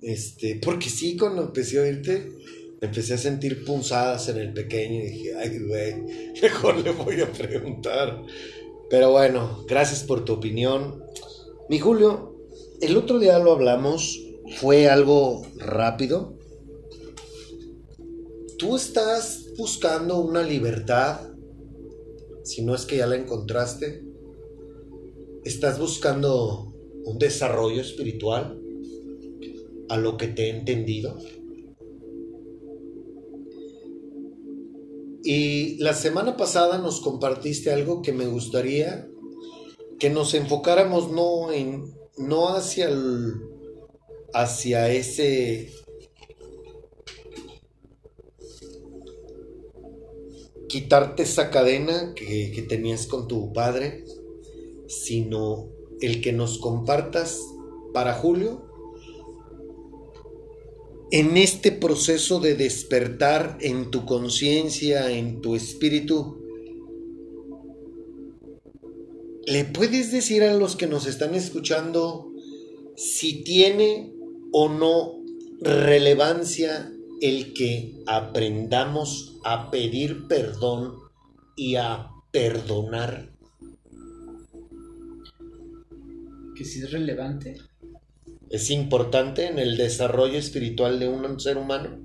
Este, 0.00 0.60
porque 0.62 0.88
sí, 0.88 1.16
cuando 1.16 1.42
empecé 1.42 1.78
a 1.78 1.82
oírte, 1.82 2.32
empecé 2.80 3.14
a 3.14 3.18
sentir 3.18 3.64
punzadas 3.64 4.28
en 4.28 4.38
el 4.38 4.52
pequeño 4.52 5.00
y 5.00 5.10
dije, 5.10 5.34
ay, 5.36 5.58
güey, 5.58 6.32
mejor 6.42 6.78
le 6.78 6.92
voy 6.92 7.20
a 7.20 7.32
preguntar. 7.32 8.22
Pero 8.88 9.10
bueno, 9.10 9.64
gracias 9.66 10.04
por 10.04 10.24
tu 10.24 10.34
opinión. 10.34 11.02
Mi 11.68 11.78
Julio, 11.78 12.36
el 12.80 12.96
otro 12.96 13.18
día 13.18 13.38
lo 13.38 13.52
hablamos, 13.52 14.20
fue 14.58 14.88
algo 14.88 15.46
rápido. 15.56 16.36
Tú 18.58 18.76
estás 18.76 19.52
buscando 19.58 20.18
una 20.18 20.42
libertad, 20.42 21.20
si 22.44 22.62
no 22.62 22.74
es 22.74 22.86
que 22.86 22.98
ya 22.98 23.06
la 23.06 23.16
encontraste. 23.16 24.04
Estás 25.44 25.78
buscando 25.78 26.72
un 27.04 27.18
desarrollo 27.18 27.80
espiritual, 27.80 28.60
a 29.88 29.96
lo 29.96 30.16
que 30.16 30.28
te 30.28 30.46
he 30.46 30.50
entendido. 30.50 31.18
Y 35.28 35.76
la 35.78 35.92
semana 35.92 36.36
pasada 36.36 36.78
nos 36.78 37.00
compartiste 37.00 37.72
algo 37.72 38.00
que 38.00 38.12
me 38.12 38.28
gustaría 38.28 39.08
que 39.98 40.08
nos 40.08 40.34
enfocáramos 40.34 41.10
no 41.10 41.50
en 41.50 41.92
no 42.16 42.50
hacia 42.50 42.88
hacia 44.32 44.88
ese 44.92 45.72
quitarte 50.68 51.24
esa 51.24 51.50
cadena 51.50 52.14
que 52.14 52.64
tenías 52.68 53.08
con 53.08 53.26
tu 53.26 53.52
padre, 53.52 54.04
sino 54.86 55.70
el 56.00 56.20
que 56.20 56.32
nos 56.32 56.58
compartas 56.58 57.40
para 57.92 58.14
Julio 58.14 58.65
en 61.10 61.36
este 61.36 61.70
proceso 61.70 62.40
de 62.40 62.56
despertar 62.56 63.58
en 63.60 63.90
tu 63.90 64.04
conciencia, 64.04 65.10
en 65.10 65.40
tu 65.40 65.54
espíritu, 65.54 66.42
¿le 69.46 69.64
puedes 69.64 70.10
decir 70.10 70.42
a 70.42 70.54
los 70.54 70.74
que 70.74 70.88
nos 70.88 71.06
están 71.06 71.34
escuchando 71.34 72.32
si 72.96 73.44
tiene 73.44 74.12
o 74.52 74.68
no 74.68 75.22
relevancia 75.60 76.92
el 77.20 77.54
que 77.54 78.02
aprendamos 78.06 79.38
a 79.44 79.70
pedir 79.70 80.26
perdón 80.26 80.96
y 81.54 81.76
a 81.76 82.10
perdonar? 82.32 83.32
Que 86.56 86.64
sí 86.64 86.80
es 86.80 86.90
relevante. 86.90 87.58
¿Es 88.50 88.70
importante 88.70 89.46
en 89.46 89.58
el 89.58 89.76
desarrollo 89.76 90.38
espiritual 90.38 91.00
de 91.00 91.08
un 91.08 91.40
ser 91.40 91.58
humano? 91.58 91.98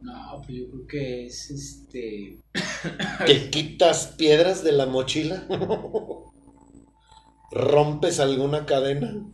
No, 0.00 0.42
pues 0.44 0.58
yo 0.58 0.70
creo 0.70 0.86
que 0.86 1.26
es 1.26 1.50
este... 1.50 2.38
¿Te 3.26 3.50
quitas 3.50 4.08
piedras 4.18 4.64
de 4.64 4.72
la 4.72 4.86
mochila? 4.86 5.46
¿Rompes 7.52 8.20
alguna 8.20 8.66
cadena? 8.66 9.24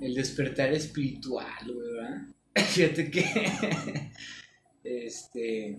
el 0.00 0.14
despertar 0.14 0.72
espiritual, 0.72 1.48
¿verdad? 1.66 2.22
Fíjate 2.66 3.10
que. 3.10 3.24
este. 4.84 5.78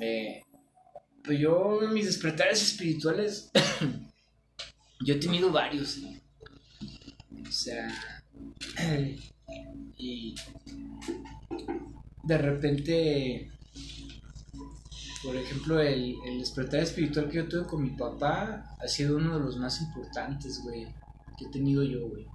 Eh, 0.00 0.42
pues 1.22 1.38
yo, 1.38 1.80
mis 1.92 2.06
despertares 2.06 2.62
espirituales. 2.62 3.50
yo 5.04 5.14
he 5.14 5.18
tenido 5.18 5.50
varios, 5.50 5.90
¿sí? 5.90 6.20
O 7.48 7.52
sea. 7.52 7.88
y. 9.96 10.34
De 12.22 12.38
repente. 12.38 13.50
Por 15.22 15.36
ejemplo, 15.36 15.80
el, 15.80 16.14
el 16.24 16.38
despertar 16.38 16.80
espiritual 16.80 17.28
que 17.28 17.38
yo 17.38 17.48
tuve 17.48 17.66
con 17.66 17.82
mi 17.82 17.90
papá 17.90 18.76
ha 18.78 18.88
sido 18.88 19.16
uno 19.16 19.38
de 19.38 19.44
los 19.44 19.56
más 19.56 19.80
importantes, 19.80 20.62
güey, 20.62 20.86
que 21.36 21.46
he 21.46 21.50
tenido 21.50 21.82
yo, 21.82 22.08
güey. 22.08 22.26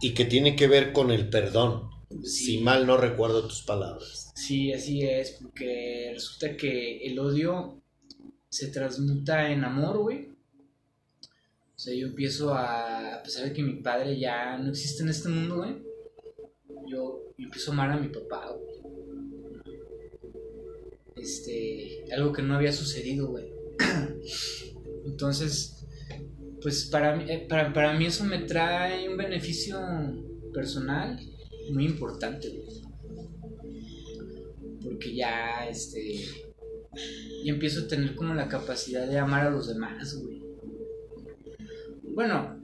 Y 0.00 0.14
que 0.14 0.24
tiene 0.24 0.56
que 0.56 0.66
ver 0.66 0.92
con 0.92 1.10
el 1.12 1.28
perdón. 1.30 1.90
Sí. 2.22 2.56
Si 2.56 2.58
mal 2.58 2.86
no 2.86 2.96
recuerdo 2.96 3.46
tus 3.46 3.62
palabras. 3.62 4.32
Sí, 4.34 4.72
así 4.72 5.02
es, 5.02 5.32
porque 5.40 6.10
resulta 6.12 6.56
que 6.56 7.06
el 7.06 7.18
odio 7.18 7.80
se 8.48 8.68
transmuta 8.68 9.50
en 9.50 9.64
amor, 9.64 9.98
güey. 9.98 10.33
O 11.76 11.78
sea, 11.78 11.94
yo 11.94 12.06
empiezo 12.06 12.54
a, 12.54 13.16
a 13.16 13.22
pesar 13.22 13.44
de 13.44 13.52
que 13.52 13.62
mi 13.62 13.82
padre 13.82 14.18
ya 14.18 14.56
no 14.58 14.70
existe 14.70 15.02
en 15.02 15.08
este 15.08 15.28
mundo, 15.28 15.56
güey, 15.56 15.82
yo, 16.88 17.34
empiezo 17.38 17.70
a 17.70 17.74
amar 17.74 17.90
a 17.90 17.96
mi 17.96 18.08
papá, 18.08 18.50
güey. 18.52 18.74
Este, 21.16 22.04
algo 22.12 22.32
que 22.32 22.42
no 22.42 22.54
había 22.54 22.72
sucedido, 22.72 23.28
güey. 23.28 23.52
Entonces, 25.06 25.86
pues 26.62 26.86
para 26.86 27.16
mí, 27.16 27.24
eh, 27.28 27.46
para, 27.48 27.72
para 27.72 27.98
mí 27.98 28.06
eso 28.06 28.24
me 28.24 28.38
trae 28.40 29.08
un 29.08 29.16
beneficio 29.16 29.80
personal 30.52 31.18
muy 31.70 31.86
importante, 31.86 32.50
güey. 32.50 32.82
Porque 34.82 35.14
ya, 35.14 35.66
este, 35.68 36.20
ya 37.44 37.52
empiezo 37.52 37.84
a 37.84 37.88
tener 37.88 38.14
como 38.14 38.34
la 38.34 38.48
capacidad 38.48 39.08
de 39.08 39.18
amar 39.18 39.46
a 39.46 39.50
los 39.50 39.68
demás, 39.68 40.14
güey. 40.16 40.43
Bueno, 42.14 42.62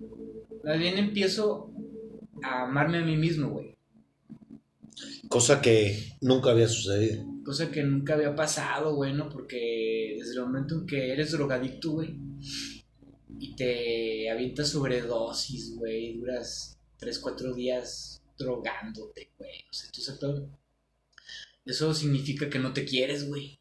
más 0.64 0.78
bien 0.78 0.98
empiezo 0.98 1.72
a 2.42 2.64
amarme 2.64 2.98
a 2.98 3.04
mí 3.04 3.16
mismo, 3.16 3.50
güey. 3.50 3.76
Cosa 5.28 5.60
que 5.60 6.16
nunca 6.20 6.50
había 6.50 6.68
sucedido. 6.68 7.24
Cosa 7.44 7.70
que 7.70 7.82
nunca 7.82 8.14
había 8.14 8.34
pasado, 8.34 8.94
güey, 8.94 9.12
¿no? 9.12 9.28
Porque 9.28 10.16
desde 10.18 10.34
el 10.34 10.42
momento 10.42 10.74
en 10.74 10.86
que 10.86 11.12
eres 11.12 11.32
drogadicto, 11.32 11.92
güey, 11.92 12.16
y 13.38 13.56
te 13.56 14.30
avientas 14.30 14.68
sobredosis, 14.68 15.76
güey, 15.76 16.18
duras 16.18 16.78
3, 16.98 17.18
4 17.18 17.54
días 17.54 18.22
drogándote, 18.38 19.32
güey. 19.38 19.64
O 19.70 19.72
sea, 19.72 19.90
tú 19.90 20.00
sabes. 20.00 20.42
Eso 21.64 21.94
significa 21.94 22.50
que 22.50 22.58
no 22.58 22.72
te 22.72 22.84
quieres, 22.84 23.28
güey. 23.28 23.58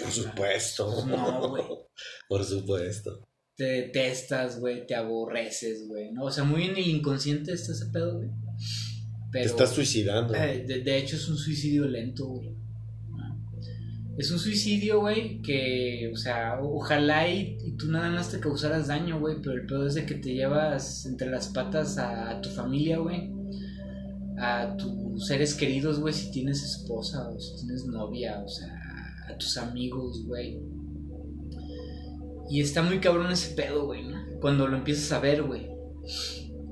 Por 0.00 0.10
supuesto. 0.10 1.06
No, 1.06 1.50
güey. 1.50 1.64
Por 2.28 2.44
supuesto. 2.44 3.27
Te 3.58 3.64
detestas, 3.64 4.60
güey, 4.60 4.86
te 4.86 4.94
aborreces, 4.94 5.88
güey, 5.88 6.12
¿no? 6.12 6.26
O 6.26 6.30
sea, 6.30 6.44
muy 6.44 6.62
en 6.62 6.76
el 6.76 6.86
inconsciente 6.86 7.52
está 7.52 7.72
ese 7.72 7.86
pedo, 7.86 8.18
güey. 8.18 8.28
Te 9.32 9.42
estás 9.42 9.70
suicidando. 9.74 10.32
Eh, 10.32 10.64
de, 10.64 10.80
de 10.80 10.96
hecho, 10.96 11.16
es 11.16 11.28
un 11.28 11.36
suicidio 11.36 11.84
lento, 11.88 12.26
güey. 12.28 12.56
Es 14.16 14.30
un 14.30 14.38
suicidio, 14.38 15.00
güey, 15.00 15.42
que, 15.42 16.08
o 16.12 16.16
sea, 16.16 16.60
ojalá 16.60 17.28
y, 17.28 17.58
y 17.64 17.76
tú 17.76 17.90
nada 17.90 18.10
más 18.10 18.30
te 18.30 18.38
causaras 18.38 18.86
daño, 18.86 19.18
güey, 19.18 19.36
pero 19.42 19.54
el 19.54 19.66
peor 19.66 19.88
es 19.88 19.94
de 19.94 20.06
que 20.06 20.14
te 20.14 20.34
llevas 20.34 21.04
entre 21.06 21.28
las 21.28 21.48
patas 21.48 21.98
a, 21.98 22.30
a 22.30 22.40
tu 22.40 22.50
familia, 22.50 22.98
güey, 22.98 23.30
a 24.38 24.76
tus 24.76 25.26
seres 25.26 25.54
queridos, 25.54 25.98
güey, 25.98 26.14
si 26.14 26.30
tienes 26.30 26.62
esposa 26.62 27.28
o 27.28 27.40
si 27.40 27.56
tienes 27.64 27.86
novia, 27.86 28.40
o 28.44 28.48
sea, 28.48 28.72
a 29.28 29.36
tus 29.36 29.56
amigos, 29.56 30.24
güey. 30.26 30.60
Y 32.50 32.60
está 32.60 32.82
muy 32.82 32.98
cabrón 32.98 33.30
ese 33.30 33.54
pedo, 33.54 33.86
güey, 33.86 34.06
¿no? 34.06 34.18
Cuando 34.40 34.66
lo 34.66 34.76
empiezas 34.76 35.12
a 35.12 35.20
ver, 35.20 35.42
güey. 35.42 35.68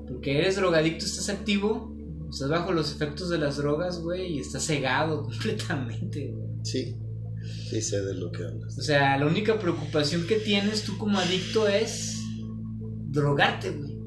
Porque 0.07 0.39
eres 0.39 0.55
drogadicto, 0.55 1.05
estás 1.05 1.29
activo, 1.29 1.95
estás 2.31 2.49
bajo 2.49 2.71
los 2.71 2.91
efectos 2.91 3.29
de 3.29 3.37
las 3.37 3.57
drogas, 3.57 4.01
güey, 4.01 4.33
y 4.33 4.39
estás 4.39 4.65
cegado 4.65 5.23
completamente, 5.29 6.31
güey. 6.31 6.47
Sí. 6.63 6.97
Sí 7.69 7.81
sé 7.81 8.01
de 8.01 8.13
lo 8.13 8.31
que 8.31 8.43
hablas. 8.43 8.77
O 8.77 8.81
sea, 8.81 9.17
la 9.17 9.25
única 9.25 9.59
preocupación 9.59 10.25
que 10.27 10.35
tienes 10.35 10.83
tú 10.83 10.97
como 10.97 11.17
adicto 11.17 11.67
es 11.67 12.17
drogarte, 13.09 13.71
güey. 13.71 13.97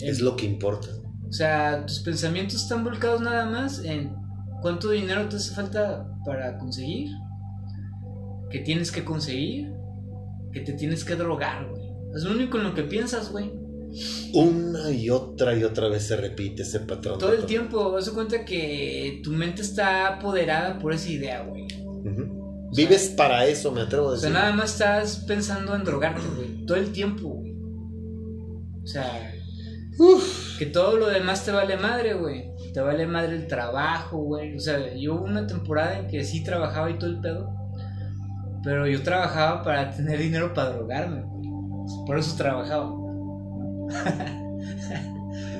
Es 0.00 0.20
lo 0.20 0.36
que 0.36 0.46
importa. 0.46 0.88
O 1.28 1.32
sea, 1.32 1.84
tus 1.86 2.00
pensamientos 2.00 2.62
están 2.62 2.84
volcados 2.84 3.20
nada 3.20 3.46
más 3.46 3.82
en 3.84 4.14
cuánto 4.60 4.90
dinero 4.90 5.28
te 5.28 5.36
hace 5.36 5.54
falta 5.54 6.06
para 6.24 6.58
conseguir, 6.58 7.10
que 8.50 8.60
tienes 8.60 8.90
que 8.90 9.04
conseguir, 9.04 9.73
que 10.54 10.60
te 10.60 10.72
tienes 10.72 11.04
que 11.04 11.16
drogar, 11.16 11.68
güey. 11.68 11.82
Es 12.16 12.22
lo 12.22 12.30
único 12.30 12.56
en 12.58 12.64
lo 12.64 12.74
que 12.74 12.84
piensas, 12.84 13.30
güey. 13.32 13.52
Una 14.32 14.90
y 14.90 15.10
otra 15.10 15.54
y 15.56 15.62
otra 15.64 15.88
vez 15.88 16.06
se 16.06 16.16
repite 16.16 16.62
ese 16.62 16.80
patrón. 16.80 17.18
Todo 17.18 17.32
el 17.34 17.44
tiempo, 17.44 18.00
de 18.00 18.10
cuenta 18.12 18.44
que 18.44 19.20
tu 19.22 19.30
mente 19.32 19.62
está 19.62 20.14
apoderada 20.16 20.78
por 20.78 20.92
esa 20.92 21.10
idea, 21.10 21.42
güey. 21.42 21.66
Vives 22.76 23.08
para 23.16 23.46
eso, 23.46 23.70
me 23.70 23.82
atrevo 23.82 24.08
a 24.08 24.12
O 24.12 24.16
sea, 24.16 24.28
decir. 24.30 24.42
nada 24.42 24.52
más 24.56 24.72
estás 24.72 25.24
pensando 25.28 25.74
en 25.76 25.84
drogarte, 25.84 26.22
güey. 26.36 26.66
Todo 26.66 26.76
el 26.76 26.90
tiempo, 26.90 27.28
güey. 27.28 27.52
O 28.82 28.86
sea, 28.86 29.32
Uf. 29.98 30.58
que 30.58 30.66
todo 30.66 30.96
lo 30.96 31.06
demás 31.08 31.44
te 31.44 31.52
vale 31.52 31.76
madre, 31.76 32.14
güey. 32.14 32.52
Te 32.72 32.80
vale 32.80 33.06
madre 33.06 33.36
el 33.36 33.46
trabajo, 33.46 34.18
güey. 34.18 34.56
O 34.56 34.60
sea, 34.60 34.92
yo 34.96 35.14
hubo 35.14 35.24
una 35.24 35.46
temporada 35.46 36.00
en 36.00 36.08
que 36.08 36.24
sí 36.24 36.42
trabajaba 36.42 36.90
y 36.90 36.98
todo 36.98 37.10
el 37.10 37.20
pedo. 37.20 37.48
Pero 38.64 38.88
yo 38.88 39.02
trabajaba 39.02 39.62
para 39.62 39.94
tener 39.94 40.18
dinero 40.18 40.54
para 40.54 40.70
drogarme. 40.70 41.22
Por 42.06 42.18
eso 42.18 42.34
trabajaba. 42.36 42.90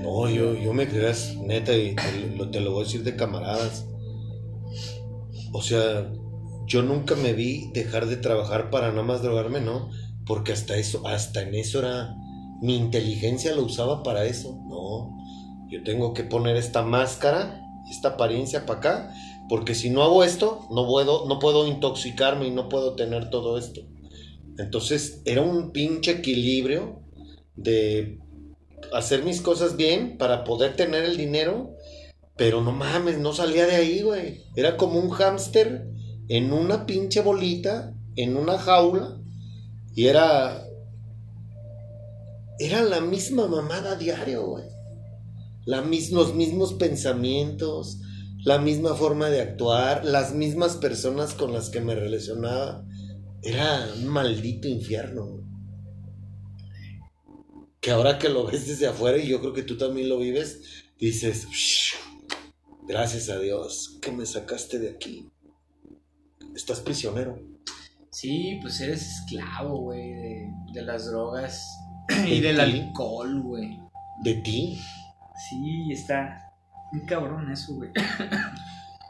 No, 0.02 0.28
yo, 0.28 0.54
yo 0.54 0.74
me 0.74 0.86
creas, 0.86 1.34
neta, 1.42 1.74
y 1.74 1.94
te 1.94 2.36
lo, 2.36 2.50
te 2.50 2.60
lo 2.60 2.72
voy 2.72 2.82
a 2.82 2.84
decir 2.84 3.04
de 3.04 3.16
camaradas. 3.16 3.86
O 5.52 5.62
sea, 5.62 6.12
yo 6.66 6.82
nunca 6.82 7.14
me 7.14 7.32
vi 7.32 7.70
dejar 7.72 8.06
de 8.06 8.16
trabajar 8.16 8.70
para 8.70 8.90
nada 8.90 9.02
más 9.02 9.22
drogarme, 9.22 9.60
¿no? 9.60 9.90
Porque 10.26 10.52
hasta 10.52 10.76
eso, 10.76 11.06
hasta 11.06 11.42
en 11.42 11.54
eso 11.54 11.78
era. 11.78 12.14
Mi 12.60 12.76
inteligencia 12.76 13.54
lo 13.54 13.64
usaba 13.64 14.02
para 14.02 14.24
eso. 14.24 14.58
No. 14.68 15.16
Yo 15.68 15.82
tengo 15.84 16.12
que 16.12 16.24
poner 16.24 16.56
esta 16.56 16.82
máscara, 16.82 17.62
esta 17.90 18.08
apariencia 18.10 18.66
para 18.66 18.78
acá. 18.78 19.14
Porque 19.48 19.74
si 19.74 19.90
no 19.90 20.02
hago 20.02 20.24
esto, 20.24 20.66
no 20.70 20.86
puedo, 20.86 21.26
no 21.26 21.38
puedo 21.38 21.66
intoxicarme 21.66 22.46
y 22.46 22.50
no 22.50 22.68
puedo 22.68 22.94
tener 22.94 23.30
todo 23.30 23.58
esto. 23.58 23.82
Entonces 24.58 25.20
era 25.24 25.42
un 25.42 25.72
pinche 25.72 26.12
equilibrio 26.12 27.00
de 27.56 28.18
hacer 28.92 29.24
mis 29.24 29.40
cosas 29.40 29.76
bien 29.76 30.16
para 30.18 30.44
poder 30.44 30.76
tener 30.76 31.04
el 31.04 31.16
dinero, 31.16 31.74
pero 32.36 32.62
no 32.62 32.72
mames, 32.72 33.18
no 33.18 33.32
salía 33.32 33.66
de 33.66 33.76
ahí, 33.76 34.02
güey. 34.02 34.42
Era 34.56 34.76
como 34.76 34.98
un 34.98 35.10
hámster 35.10 35.88
en 36.28 36.52
una 36.52 36.86
pinche 36.86 37.20
bolita, 37.20 37.94
en 38.16 38.36
una 38.36 38.58
jaula, 38.58 39.20
y 39.94 40.06
era. 40.06 40.66
Era 42.58 42.82
la 42.82 43.00
misma 43.00 43.46
mamada 43.46 43.96
diario, 43.96 44.46
güey. 44.46 44.64
La 45.66 45.82
mis- 45.82 46.12
los 46.12 46.34
mismos 46.34 46.74
pensamientos, 46.74 47.98
la 48.44 48.58
misma 48.58 48.94
forma 48.94 49.28
de 49.30 49.40
actuar, 49.40 50.04
las 50.04 50.34
mismas 50.34 50.76
personas 50.76 51.34
con 51.34 51.52
las 51.52 51.70
que 51.70 51.80
me 51.80 51.94
relacionaba. 51.94 52.84
Era 53.42 53.86
un 53.96 54.06
maldito 54.08 54.68
infierno, 54.68 55.40
que 57.80 57.90
ahora 57.90 58.18
que 58.18 58.28
lo 58.28 58.46
ves 58.46 58.66
desde 58.66 58.86
afuera 58.86 59.18
y 59.18 59.28
yo 59.28 59.40
creo 59.40 59.52
que 59.52 59.62
tú 59.62 59.76
también 59.76 60.08
lo 60.08 60.18
vives, 60.18 60.62
dices, 60.98 61.46
"Shh, 61.50 61.94
gracias 62.86 63.28
a 63.28 63.38
Dios 63.38 63.98
que 64.00 64.12
me 64.12 64.24
sacaste 64.26 64.78
de 64.78 64.90
aquí. 64.90 65.28
Estás 66.54 66.80
prisionero. 66.80 67.38
Sí, 68.10 68.58
pues 68.62 68.80
eres 68.80 69.02
esclavo, 69.02 69.78
güey, 69.80 70.12
de, 70.12 70.46
de 70.72 70.82
las 70.82 71.06
drogas 71.10 71.66
¿De 72.08 72.30
y 72.30 72.40
del 72.40 72.56
ti? 72.56 72.62
alcohol, 72.62 73.42
güey. 73.42 73.78
De 74.22 74.34
ti, 74.36 74.78
Sí, 75.50 75.90
está 75.92 76.43
muy 76.94 77.06
cabrón 77.06 77.50
eso, 77.50 77.74
güey. 77.74 77.90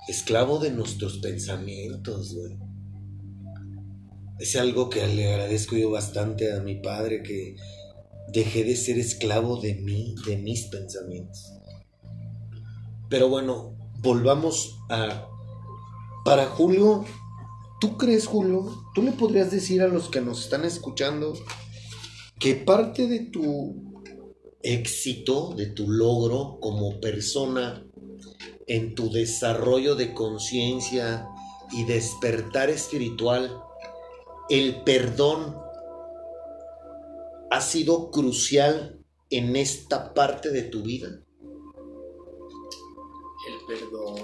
esclavo 0.08 0.58
de 0.58 0.70
nuestros 0.70 1.18
pensamientos, 1.18 2.34
güey. 2.34 2.56
Es 4.38 4.56
algo 4.56 4.90
que 4.90 5.06
le 5.06 5.32
agradezco 5.32 5.76
yo 5.76 5.90
bastante 5.90 6.52
a 6.52 6.60
mi 6.60 6.76
padre, 6.76 7.22
que 7.22 7.56
dejé 8.32 8.64
de 8.64 8.76
ser 8.76 8.98
esclavo 8.98 9.60
de 9.60 9.74
mí, 9.74 10.14
de 10.26 10.36
mis 10.38 10.64
pensamientos. 10.64 11.52
Pero 13.08 13.28
bueno, 13.28 13.76
volvamos 14.00 14.78
a... 14.88 15.28
Para 16.24 16.46
Julio, 16.46 17.04
¿tú 17.80 17.96
crees, 17.98 18.26
Julio? 18.26 18.82
¿Tú 18.94 19.02
le 19.02 19.12
podrías 19.12 19.50
decir 19.50 19.82
a 19.82 19.88
los 19.88 20.08
que 20.08 20.22
nos 20.22 20.44
están 20.44 20.64
escuchando 20.64 21.34
que 22.38 22.54
parte 22.54 23.06
de 23.06 23.20
tu 23.20 23.93
éxito, 24.64 25.54
de 25.54 25.66
tu 25.66 25.88
logro 25.88 26.58
como 26.60 27.00
persona, 27.00 27.84
en 28.66 28.94
tu 28.94 29.10
desarrollo 29.10 29.94
de 29.94 30.14
conciencia 30.14 31.28
y 31.70 31.84
despertar 31.84 32.70
espiritual, 32.70 33.62
el 34.48 34.82
perdón 34.82 35.56
ha 37.50 37.60
sido 37.60 38.10
crucial 38.10 38.98
en 39.30 39.56
esta 39.56 40.14
parte 40.14 40.50
de 40.50 40.62
tu 40.62 40.82
vida? 40.82 41.08
El 43.48 43.66
perdón. 43.66 44.16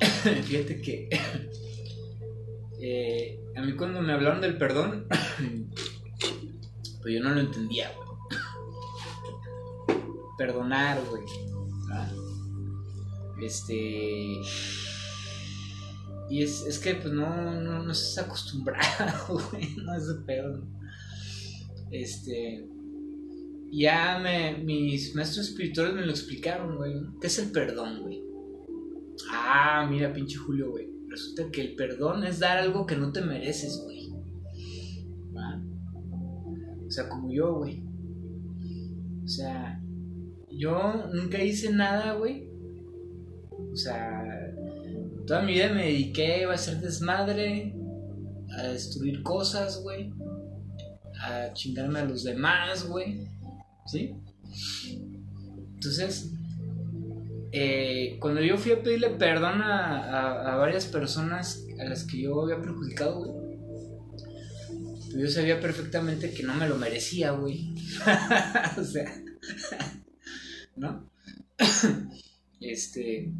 Fíjate 0.44 0.80
que 0.80 1.08
eh, 2.80 3.40
a 3.56 3.62
mí 3.62 3.74
cuando 3.74 4.00
me 4.00 4.12
hablaron 4.12 4.40
del 4.40 4.58
perdón, 4.58 5.06
pues 7.02 7.14
yo 7.14 7.20
no 7.20 7.30
lo 7.30 7.40
entendía, 7.40 7.92
güey. 7.94 8.05
Perdonar, 10.36 11.02
güey. 11.08 11.22
¿Ah? 11.92 12.10
Este. 13.42 14.40
Y 16.28 16.42
es, 16.42 16.66
es, 16.66 16.78
que 16.78 16.96
pues 16.96 17.12
no, 17.14 17.60
no, 17.60 17.82
no 17.82 17.92
estás 17.92 18.26
acostumbrado, 18.26 19.38
güey. 19.50 19.76
No 19.76 19.94
es 19.94 20.08
de 20.08 20.14
pedo. 20.24 20.66
Este. 21.90 22.68
Ya 23.70 24.18
me, 24.18 24.58
mis 24.58 25.14
maestros 25.14 25.48
espirituales 25.48 25.94
me 25.94 26.06
lo 26.06 26.10
explicaron, 26.10 26.76
güey. 26.76 26.94
¿Qué 27.20 27.26
es 27.26 27.38
el 27.38 27.50
perdón, 27.50 28.02
güey? 28.02 28.22
Ah, 29.30 29.86
mira, 29.90 30.12
pinche 30.12 30.36
Julio, 30.36 30.70
güey. 30.70 30.88
Resulta 31.08 31.50
que 31.50 31.62
el 31.62 31.76
perdón 31.76 32.24
es 32.24 32.38
dar 32.38 32.58
algo 32.58 32.86
que 32.86 32.96
no 32.96 33.12
te 33.12 33.22
mereces, 33.22 33.80
güey. 33.84 33.96
O 36.86 36.90
sea, 36.90 37.08
como 37.08 37.32
yo, 37.32 37.54
güey. 37.56 37.82
O 39.24 39.28
sea, 39.28 39.82
yo 40.56 41.08
nunca 41.12 41.42
hice 41.42 41.70
nada, 41.70 42.14
güey. 42.14 42.48
O 43.72 43.76
sea, 43.76 44.24
toda 45.26 45.42
mi 45.42 45.54
vida 45.54 45.72
me 45.72 45.84
dediqué 45.86 46.44
a 46.44 46.52
hacer 46.52 46.80
desmadre, 46.80 47.74
a 48.58 48.62
destruir 48.64 49.22
cosas, 49.22 49.82
güey. 49.82 50.12
A 51.20 51.52
chingarme 51.52 52.00
a 52.00 52.04
los 52.04 52.24
demás, 52.24 52.86
güey. 52.86 53.26
¿Sí? 53.86 54.14
Entonces, 55.74 56.32
eh, 57.52 58.18
cuando 58.20 58.42
yo 58.42 58.56
fui 58.58 58.72
a 58.72 58.82
pedirle 58.82 59.10
perdón 59.10 59.62
a, 59.62 60.56
varias 60.56 60.86
personas 60.86 61.64
a 61.78 61.84
las 61.84 62.04
que 62.04 62.22
yo 62.22 62.42
había 62.42 62.60
perjudicado, 62.60 63.24
güey, 63.24 63.58
pues 65.06 65.16
yo 65.16 65.28
sabía 65.28 65.60
perfectamente 65.60 66.32
que 66.32 66.42
no 66.42 66.54
me 66.54 66.68
lo 66.68 66.76
merecía, 66.76 67.30
güey. 67.32 67.74
o 68.78 68.84
sea, 68.84 69.12
¿no? 70.76 71.10
este. 72.60 73.32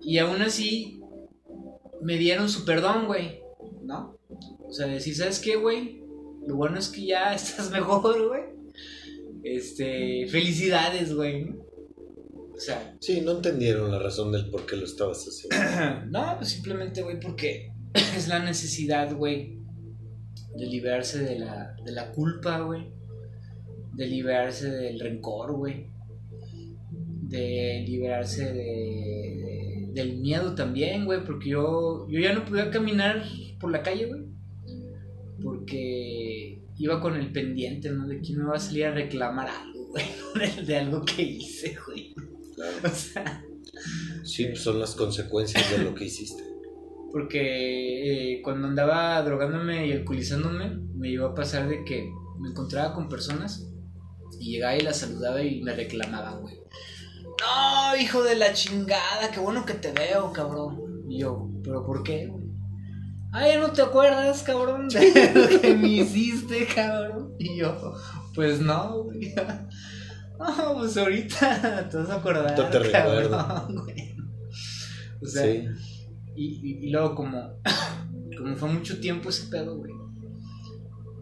Y 0.00 0.18
aún 0.18 0.42
así, 0.42 1.00
me 2.02 2.16
dieron 2.16 2.48
su 2.48 2.64
perdón, 2.64 3.06
güey, 3.06 3.40
¿no? 3.82 4.18
O 4.68 4.72
sea, 4.72 4.86
decir, 4.86 5.16
¿sabes 5.16 5.38
qué, 5.40 5.56
güey? 5.56 6.02
Lo 6.46 6.56
bueno 6.56 6.78
es 6.78 6.88
que 6.88 7.06
ya 7.06 7.34
estás 7.34 7.70
mejor, 7.70 8.28
güey. 8.28 8.42
Este, 9.42 10.26
felicidades, 10.28 11.14
güey. 11.14 11.54
O 12.54 12.58
sea. 12.58 12.96
Sí, 13.00 13.20
no 13.20 13.32
entendieron 13.32 13.90
la 13.90 13.98
razón 13.98 14.32
del 14.32 14.50
por 14.50 14.66
qué 14.66 14.76
lo 14.76 14.84
estabas 14.84 15.24
haciendo. 15.24 16.06
no, 16.10 16.36
pues 16.38 16.50
simplemente, 16.50 17.02
güey, 17.02 17.20
porque 17.20 17.72
es 17.94 18.28
la 18.28 18.38
necesidad, 18.38 19.14
güey, 19.14 19.58
de 20.56 20.66
liberarse 20.66 21.18
de 21.18 21.38
la, 21.38 21.76
de 21.84 21.92
la 21.92 22.12
culpa, 22.12 22.60
güey. 22.60 22.90
De 23.92 24.06
liberarse 24.06 24.70
del 24.70 25.00
rencor, 25.00 25.52
güey. 25.52 25.95
De 27.28 27.84
liberarse 27.86 28.52
de, 28.52 29.90
del 29.92 30.18
miedo 30.18 30.54
también, 30.54 31.04
güey. 31.04 31.24
Porque 31.24 31.50
yo, 31.50 32.06
yo 32.08 32.20
ya 32.20 32.32
no 32.32 32.44
podía 32.44 32.70
caminar 32.70 33.24
por 33.60 33.70
la 33.70 33.82
calle, 33.82 34.06
güey. 34.06 34.22
Porque 35.42 36.62
iba 36.78 37.00
con 37.00 37.16
el 37.16 37.32
pendiente, 37.32 37.90
¿no? 37.90 38.06
De 38.06 38.20
quién 38.20 38.38
me 38.38 38.44
va 38.44 38.56
a 38.56 38.60
salir 38.60 38.86
a 38.86 38.92
reclamar 38.92 39.48
algo, 39.48 39.88
güey. 39.88 40.04
De 40.66 40.76
algo 40.76 41.04
que 41.04 41.22
hice, 41.22 41.76
güey. 41.86 42.14
O 42.84 42.88
sea. 42.88 43.42
Sí, 44.22 44.46
pues 44.46 44.60
son 44.60 44.80
las 44.80 44.94
consecuencias 44.94 45.70
de 45.70 45.84
lo 45.84 45.94
que 45.94 46.06
hiciste. 46.06 46.42
Porque 47.12 48.34
eh, 48.34 48.42
cuando 48.42 48.68
andaba 48.68 49.22
drogándome 49.22 49.86
y 49.86 49.92
alcoholizándome, 49.92 50.76
me 50.94 51.10
iba 51.10 51.28
a 51.28 51.34
pasar 51.34 51.68
de 51.68 51.84
que 51.84 52.10
me 52.38 52.50
encontraba 52.50 52.94
con 52.94 53.08
personas 53.08 53.70
y 54.40 54.52
llegaba 54.52 54.76
y 54.76 54.80
las 54.80 54.98
saludaba 54.98 55.42
y 55.42 55.62
me 55.62 55.74
reclamaban, 55.74 56.42
güey. 56.42 56.56
No, 57.40 57.96
hijo 57.96 58.22
de 58.22 58.36
la 58.36 58.52
chingada, 58.52 59.30
qué 59.32 59.40
bueno 59.40 59.64
que 59.64 59.74
te 59.74 59.92
veo, 59.92 60.32
cabrón. 60.32 61.04
Y 61.08 61.20
yo, 61.20 61.48
¿pero 61.62 61.84
por 61.84 62.02
qué, 62.02 62.26
güey? 62.26 62.46
Ya 63.32 63.58
no 63.58 63.70
te 63.70 63.82
acuerdas, 63.82 64.42
cabrón, 64.42 64.88
de 64.88 65.32
lo 65.34 65.60
que 65.60 65.74
me 65.74 65.88
hiciste, 65.88 66.66
cabrón. 66.66 67.34
Y 67.38 67.58
yo, 67.58 67.94
pues 68.34 68.60
no, 68.60 69.04
güey. 69.04 69.34
No, 70.38 70.74
pues 70.74 70.94
ahorita 70.98 71.88
te 71.88 71.96
vas 71.96 72.10
a 72.10 72.16
acordar. 72.16 72.58
No 72.58 72.66
te 72.66 72.78
recuerdo. 72.78 73.68
Güey. 73.70 74.14
O 75.22 75.26
sea, 75.26 75.44
sí. 75.44 75.66
y, 76.34 76.86
y, 76.86 76.90
luego 76.90 77.14
como, 77.14 77.58
como 78.36 78.54
fue 78.54 78.68
mucho 78.68 79.00
tiempo 79.00 79.30
ese 79.30 79.46
pedo, 79.46 79.78
güey. 79.78 79.94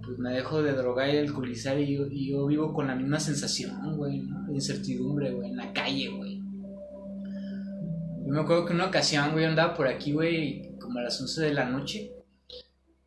Pues 0.04 0.18
me 0.18 0.32
dejo 0.34 0.62
de 0.62 0.72
drogar 0.72 1.14
y 1.14 1.18
alcoholizar 1.18 1.78
y 1.78 1.96
yo, 1.96 2.06
y 2.06 2.30
yo 2.30 2.46
vivo 2.46 2.72
con 2.72 2.86
la 2.86 2.94
misma 2.94 3.18
sensación, 3.18 3.96
güey, 3.96 4.18
¿no? 4.18 4.46
De 4.46 4.54
incertidumbre, 4.54 5.32
güey, 5.32 5.50
en 5.50 5.56
la 5.56 5.72
calle, 5.72 6.08
güey. 6.08 6.42
Yo 8.26 8.32
me 8.32 8.40
acuerdo 8.40 8.66
que 8.66 8.72
una 8.72 8.86
ocasión, 8.86 9.32
güey, 9.32 9.44
andaba 9.44 9.74
por 9.74 9.86
aquí, 9.86 10.12
güey, 10.12 10.76
como 10.78 10.98
a 10.98 11.02
las 11.02 11.20
11 11.20 11.42
de 11.42 11.54
la 11.54 11.64
noche. 11.66 12.10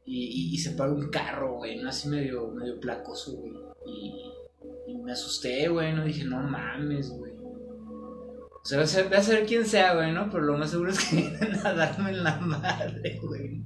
Y, 0.06 0.54
y, 0.54 0.58
se 0.58 0.72
paró 0.72 0.94
un 0.96 1.10
carro, 1.10 1.58
güey, 1.58 1.82
¿no? 1.82 1.90
Así 1.90 2.08
medio, 2.08 2.48
medio 2.48 2.80
placoso, 2.80 3.34
güey. 3.34 3.52
Y, 3.86 4.98
me 5.04 5.12
asusté, 5.12 5.68
güey, 5.68 5.94
¿no? 5.94 6.06
Dije, 6.06 6.24
no 6.24 6.42
mames, 6.42 7.10
güey. 7.10 7.34
O 7.38 8.62
sea, 8.64 8.78
voy 8.78 9.18
a 9.18 9.22
saber 9.24 9.46
quién 9.46 9.66
sea, 9.66 9.96
güey, 9.96 10.12
¿no? 10.12 10.30
Pero 10.30 10.44
lo 10.44 10.58
más 10.58 10.72
seguro 10.72 10.92
es 10.92 11.00
que 11.00 11.16
vienen 11.16 11.56
a 11.66 11.74
darme 11.74 12.10
en 12.12 12.24
la 12.24 12.38
madre, 12.40 13.20
güey. 13.22 13.62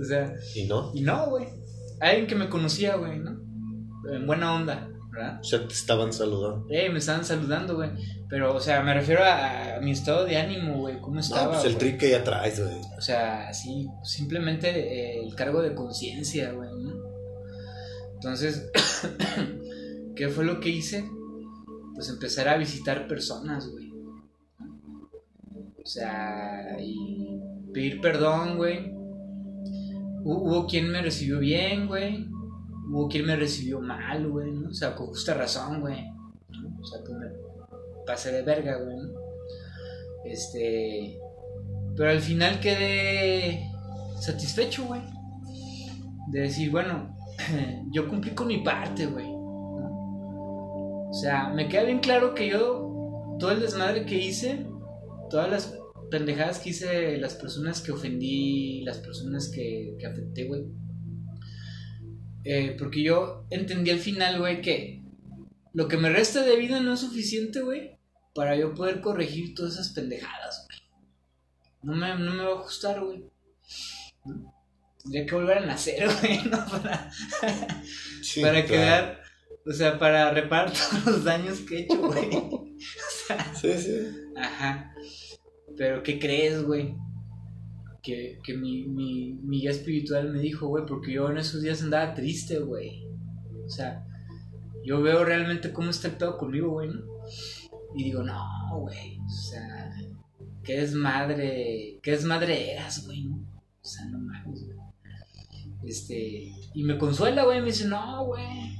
O 0.00 0.04
sea. 0.04 0.34
¿Y 0.54 0.64
no? 0.66 0.92
Y 0.94 1.02
no, 1.02 1.30
güey. 1.30 1.46
Alguien 2.00 2.26
que 2.26 2.34
me 2.34 2.48
conocía, 2.48 2.96
güey, 2.96 3.18
¿no? 3.18 3.40
En 4.12 4.26
buena 4.26 4.54
onda. 4.54 4.88
O 5.40 5.44
sea, 5.44 5.66
te 5.66 5.74
estaban 5.74 6.12
saludando. 6.12 6.66
Eh, 6.70 6.88
me 6.90 6.98
estaban 6.98 7.24
saludando, 7.24 7.76
güey. 7.76 7.90
Pero, 8.28 8.54
o 8.54 8.60
sea, 8.60 8.82
me 8.82 8.94
refiero 8.94 9.22
a, 9.24 9.80
mi 9.80 9.90
estado 9.90 10.24
de 10.24 10.36
ánimo, 10.36 10.78
güey. 10.78 11.00
¿Cómo 11.00 11.20
estaba? 11.20 11.44
No, 11.44 11.50
pues 11.52 11.64
el 11.64 11.76
trick 11.76 11.98
que 11.98 12.10
ya 12.10 12.22
traes, 12.22 12.60
güey. 12.62 12.80
O 12.96 13.00
sea, 13.00 13.52
sí, 13.52 13.88
simplemente 14.04 14.68
eh, 14.68 15.24
el 15.24 15.34
cargo 15.34 15.60
de 15.62 15.74
conciencia, 15.74 16.52
güey, 16.52 16.70
¿no? 16.70 16.94
Entonces, 18.14 18.70
¿qué 20.16 20.28
fue 20.28 20.44
lo 20.44 20.60
que 20.60 20.68
hice? 20.68 21.08
Pues 21.94 22.08
empezar 22.08 22.48
a 22.48 22.56
visitar 22.56 23.08
personas, 23.08 23.68
güey. 23.68 23.92
O 25.82 25.86
sea, 25.86 26.76
y 26.80 27.40
pedir 27.72 28.00
perdón, 28.00 28.56
güey. 28.56 28.97
Hubo 30.24 30.66
quien 30.66 30.90
me 30.90 31.02
recibió 31.02 31.38
bien, 31.38 31.86
güey 31.86 32.28
hubo 32.90 33.08
quien 33.08 33.26
me 33.26 33.36
recibió 33.36 33.80
mal, 33.80 34.28
güey, 34.28 34.50
¿no? 34.50 34.70
O 34.70 34.74
sea, 34.74 34.94
con 34.94 35.08
justa 35.08 35.34
razón, 35.34 35.80
güey. 35.80 36.10
O 36.80 36.84
sea, 36.84 37.02
que 37.04 37.12
me 37.12 37.26
pasé 38.06 38.32
de 38.32 38.42
verga, 38.42 38.76
güey, 38.78 38.96
¿no? 38.96 39.08
Este. 40.24 41.18
Pero 41.96 42.10
al 42.10 42.20
final 42.20 42.60
quedé 42.60 43.70
satisfecho, 44.18 44.86
güey. 44.86 45.02
De 46.28 46.40
decir, 46.40 46.70
bueno, 46.70 47.16
yo 47.90 48.08
cumplí 48.08 48.30
con 48.32 48.46
mi 48.46 48.58
parte, 48.58 49.06
güey. 49.06 49.26
O 51.10 51.12
sea, 51.12 51.48
me 51.48 51.68
queda 51.68 51.84
bien 51.84 52.00
claro 52.00 52.34
que 52.34 52.48
yo, 52.48 53.36
todo 53.38 53.50
el 53.50 53.60
desmadre 53.60 54.04
que 54.04 54.16
hice, 54.16 54.66
todas 55.30 55.50
las 55.50 55.78
pendejadas 56.10 56.58
que 56.58 56.70
hice, 56.70 57.18
las 57.18 57.34
personas 57.34 57.80
que 57.80 57.92
ofendí, 57.92 58.82
las 58.82 58.98
personas 58.98 59.48
que, 59.48 59.96
que 59.98 60.06
afecté, 60.06 60.44
güey 60.44 60.64
eh, 62.50 62.74
porque 62.78 63.02
yo 63.02 63.46
entendí 63.50 63.90
al 63.90 63.98
final, 63.98 64.38
güey, 64.38 64.62
que 64.62 65.02
lo 65.74 65.86
que 65.86 65.98
me 65.98 66.08
resta 66.08 66.42
de 66.42 66.56
vida 66.56 66.80
no 66.80 66.94
es 66.94 67.00
suficiente, 67.00 67.60
güey, 67.60 67.98
para 68.34 68.56
yo 68.56 68.74
poder 68.74 69.02
corregir 69.02 69.54
todas 69.54 69.74
esas 69.74 69.90
pendejadas, 69.90 70.66
güey. 70.66 70.78
No 71.82 71.94
me, 71.94 72.24
no 72.24 72.32
me 72.32 72.44
va 72.44 72.52
a 72.52 72.62
gustar, 72.62 73.00
güey. 73.04 73.24
Tendría 75.02 75.26
que 75.26 75.34
volver 75.34 75.58
a 75.58 75.66
nacer, 75.66 76.08
güey, 76.20 76.42
¿no? 76.44 76.64
Para, 76.70 77.10
para 78.40 78.64
quedar, 78.64 79.20
o 79.66 79.72
sea, 79.72 79.98
para 79.98 80.30
reparar 80.30 80.72
todos 80.90 81.04
los 81.04 81.24
daños 81.24 81.60
que 81.60 81.76
he 81.76 81.80
hecho, 81.82 81.98
güey. 82.00 82.30
O 82.78 83.26
sea, 83.26 83.54
sí, 83.54 83.72
sí. 83.76 84.08
Ajá. 84.36 84.94
Pero, 85.78 86.02
¿qué 86.02 86.18
crees, 86.18 86.62
güey? 86.62 86.94
que, 88.02 88.38
que 88.42 88.56
mi, 88.56 88.86
mi, 88.86 89.34
mi 89.42 89.60
guía 89.60 89.70
espiritual 89.70 90.32
me 90.32 90.40
dijo, 90.40 90.68
güey, 90.68 90.86
porque 90.86 91.12
yo 91.12 91.30
en 91.30 91.38
esos 91.38 91.62
días 91.62 91.82
andaba 91.82 92.14
triste, 92.14 92.58
güey. 92.58 93.06
O 93.66 93.68
sea, 93.68 94.06
yo 94.84 95.02
veo 95.02 95.24
realmente 95.24 95.72
cómo 95.72 95.90
está 95.90 96.08
el 96.08 96.16
pedo 96.16 96.38
conmigo, 96.38 96.70
güey, 96.70 96.88
¿no? 96.88 97.02
Y 97.94 98.04
digo, 98.04 98.22
no, 98.22 98.80
güey, 98.80 99.18
o 99.18 99.28
sea, 99.28 99.94
¿qué 100.62 100.82
es 100.82 100.94
madre, 100.94 101.98
qué 102.02 102.14
es 102.14 102.24
madre 102.24 102.72
eras, 102.72 103.04
güey, 103.04 103.24
¿no? 103.24 103.36
O 103.36 103.84
sea, 103.84 104.06
no 104.06 104.18
mames, 104.18 104.64
güey. 104.64 104.78
Este, 105.84 106.52
y 106.74 106.82
me 106.84 106.98
consuela, 106.98 107.44
güey, 107.44 107.60
me 107.60 107.66
dice, 107.66 107.86
no, 107.86 108.24
güey. 108.24 108.76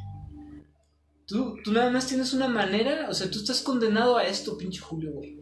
Tú, 1.27 1.57
tú 1.63 1.73
nada 1.73 1.91
más 1.91 2.07
tienes 2.07 2.33
una 2.33 2.49
manera, 2.49 3.09
o 3.11 3.15
sea, 3.15 3.31
tú 3.31 3.39
estás 3.39 3.61
condenado 3.61 4.17
a 4.17 4.25
esto, 4.25 4.57
pinche 4.57 4.81
Julio, 4.81 5.13
güey. 5.13 5.39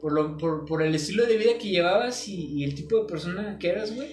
Por, 0.00 0.12
lo, 0.12 0.36
por, 0.38 0.64
por 0.64 0.82
el 0.82 0.94
estilo 0.94 1.26
de 1.26 1.36
vida 1.36 1.58
que 1.58 1.68
llevabas 1.68 2.26
y, 2.28 2.46
y 2.46 2.64
el 2.64 2.74
tipo 2.74 2.98
de 2.98 3.04
persona 3.04 3.58
que 3.58 3.68
eras, 3.68 3.94
güey. 3.94 4.08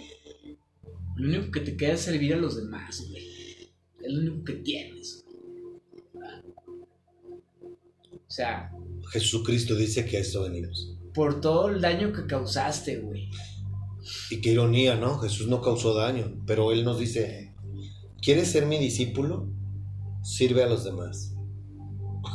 Lo 1.15 1.29
único 1.29 1.51
que 1.51 1.61
te 1.61 1.77
queda 1.77 1.93
es 1.93 2.01
servir 2.01 2.33
a 2.33 2.37
los 2.37 2.57
demás, 2.57 3.05
güey. 3.09 3.23
Es 4.01 4.13
lo 4.13 4.19
único 4.19 4.43
que 4.43 4.53
tienes. 4.53 5.25
O 8.13 8.29
sea, 8.31 8.71
Jesucristo 9.11 9.75
dice 9.75 10.05
que 10.05 10.17
a 10.17 10.19
esto 10.19 10.43
venimos. 10.43 10.93
por 11.13 11.41
todo 11.41 11.69
el 11.69 11.81
daño 11.81 12.13
que 12.13 12.27
causaste, 12.27 12.97
güey. 12.97 13.31
Y 14.29 14.41
qué 14.41 14.51
ironía, 14.51 14.95
¿no? 14.95 15.17
Jesús 15.19 15.47
no 15.47 15.61
causó 15.61 15.93
daño, 15.95 16.43
pero 16.45 16.71
Él 16.71 16.83
nos 16.83 16.99
dice, 16.99 17.55
¿quieres 18.21 18.51
ser 18.51 18.65
mi 18.65 18.77
discípulo? 18.77 19.49
Sirve 20.21 20.63
a 20.63 20.67
los 20.67 20.83
demás. 20.83 21.33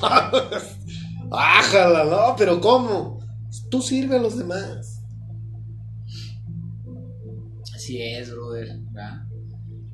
¡Ájala! 1.31 2.05
No, 2.05 2.35
pero 2.37 2.61
¿cómo? 2.61 3.22
Tú 3.71 3.83
sirve 3.83 4.17
a 4.17 4.23
los 4.23 4.39
demás. 4.39 5.03
Así 7.75 8.01
es, 8.01 8.31
brother. 8.31 8.79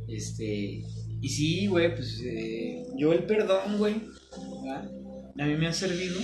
Este, 0.07 0.85
y 1.21 1.29
sí, 1.29 1.67
güey, 1.67 1.95
pues 1.95 2.21
eh, 2.25 2.85
yo 2.97 3.13
el 3.13 3.25
perdón, 3.25 3.79
güey. 3.79 4.03
A 5.39 5.45
mí 5.45 5.55
me 5.57 5.69
ha 5.69 5.73
servido 5.73 6.21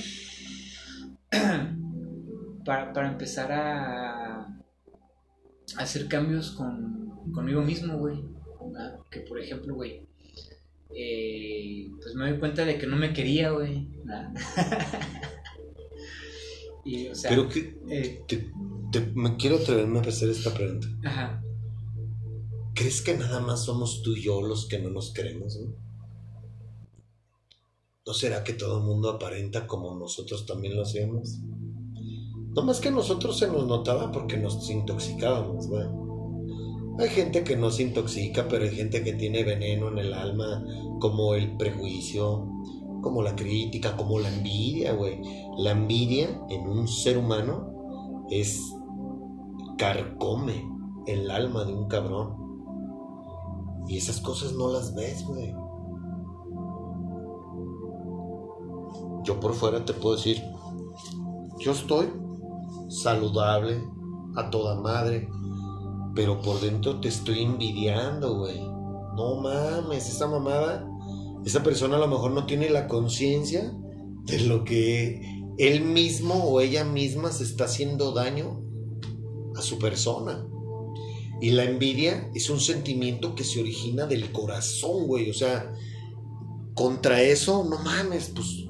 para, 2.65 2.93
para 2.93 3.13
empezar 3.13 3.53
a, 3.53 4.61
hacer 5.77 6.09
cambios 6.09 6.53
con, 6.53 7.33
conmigo 7.33 7.63
mismo, 7.63 7.99
güey. 7.99 8.25
Que 9.11 9.21
por 9.21 9.41
ejemplo, 9.41 9.75
güey, 9.75 10.07
eh, 10.97 11.89
pues 12.01 12.15
me 12.15 12.29
doy 12.29 12.39
cuenta 12.39 12.65
de 12.65 12.79
que 12.79 12.87
no 12.87 12.97
me 12.97 13.13
quería, 13.13 13.51
güey. 13.51 13.89
¿verdad? 16.85 16.99
y, 17.01 17.09
o 17.09 17.15
sea, 17.15 17.31
Pero 17.31 17.49
que 17.49 17.79
eh, 17.89 18.25
te- 18.29 18.51
te- 18.93 19.13
me 19.15 19.37
quiero 19.37 19.57
atreverme 19.57 19.99
a 19.99 20.03
hacer 20.03 20.31
esta 20.31 20.53
pregunta. 20.55 20.87
ajá. 21.05 21.41
¿Crees 22.75 23.03
que 23.03 23.17
nada 23.17 23.39
más 23.41 23.65
somos 23.65 24.03
tú 24.03 24.17
y 24.17 24.23
yo 24.23 24.43
los 24.43 24.67
que 24.67 24.81
no 24.81 24.91
nos 24.91 25.13
queremos? 25.13 25.57
¿no? 25.61 25.75
¿No 28.07 28.13
será 28.13 28.43
que 28.45 28.53
todo 28.53 28.79
el 28.79 28.85
mundo 28.85 29.11
aparenta 29.11 29.67
como 29.67 29.95
nosotros 29.97 30.45
también 30.45 30.77
lo 30.77 30.83
hacíamos? 30.83 31.39
No 32.55 32.63
más 32.63 32.81
que 32.81 32.89
a 32.89 32.93
nosotros 32.93 33.39
se 33.39 33.47
nos 33.47 33.67
notaba 33.67 34.11
porque 34.13 34.37
nos 34.37 34.69
intoxicábamos. 34.69 35.69
Hay 36.99 37.09
gente 37.09 37.43
que 37.45 37.57
no 37.57 37.71
se 37.71 37.85
intoxica, 37.85 38.47
pero 38.49 38.65
hay 38.65 38.75
gente 38.75 39.03
que 39.03 39.15
tiene 39.15 39.43
veneno 39.45 39.89
en 39.89 39.99
el 39.99 40.13
alma, 40.13 40.65
como 41.01 41.35
el 41.35 41.57
prejuicio, 41.57 42.47
como 43.05 43.23
la 43.23 43.37
crítica, 43.37 43.97
como 43.97 44.19
la 44.19 44.29
envidia, 44.29 44.95
güey. 44.95 45.21
La 45.59 45.73
envidia 45.73 46.41
en 46.49 46.67
un 46.67 46.89
ser 46.89 47.19
humano 47.19 48.25
es 48.31 48.75
carcome 49.77 50.67
el 51.07 51.31
alma 51.31 51.65
de 51.65 51.75
un 51.75 51.87
cabrón. 51.87 52.35
Y 53.87 53.99
esas 53.99 54.21
cosas 54.21 54.55
no 54.55 54.73
las 54.73 54.95
ves, 54.95 55.25
güey. 55.27 55.55
Yo 59.23 59.39
por 59.39 59.53
fuera 59.53 59.85
te 59.85 59.93
puedo 59.93 60.17
decir, 60.17 60.43
yo 61.61 61.73
estoy 61.73 62.11
saludable, 62.89 63.83
a 64.37 64.51
toda 64.51 64.81
madre, 64.81 65.29
pero 66.15 66.41
por 66.41 66.61
dentro 66.61 67.01
te 67.01 67.09
estoy 67.09 67.43
envidiando, 67.43 68.39
güey. 68.39 68.61
No 69.17 69.37
mames, 69.37 70.09
esa 70.09 70.27
mamada, 70.27 70.89
esa 71.45 71.63
persona 71.63 71.97
a 71.97 72.01
lo 72.01 72.09
mejor 72.09 72.33
no 72.33 72.47
tiene 72.47 72.71
la 72.71 72.89
conciencia 72.89 73.73
de 74.25 74.41
lo 74.41 74.65
que 74.65 75.43
él 75.59 75.83
mismo 75.83 76.35
o 76.45 76.61
ella 76.61 76.85
misma 76.85 77.31
se 77.31 77.45
está 77.45 77.65
haciendo 77.65 78.13
daño 78.13 78.63
a 79.57 79.63
su 79.63 79.79
persona. 79.79 80.47
Y 81.41 81.51
la 81.51 81.65
envidia 81.65 82.31
es 82.35 82.49
un 82.49 82.61
sentimiento 82.61 83.35
que 83.35 83.45
se 83.45 83.61
origina 83.61 84.07
del 84.07 84.33
corazón, 84.33 85.07
güey. 85.07 85.31
O 85.31 85.35
sea, 85.35 85.73
contra 86.75 87.23
eso, 87.23 87.65
no 87.65 87.79
mames, 87.81 88.31
pues, 88.35 88.65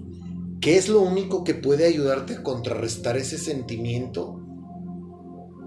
¿qué 0.60 0.76
es 0.76 0.88
lo 0.88 1.00
único 1.00 1.44
que 1.44 1.54
puede 1.54 1.86
ayudarte 1.86 2.34
a 2.34 2.42
contrarrestar 2.42 3.16
ese 3.16 3.38
sentimiento? 3.38 4.40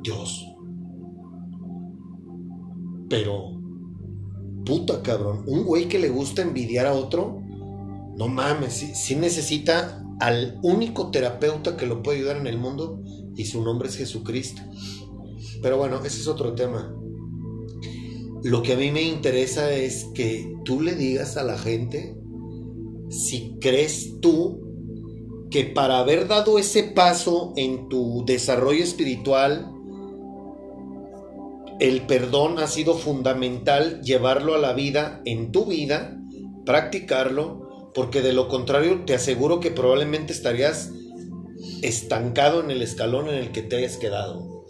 Dios. 0.03 0.45
Pero, 3.09 3.56
puta 4.65 5.01
cabrón, 5.01 5.43
un 5.47 5.63
güey 5.63 5.87
que 5.87 5.99
le 5.99 6.09
gusta 6.09 6.41
envidiar 6.41 6.85
a 6.85 6.93
otro, 6.93 7.41
no 8.17 8.27
mames, 8.27 8.73
sí 8.73 9.15
necesita 9.15 10.03
al 10.19 10.59
único 10.63 11.11
terapeuta 11.11 11.77
que 11.77 11.85
lo 11.85 12.01
puede 12.01 12.19
ayudar 12.19 12.37
en 12.37 12.47
el 12.47 12.57
mundo 12.57 13.03
y 13.35 13.45
su 13.45 13.63
nombre 13.63 13.89
es 13.89 13.97
Jesucristo. 13.97 14.61
Pero 15.61 15.77
bueno, 15.77 15.97
ese 16.03 16.19
es 16.21 16.27
otro 16.27 16.53
tema. 16.53 16.93
Lo 18.43 18.61
que 18.61 18.73
a 18.73 18.77
mí 18.77 18.91
me 18.91 19.01
interesa 19.01 19.71
es 19.71 20.05
que 20.13 20.51
tú 20.63 20.81
le 20.81 20.95
digas 20.95 21.37
a 21.37 21.43
la 21.43 21.57
gente 21.57 22.17
si 23.09 23.57
crees 23.59 24.19
tú 24.21 24.61
que 25.49 25.63
para 25.63 25.99
haber 25.99 26.27
dado 26.27 26.59
ese 26.59 26.83
paso 26.83 27.53
en 27.55 27.87
tu 27.89 28.23
desarrollo 28.25 28.83
espiritual, 28.83 29.71
el 31.79 32.07
perdón 32.07 32.59
ha 32.59 32.67
sido 32.67 32.95
fundamental 32.95 34.01
llevarlo 34.01 34.55
a 34.55 34.57
la 34.57 34.73
vida, 34.73 35.21
en 35.25 35.51
tu 35.51 35.65
vida, 35.65 36.19
practicarlo, 36.65 37.91
porque 37.93 38.21
de 38.21 38.33
lo 38.33 38.47
contrario 38.47 39.05
te 39.05 39.13
aseguro 39.13 39.59
que 39.59 39.71
probablemente 39.71 40.33
estarías 40.33 40.91
estancado 41.81 42.63
en 42.63 42.71
el 42.71 42.81
escalón 42.81 43.27
en 43.27 43.35
el 43.35 43.51
que 43.51 43.61
te 43.61 43.77
hayas 43.77 43.97
quedado. 43.97 44.65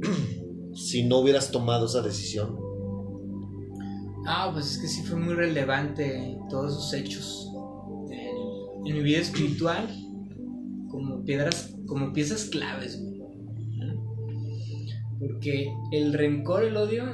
si 0.74 1.02
no 1.04 1.18
hubieras 1.18 1.50
tomado 1.50 1.86
esa 1.86 2.02
decisión. 2.02 2.56
Ah, 4.26 4.50
pues 4.52 4.72
es 4.72 4.78
que 4.78 4.88
sí 4.88 5.02
fue 5.02 5.16
muy 5.16 5.34
relevante 5.34 6.38
todos 6.50 6.72
esos 6.72 6.94
hechos 6.94 7.52
en, 8.10 8.86
en 8.86 8.94
mi 8.94 9.02
vida 9.02 9.18
espiritual 9.18 9.88
como 10.88 11.24
piedras, 11.24 11.74
como 11.86 12.12
piezas 12.12 12.44
claves. 12.44 13.02
Porque 15.18 15.72
el 15.92 16.12
rencor, 16.12 16.64
el 16.64 16.76
odio, 16.76 17.04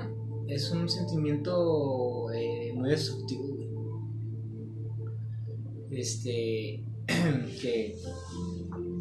es 0.49 0.71
un 0.71 0.89
sentimiento 0.89 2.31
eh, 2.33 2.73
muy 2.75 2.91
destructivo, 2.91 3.49
güey. 3.49 3.69
Este, 5.91 6.85
que, 7.61 7.97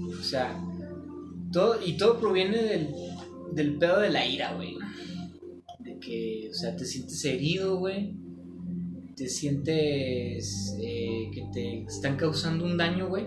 o 0.07 0.23
sea, 0.23 0.63
todo, 1.51 1.77
y 1.85 1.97
todo 1.97 2.19
proviene 2.19 2.57
del, 2.63 2.95
del 3.53 3.77
pedo 3.77 3.99
de 3.99 4.09
la 4.09 4.25
ira, 4.25 4.53
güey. 4.53 4.77
De 5.79 5.99
que, 5.99 6.49
o 6.49 6.53
sea, 6.53 6.75
te 6.75 6.85
sientes 6.85 7.23
herido, 7.25 7.77
güey. 7.77 8.15
Te 9.15 9.27
sientes 9.27 10.75
eh, 10.81 11.29
que 11.33 11.43
te 11.53 11.83
están 11.83 12.15
causando 12.15 12.65
un 12.65 12.77
daño, 12.77 13.09
güey. 13.09 13.25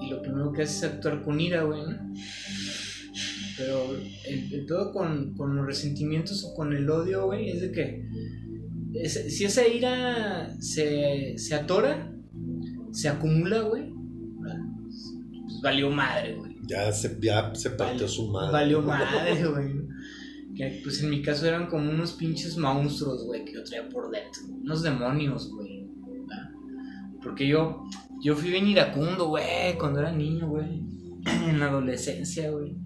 Y 0.00 0.10
lo 0.10 0.22
primero 0.22 0.52
que 0.52 0.62
haces 0.62 0.76
es 0.78 0.84
actuar 0.84 1.22
con 1.22 1.40
ira, 1.40 1.62
güey. 1.64 1.82
¿no? 1.82 2.14
Pero 3.56 3.94
el, 4.28 4.52
el 4.52 4.66
pedo 4.66 4.92
con, 4.92 5.34
con 5.34 5.56
los 5.56 5.66
resentimientos 5.66 6.44
o 6.44 6.54
con 6.54 6.72
el 6.72 6.88
odio, 6.90 7.26
güey, 7.26 7.50
es 7.50 7.60
de 7.60 7.72
que 7.72 8.04
si 9.30 9.44
esa 9.44 9.66
ira 9.66 10.54
se, 10.60 11.34
se 11.38 11.54
atora, 11.54 12.12
se 12.92 13.08
acumula, 13.08 13.60
güey, 13.60 13.92
pues 14.40 15.60
valió 15.62 15.90
madre, 15.90 16.34
güey. 16.36 16.56
Ya 16.68 16.90
se, 16.92 17.18
ya 17.20 17.54
se 17.54 17.70
partió 17.70 18.06
Valió- 18.06 18.08
su 18.08 18.28
madre. 18.30 18.52
Valió 18.52 18.82
madre, 18.82 19.46
güey. 19.46 19.84
Que 20.56 20.80
pues 20.84 21.02
en 21.02 21.10
mi 21.10 21.20
caso 21.20 21.46
eran 21.46 21.66
como 21.66 21.90
unos 21.90 22.12
pinches 22.12 22.56
monstruos, 22.56 23.24
güey, 23.26 23.44
que 23.44 23.54
yo 23.54 23.64
traía 23.64 23.88
por 23.88 24.10
dentro. 24.10 24.42
Unos 24.62 24.82
demonios, 24.82 25.50
güey. 25.50 25.84
Porque 27.22 27.48
yo, 27.48 27.84
yo 28.22 28.36
fui 28.36 28.50
bien 28.50 28.68
iracundo, 28.68 29.28
güey, 29.28 29.76
cuando 29.78 30.00
era 30.00 30.12
niño, 30.12 30.48
güey. 30.48 30.82
En 31.26 31.58
la 31.58 31.66
adolescencia, 31.70 32.50
güey. 32.50 32.76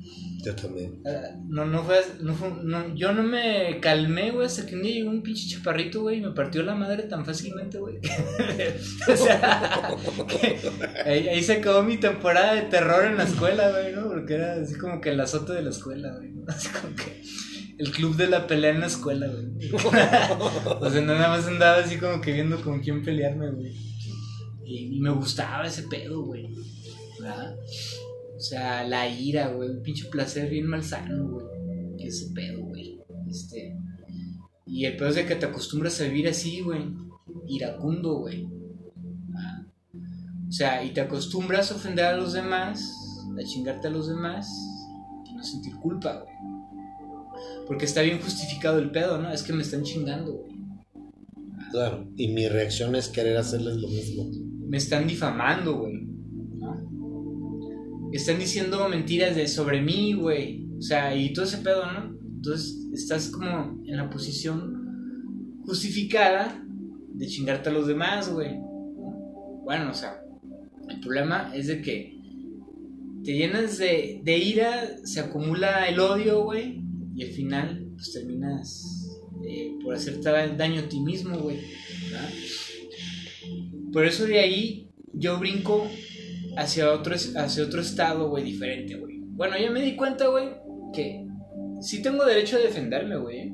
Yo 0.45 0.55
también. 0.55 1.03
Ah, 1.05 1.36
No, 1.49 1.64
no 1.64 1.82
fue, 1.82 2.01
no 2.20 2.34
no, 2.62 2.95
yo 2.95 3.12
no 3.12 3.24
me 3.24 3.80
calmé, 3.80 4.30
güey, 4.30 4.47
hasta 4.47 4.66
que 4.66 4.76
un 4.76 4.82
día 4.82 4.95
llegó 4.95 5.11
un 5.11 5.22
pinche 5.22 5.49
chaparrito, 5.49 6.03
güey, 6.03 6.18
y 6.18 6.20
me 6.20 6.30
partió 6.30 6.62
la 6.62 6.76
madre 6.76 7.05
tan 7.05 7.26
fácilmente, 7.26 7.78
güey. 7.78 7.99
o 9.09 9.16
sea, 9.16 9.97
ahí, 11.05 11.43
se 11.43 11.55
acabó 11.55 11.82
mi 11.82 11.97
temporada 11.97 12.55
de 12.55 12.62
terror 12.62 13.05
en 13.05 13.16
la 13.16 13.24
escuela, 13.24 13.70
güey, 13.70 13.93
¿no? 13.93 14.09
Porque 14.09 14.34
era 14.34 14.55
así 14.55 14.76
como 14.76 15.01
que 15.01 15.11
el 15.11 15.20
azote 15.20 15.55
de 15.55 15.62
la 15.62 15.70
escuela, 15.70 16.14
güey, 16.16 16.30
¿no? 16.30 16.45
Así 16.47 16.68
como 16.68 16.95
que... 16.95 17.20
el 17.78 17.91
club 17.91 18.16
de 18.16 18.28
la 18.28 18.47
pelea 18.47 18.70
en 18.70 18.80
la 18.80 18.86
escuela, 18.86 19.26
güey. 19.26 19.72
o 20.80 20.91
sea, 20.91 21.01
nada 21.01 21.28
más 21.30 21.47
andaba 21.49 21.78
así 21.78 21.97
como 21.97 22.20
que 22.20 22.32
viendo 22.32 22.61
con 22.62 22.80
quién 22.80 23.03
pelearme, 23.03 23.51
güey. 23.51 23.72
Y, 24.64 24.97
y 24.97 25.01
me 25.01 25.11
gustaba 25.11 25.66
ese 25.66 25.82
pedo, 25.84 26.22
güey. 26.22 26.49
¿Verdad? 27.18 27.57
O 28.39 28.41
sea, 28.41 28.84
la 28.84 29.09
ira, 29.09 29.49
güey. 29.49 29.68
Un 29.68 29.82
pinche 29.82 30.09
placer 30.09 30.49
bien 30.49 30.66
malsano, 30.66 31.28
güey. 31.28 31.47
Ese 31.99 32.30
pedo, 32.32 32.66
güey. 32.66 33.01
Este. 33.28 33.76
Y 34.64 34.84
el 34.84 34.97
pedo 34.97 35.09
es 35.09 35.16
de 35.16 35.26
que 35.26 35.34
te 35.34 35.47
acostumbras 35.47 36.01
a 36.01 36.05
vivir 36.05 36.28
así, 36.28 36.61
güey. 36.61 36.84
Iracundo, 37.49 38.18
güey. 38.18 38.47
¿verdad? 39.26 39.66
O 40.49 40.53
sea, 40.53 40.84
y 40.84 40.91
te 40.91 41.01
acostumbras 41.01 41.72
a 41.72 41.74
ofender 41.74 42.05
a 42.05 42.16
los 42.16 42.32
demás, 42.32 42.95
a 43.36 43.45
chingarte 43.45 43.89
a 43.89 43.91
los 43.91 44.09
demás 44.09 44.49
y 45.28 45.34
no 45.34 45.43
sentir 45.43 45.74
culpa, 45.74 46.22
güey. 46.22 46.34
Porque 47.66 47.86
está 47.86 48.03
bien 48.03 48.20
justificado 48.20 48.78
el 48.78 48.93
pedo, 48.93 49.18
¿no? 49.18 49.32
Es 49.32 49.43
que 49.43 49.53
me 49.53 49.62
están 49.62 49.82
chingando, 49.82 50.32
güey. 50.32 50.59
Claro. 51.72 52.09
Y 52.16 52.28
mi 52.28 52.49
reacción 52.49 52.95
es 52.95 53.09
querer 53.09 53.36
hacerles 53.36 53.76
lo 53.76 53.89
mismo. 53.89 54.30
Me 54.68 54.76
están 54.76 55.09
difamando, 55.09 55.80
güey. 55.80 55.98
Están 58.13 58.39
diciendo 58.39 58.89
mentiras 58.89 59.37
de 59.37 59.47
sobre 59.49 59.83
mí, 59.83 60.15
güey. 60.15 60.67
O 60.79 60.83
sea, 60.83 61.15
y 61.15 61.33
todo 61.33 61.45
ese 61.45 61.59
pedo, 61.59 61.91
¿no? 61.93 62.17
Entonces 62.37 62.77
estás 62.93 63.29
como 63.29 63.83
en 63.85 63.97
la 63.97 64.09
posición 64.09 65.59
justificada 65.65 66.65
de 67.15 67.27
chingarte 67.27 67.69
a 67.69 67.73
los 67.73 67.87
demás, 67.87 68.33
güey. 68.33 68.57
Bueno, 69.65 69.91
o 69.91 69.95
sea, 69.95 70.23
el 70.89 71.01
problema 71.01 71.53
es 71.55 71.67
de 71.67 71.83
que 71.83 72.17
te 73.25 73.33
llenas 73.33 73.79
de, 73.79 74.21
de 74.23 74.39
ira, 74.39 74.97
se 75.05 75.21
acumula 75.21 75.89
el 75.89 75.99
odio, 76.01 76.45
güey, 76.45 76.81
y 77.15 77.25
al 77.25 77.31
final, 77.31 77.91
pues 77.97 78.13
terminas 78.13 79.09
eh, 79.45 79.77
por 79.83 79.95
hacerte 79.95 80.31
daño 80.57 80.81
a 80.81 80.89
ti 80.89 81.01
mismo, 81.01 81.37
güey. 81.39 81.59
Por 83.93 84.07
eso 84.07 84.25
de 84.25 84.39
ahí 84.39 84.91
yo 85.13 85.39
brinco 85.39 85.91
hacia 86.57 86.93
otro, 86.93 87.15
hacia 87.15 87.65
otro 87.65 87.81
estado, 87.81 88.29
güey, 88.31 88.45
diferente, 88.45 88.97
güey. 88.97 89.19
Bueno, 89.21 89.57
ya 89.59 89.71
me 89.71 89.83
di 89.83 89.95
cuenta, 89.97 90.27
güey, 90.29 90.49
que 90.93 91.27
sí 91.81 92.03
tengo 92.03 92.25
derecho 92.25 92.57
a 92.57 92.61
defenderme, 92.61 93.17
güey. 93.17 93.53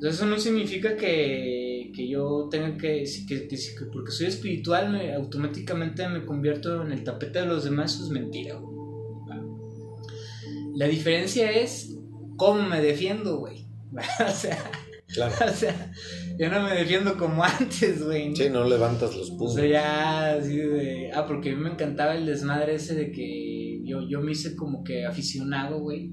Sea, 0.00 0.10
eso 0.10 0.26
no 0.26 0.38
significa 0.38 0.96
que, 0.96 1.92
que 1.94 2.08
yo 2.08 2.48
tenga 2.50 2.76
que, 2.76 3.06
si- 3.06 3.24
que, 3.26 3.46
que 3.48 3.56
si- 3.56 3.76
que 3.76 3.84
porque 3.86 4.10
soy 4.10 4.26
espiritual, 4.26 4.90
me, 4.90 5.14
automáticamente 5.14 6.06
me 6.08 6.24
convierto 6.26 6.82
en 6.82 6.92
el 6.92 7.04
tapete 7.04 7.40
de 7.40 7.46
los 7.46 7.64
demás, 7.64 7.94
eso 7.94 8.04
es 8.04 8.10
mentira, 8.10 8.56
güey. 8.56 8.72
La 10.74 10.86
diferencia 10.88 11.50
es 11.50 11.94
cómo 12.36 12.62
me 12.68 12.80
defiendo, 12.80 13.38
güey. 13.38 13.66
o 14.28 14.32
sea, 14.32 14.58
Claro. 15.08 15.34
o 15.46 15.54
sea, 15.54 15.92
yo 16.38 16.50
no 16.50 16.62
me 16.62 16.74
defiendo 16.74 17.16
como 17.16 17.44
antes, 17.60 18.04
güey. 18.04 18.30
¿no? 18.30 18.36
Sí, 18.36 18.48
no 18.50 18.64
levantas 18.64 19.16
los 19.16 19.30
O 19.30 19.36
puños. 19.38 19.54
sea, 19.54 19.66
ya 19.66 20.32
así 20.38 20.56
de. 20.56 21.10
Ah, 21.14 21.26
porque 21.26 21.50
a 21.50 21.56
mí 21.56 21.62
me 21.62 21.70
encantaba 21.70 22.14
el 22.14 22.26
desmadre 22.26 22.74
ese 22.76 22.94
de 22.94 23.12
que 23.12 23.80
yo, 23.84 24.00
yo 24.08 24.20
me 24.20 24.32
hice 24.32 24.54
como 24.56 24.82
que 24.84 25.04
aficionado, 25.06 25.80
güey. 25.80 26.12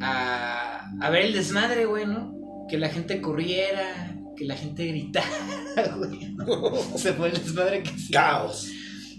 A, 0.00 0.90
a 1.00 1.10
ver 1.10 1.26
el 1.26 1.32
desmadre, 1.34 1.86
güey, 1.86 2.06
¿no? 2.06 2.34
Que 2.68 2.78
la 2.78 2.88
gente 2.88 3.20
corriera, 3.20 4.16
que 4.36 4.44
la 4.44 4.56
gente 4.56 4.86
gritara, 4.86 5.26
güey. 5.96 6.34
¿no? 6.34 6.74
Se 6.96 7.12
fue 7.12 7.28
el 7.28 7.34
desmadre 7.34 7.82
que 7.82 7.90
sí. 7.98 8.12
Caos. 8.12 8.70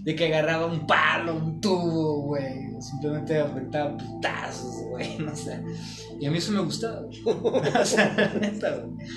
De 0.05 0.15
que 0.15 0.27
agarraba 0.27 0.67
un 0.67 0.87
palo, 0.87 1.35
un 1.35 1.59
tubo, 1.59 2.21
güey. 2.21 2.79
Simplemente 2.79 3.39
afectaba 3.39 3.97
putazos, 3.97 4.83
güey. 4.89 5.17
No 5.19 5.35
sé. 5.35 5.61
Y 6.19 6.25
a 6.25 6.31
mí 6.31 6.37
eso 6.37 6.51
me 6.51 6.61
gustaba, 6.61 7.01
güey. 7.01 7.21
O 7.81 7.85
sea, 7.85 8.13
la 8.15 8.27
neta, 8.39 8.69
güey. 8.77 9.07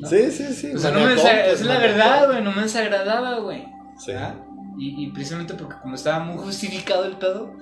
¿no? 0.00 0.08
Sí, 0.08 0.30
sí, 0.30 0.52
sí. 0.52 0.72
O 0.74 0.78
sea, 0.78 0.90
no 0.92 1.00
me 1.00 1.14
pues, 1.14 1.60
es 1.60 1.62
la 1.62 1.78
verdad, 1.78 2.26
güey, 2.28 2.42
no 2.42 2.52
me 2.52 2.62
desagradaba, 2.62 3.38
güey. 3.38 3.64
Sí. 3.98 4.12
¿verdad? 4.12 4.36
Y, 4.78 5.04
y 5.04 5.10
precisamente 5.12 5.54
porque 5.54 5.76
como 5.80 5.94
estaba 5.94 6.22
muy 6.24 6.36
justificado 6.44 7.04
el 7.04 7.16
pedo, 7.16 7.56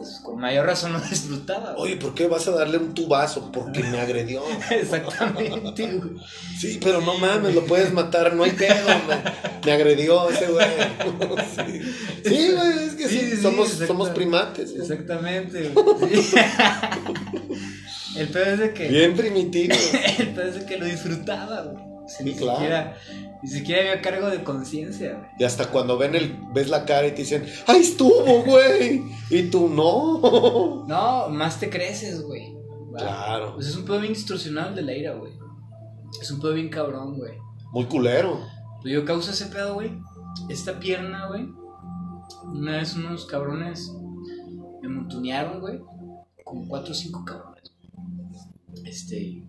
pues 0.00 0.20
con 0.22 0.40
mayor 0.40 0.66
razón 0.66 0.92
lo 0.92 1.00
disfrutaba. 1.10 1.72
güey. 1.74 1.92
Oye, 1.92 1.96
¿por 1.96 2.14
qué 2.14 2.26
vas 2.26 2.46
a 2.48 2.52
darle 2.52 2.78
un 2.78 2.94
tubazo? 2.94 3.50
Porque 3.52 3.82
me 3.82 4.00
agredió. 4.00 4.42
Exactamente, 4.70 5.86
güey. 5.92 6.16
Sí, 6.58 6.78
pero 6.82 7.00
no 7.00 7.18
mames, 7.18 7.54
lo 7.54 7.64
puedes 7.66 7.92
matar, 7.92 8.34
no 8.34 8.44
hay 8.44 8.52
pedo, 8.52 8.88
me, 9.06 9.66
me 9.66 9.72
agredió 9.72 10.28
ese 10.30 10.46
güey. 10.46 10.66
Sí, 11.54 11.80
Sí, 12.24 12.52
güey, 12.52 12.84
es 12.86 12.94
que 12.94 13.08
sí, 13.08 13.18
Sí, 13.20 13.30
sí, 13.36 13.86
somos, 13.86 14.10
primates. 14.10 14.70
güey. 14.70 14.82
Exactamente, 14.82 15.68
güey. 15.70 16.20
El 18.16 18.28
pedo 18.28 18.44
es 18.54 18.58
de 18.58 18.74
que. 18.74 18.88
Bien 18.88 19.14
primitivo. 19.14 19.74
El 20.18 20.28
pedo 20.30 20.48
es 20.48 20.54
de 20.56 20.66
que 20.66 20.76
lo 20.78 20.84
disfrutaba, 20.86 21.62
güey. 21.62 21.89
O 22.10 22.12
sea, 22.12 22.18
Sí, 22.18 22.24
ni 22.24 22.34
claro. 22.34 22.58
siquiera, 22.58 22.96
ni 23.40 23.48
siquiera 23.48 23.80
había 23.82 24.02
cargo 24.02 24.28
de 24.30 24.42
conciencia, 24.42 25.14
güey. 25.14 25.28
Y 25.38 25.44
hasta 25.44 25.70
cuando 25.70 25.96
ven 25.96 26.16
el, 26.16 26.36
ves 26.52 26.68
la 26.68 26.84
cara 26.84 27.06
y 27.06 27.12
te 27.12 27.18
dicen, 27.18 27.46
¡ay, 27.68 27.80
estuvo, 27.82 28.42
güey! 28.42 29.02
Y 29.30 29.44
tú, 29.44 29.68
no. 29.68 30.84
No, 30.88 31.28
más 31.28 31.60
te 31.60 31.70
creces, 31.70 32.22
güey. 32.22 32.56
Claro, 32.96 33.54
Pues 33.54 33.68
es 33.68 33.76
un 33.76 33.84
pedo 33.84 34.00
bien 34.00 34.12
distorsionado 34.12 34.70
el 34.70 34.74
de 34.74 34.82
la 34.82 34.92
ira, 34.96 35.14
güey. 35.14 35.32
Es 36.20 36.28
un 36.32 36.40
pedo 36.40 36.54
bien 36.54 36.68
cabrón, 36.68 37.16
güey. 37.16 37.34
muy 37.72 37.84
culero. 37.84 38.40
Pues 38.82 38.92
yo 38.92 39.04
causa 39.04 39.30
ese 39.30 39.46
pedo, 39.46 39.74
güey. 39.74 39.92
Esta 40.48 40.80
pierna, 40.80 41.28
güey. 41.28 41.48
Una 42.52 42.78
vez 42.78 42.96
unos 42.96 43.26
cabrones 43.26 43.92
me 44.82 44.88
montunearon, 44.88 45.60
güey. 45.60 45.78
Como 46.44 46.66
cuatro 46.66 46.90
o 46.90 46.94
cinco 46.94 47.24
cabrones. 47.24 47.70
Este. 48.84 49.44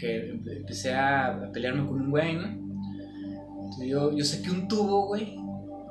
Que 0.00 0.32
empe- 0.32 0.56
empecé 0.56 0.94
a, 0.94 1.50
pelearme 1.52 1.86
con 1.86 2.00
un 2.00 2.10
güey, 2.10 2.36
¿no? 2.36 2.46
Entonces 2.46 3.88
yo, 3.88 4.16
yo 4.16 4.24
saqué 4.24 4.50
un 4.50 4.66
tubo, 4.66 5.06
güey. 5.08 5.36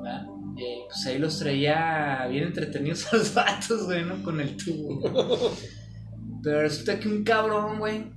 ¿verdad? 0.01 0.26
Y 0.57 0.86
pues 0.88 1.05
ahí 1.05 1.20
los 1.20 1.38
traía 1.39 2.26
bien 2.30 2.45
entretenidos 2.45 3.05
a 3.14 3.18
los 3.18 3.34
vatos, 3.34 3.86
güey, 3.86 4.03
¿no? 4.03 4.22
Con 4.24 4.41
el 4.41 4.57
tubo. 4.57 5.55
Pero 6.43 6.62
resulta 6.62 6.99
que 6.99 7.07
un 7.07 7.24
cabrón, 7.24 7.80
güey, 7.80 8.12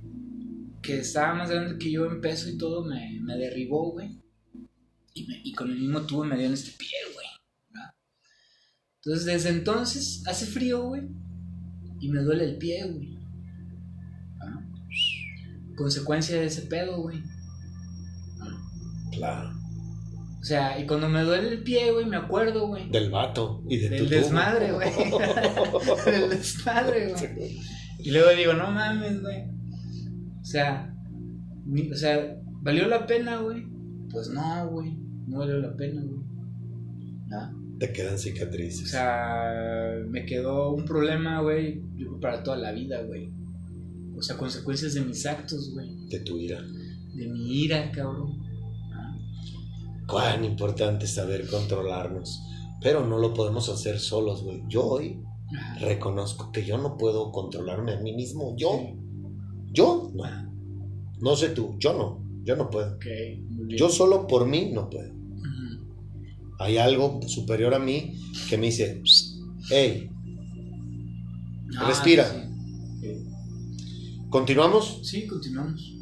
que 0.81 0.99
estaba 0.99 1.33
más 1.35 1.49
grande 1.49 1.77
que 1.77 1.91
yo 1.91 2.05
en 2.05 2.19
peso 2.21 2.49
y 2.49 2.57
todo, 2.57 2.83
me, 2.85 3.19
derribó, 3.37 3.91
güey. 3.91 4.17
Y, 5.13 5.27
me- 5.27 5.41
y 5.43 5.53
con 5.53 5.69
el 5.69 5.77
mismo 5.79 6.01
tubo 6.01 6.23
me 6.25 6.37
dio 6.37 6.47
en 6.47 6.53
este 6.53 6.71
pie, 6.77 6.89
güey. 7.13 7.27
Entonces, 8.97 9.25
desde 9.25 9.49
entonces, 9.49 10.23
hace 10.27 10.45
frío, 10.45 10.83
güey. 10.87 11.01
Y 11.99 12.09
me 12.09 12.21
duele 12.21 12.45
el 12.45 12.57
pie, 12.57 12.85
güey. 12.89 13.17
Consecuencia 15.75 16.35
de 16.39 16.45
ese 16.45 16.63
pedo, 16.63 17.01
güey. 17.01 17.21
Claro. 19.11 19.49
O 20.39 20.43
sea, 20.45 20.77
y 20.79 20.85
cuando 20.85 21.07
me 21.07 21.21
duele 21.23 21.49
el 21.49 21.63
pie, 21.63 21.91
güey, 21.91 22.05
me 22.05 22.17
acuerdo, 22.17 22.67
güey. 22.67 22.89
Del 22.89 23.09
vato 23.09 23.63
y 23.69 23.77
de 23.77 23.89
Del 23.89 24.09
desmadre, 24.09 24.71
güey. 24.73 24.89
Del 26.05 26.29
desmadre, 26.31 27.13
güey. 27.13 27.59
Y 27.99 28.11
luego 28.11 28.29
digo, 28.31 28.53
no 28.53 28.69
mames, 28.71 29.21
güey. 29.21 29.43
O 30.41 30.43
sea, 30.45 30.93
ni- 31.65 31.89
o 31.91 31.95
sea, 31.95 32.35
¿valió 32.61 32.87
la 32.87 33.05
pena, 33.07 33.37
güey? 33.37 33.65
Pues 34.11 34.29
no, 34.29 34.67
güey. 34.69 34.97
No 35.27 35.39
valió 35.39 35.57
la 35.59 35.73
pena, 35.77 36.01
güey. 36.03 36.21
Te 37.79 37.91
quedan 37.93 38.15
O 38.15 38.17
cicatrices. 38.17 38.91
sea, 38.91 39.95
me 40.09 40.25
quedó 40.25 40.73
un 40.73 40.85
problema, 40.85 41.41
güey, 41.41 41.81
para 42.21 42.43
toda 42.43 42.57
la 42.57 42.71
vida, 42.73 43.01
güey. 43.03 43.31
O 44.23 44.25
sea, 44.25 44.37
consecuencias 44.37 44.93
de 44.93 45.01
mis 45.01 45.25
actos, 45.25 45.71
güey. 45.73 46.07
de 46.07 46.19
tu 46.21 46.37
ira. 46.37 46.61
De 47.13 47.27
mi 47.27 47.63
ira, 47.65 47.91
cabrón. 47.91 48.41
¿Ah? 48.93 49.17
Cuán 50.07 50.45
importante 50.45 51.03
es 51.03 51.13
saber 51.13 51.45
controlarnos. 51.47 52.39
Pero 52.81 53.05
no 53.05 53.17
lo 53.17 53.33
podemos 53.33 53.67
hacer 53.67 53.99
solos, 53.99 54.41
güey. 54.43 54.63
Yo 54.69 54.85
hoy 54.85 55.19
Ajá. 55.53 55.75
reconozco 55.79 56.53
que 56.53 56.63
yo 56.65 56.77
no 56.77 56.95
puedo 56.97 57.33
controlarme 57.33 57.95
a 57.95 57.99
mí 57.99 58.13
mismo. 58.13 58.55
Yo. 58.55 58.79
Yo 59.73 60.09
no. 60.15 60.23
No 61.19 61.35
sé 61.35 61.49
tú, 61.49 61.75
yo 61.77 61.91
no. 61.91 62.23
Yo 62.45 62.55
no 62.55 62.69
puedo. 62.69 62.97
Yo 63.67 63.89
solo 63.89 64.25
por 64.25 64.47
mí 64.47 64.71
no 64.73 64.89
puedo. 64.89 65.11
Hay 66.59 66.77
algo 66.77 67.19
superior 67.27 67.73
a 67.73 67.79
mí 67.79 68.13
que 68.49 68.57
me 68.57 68.67
dice, 68.67 69.01
hey, 69.69 70.09
Ah, 71.77 71.87
Respira. 71.89 72.25
sí. 73.01 73.25
¿Continuamos? 74.33 74.99
Sí, 75.03 75.27
continuamos. 75.27 75.93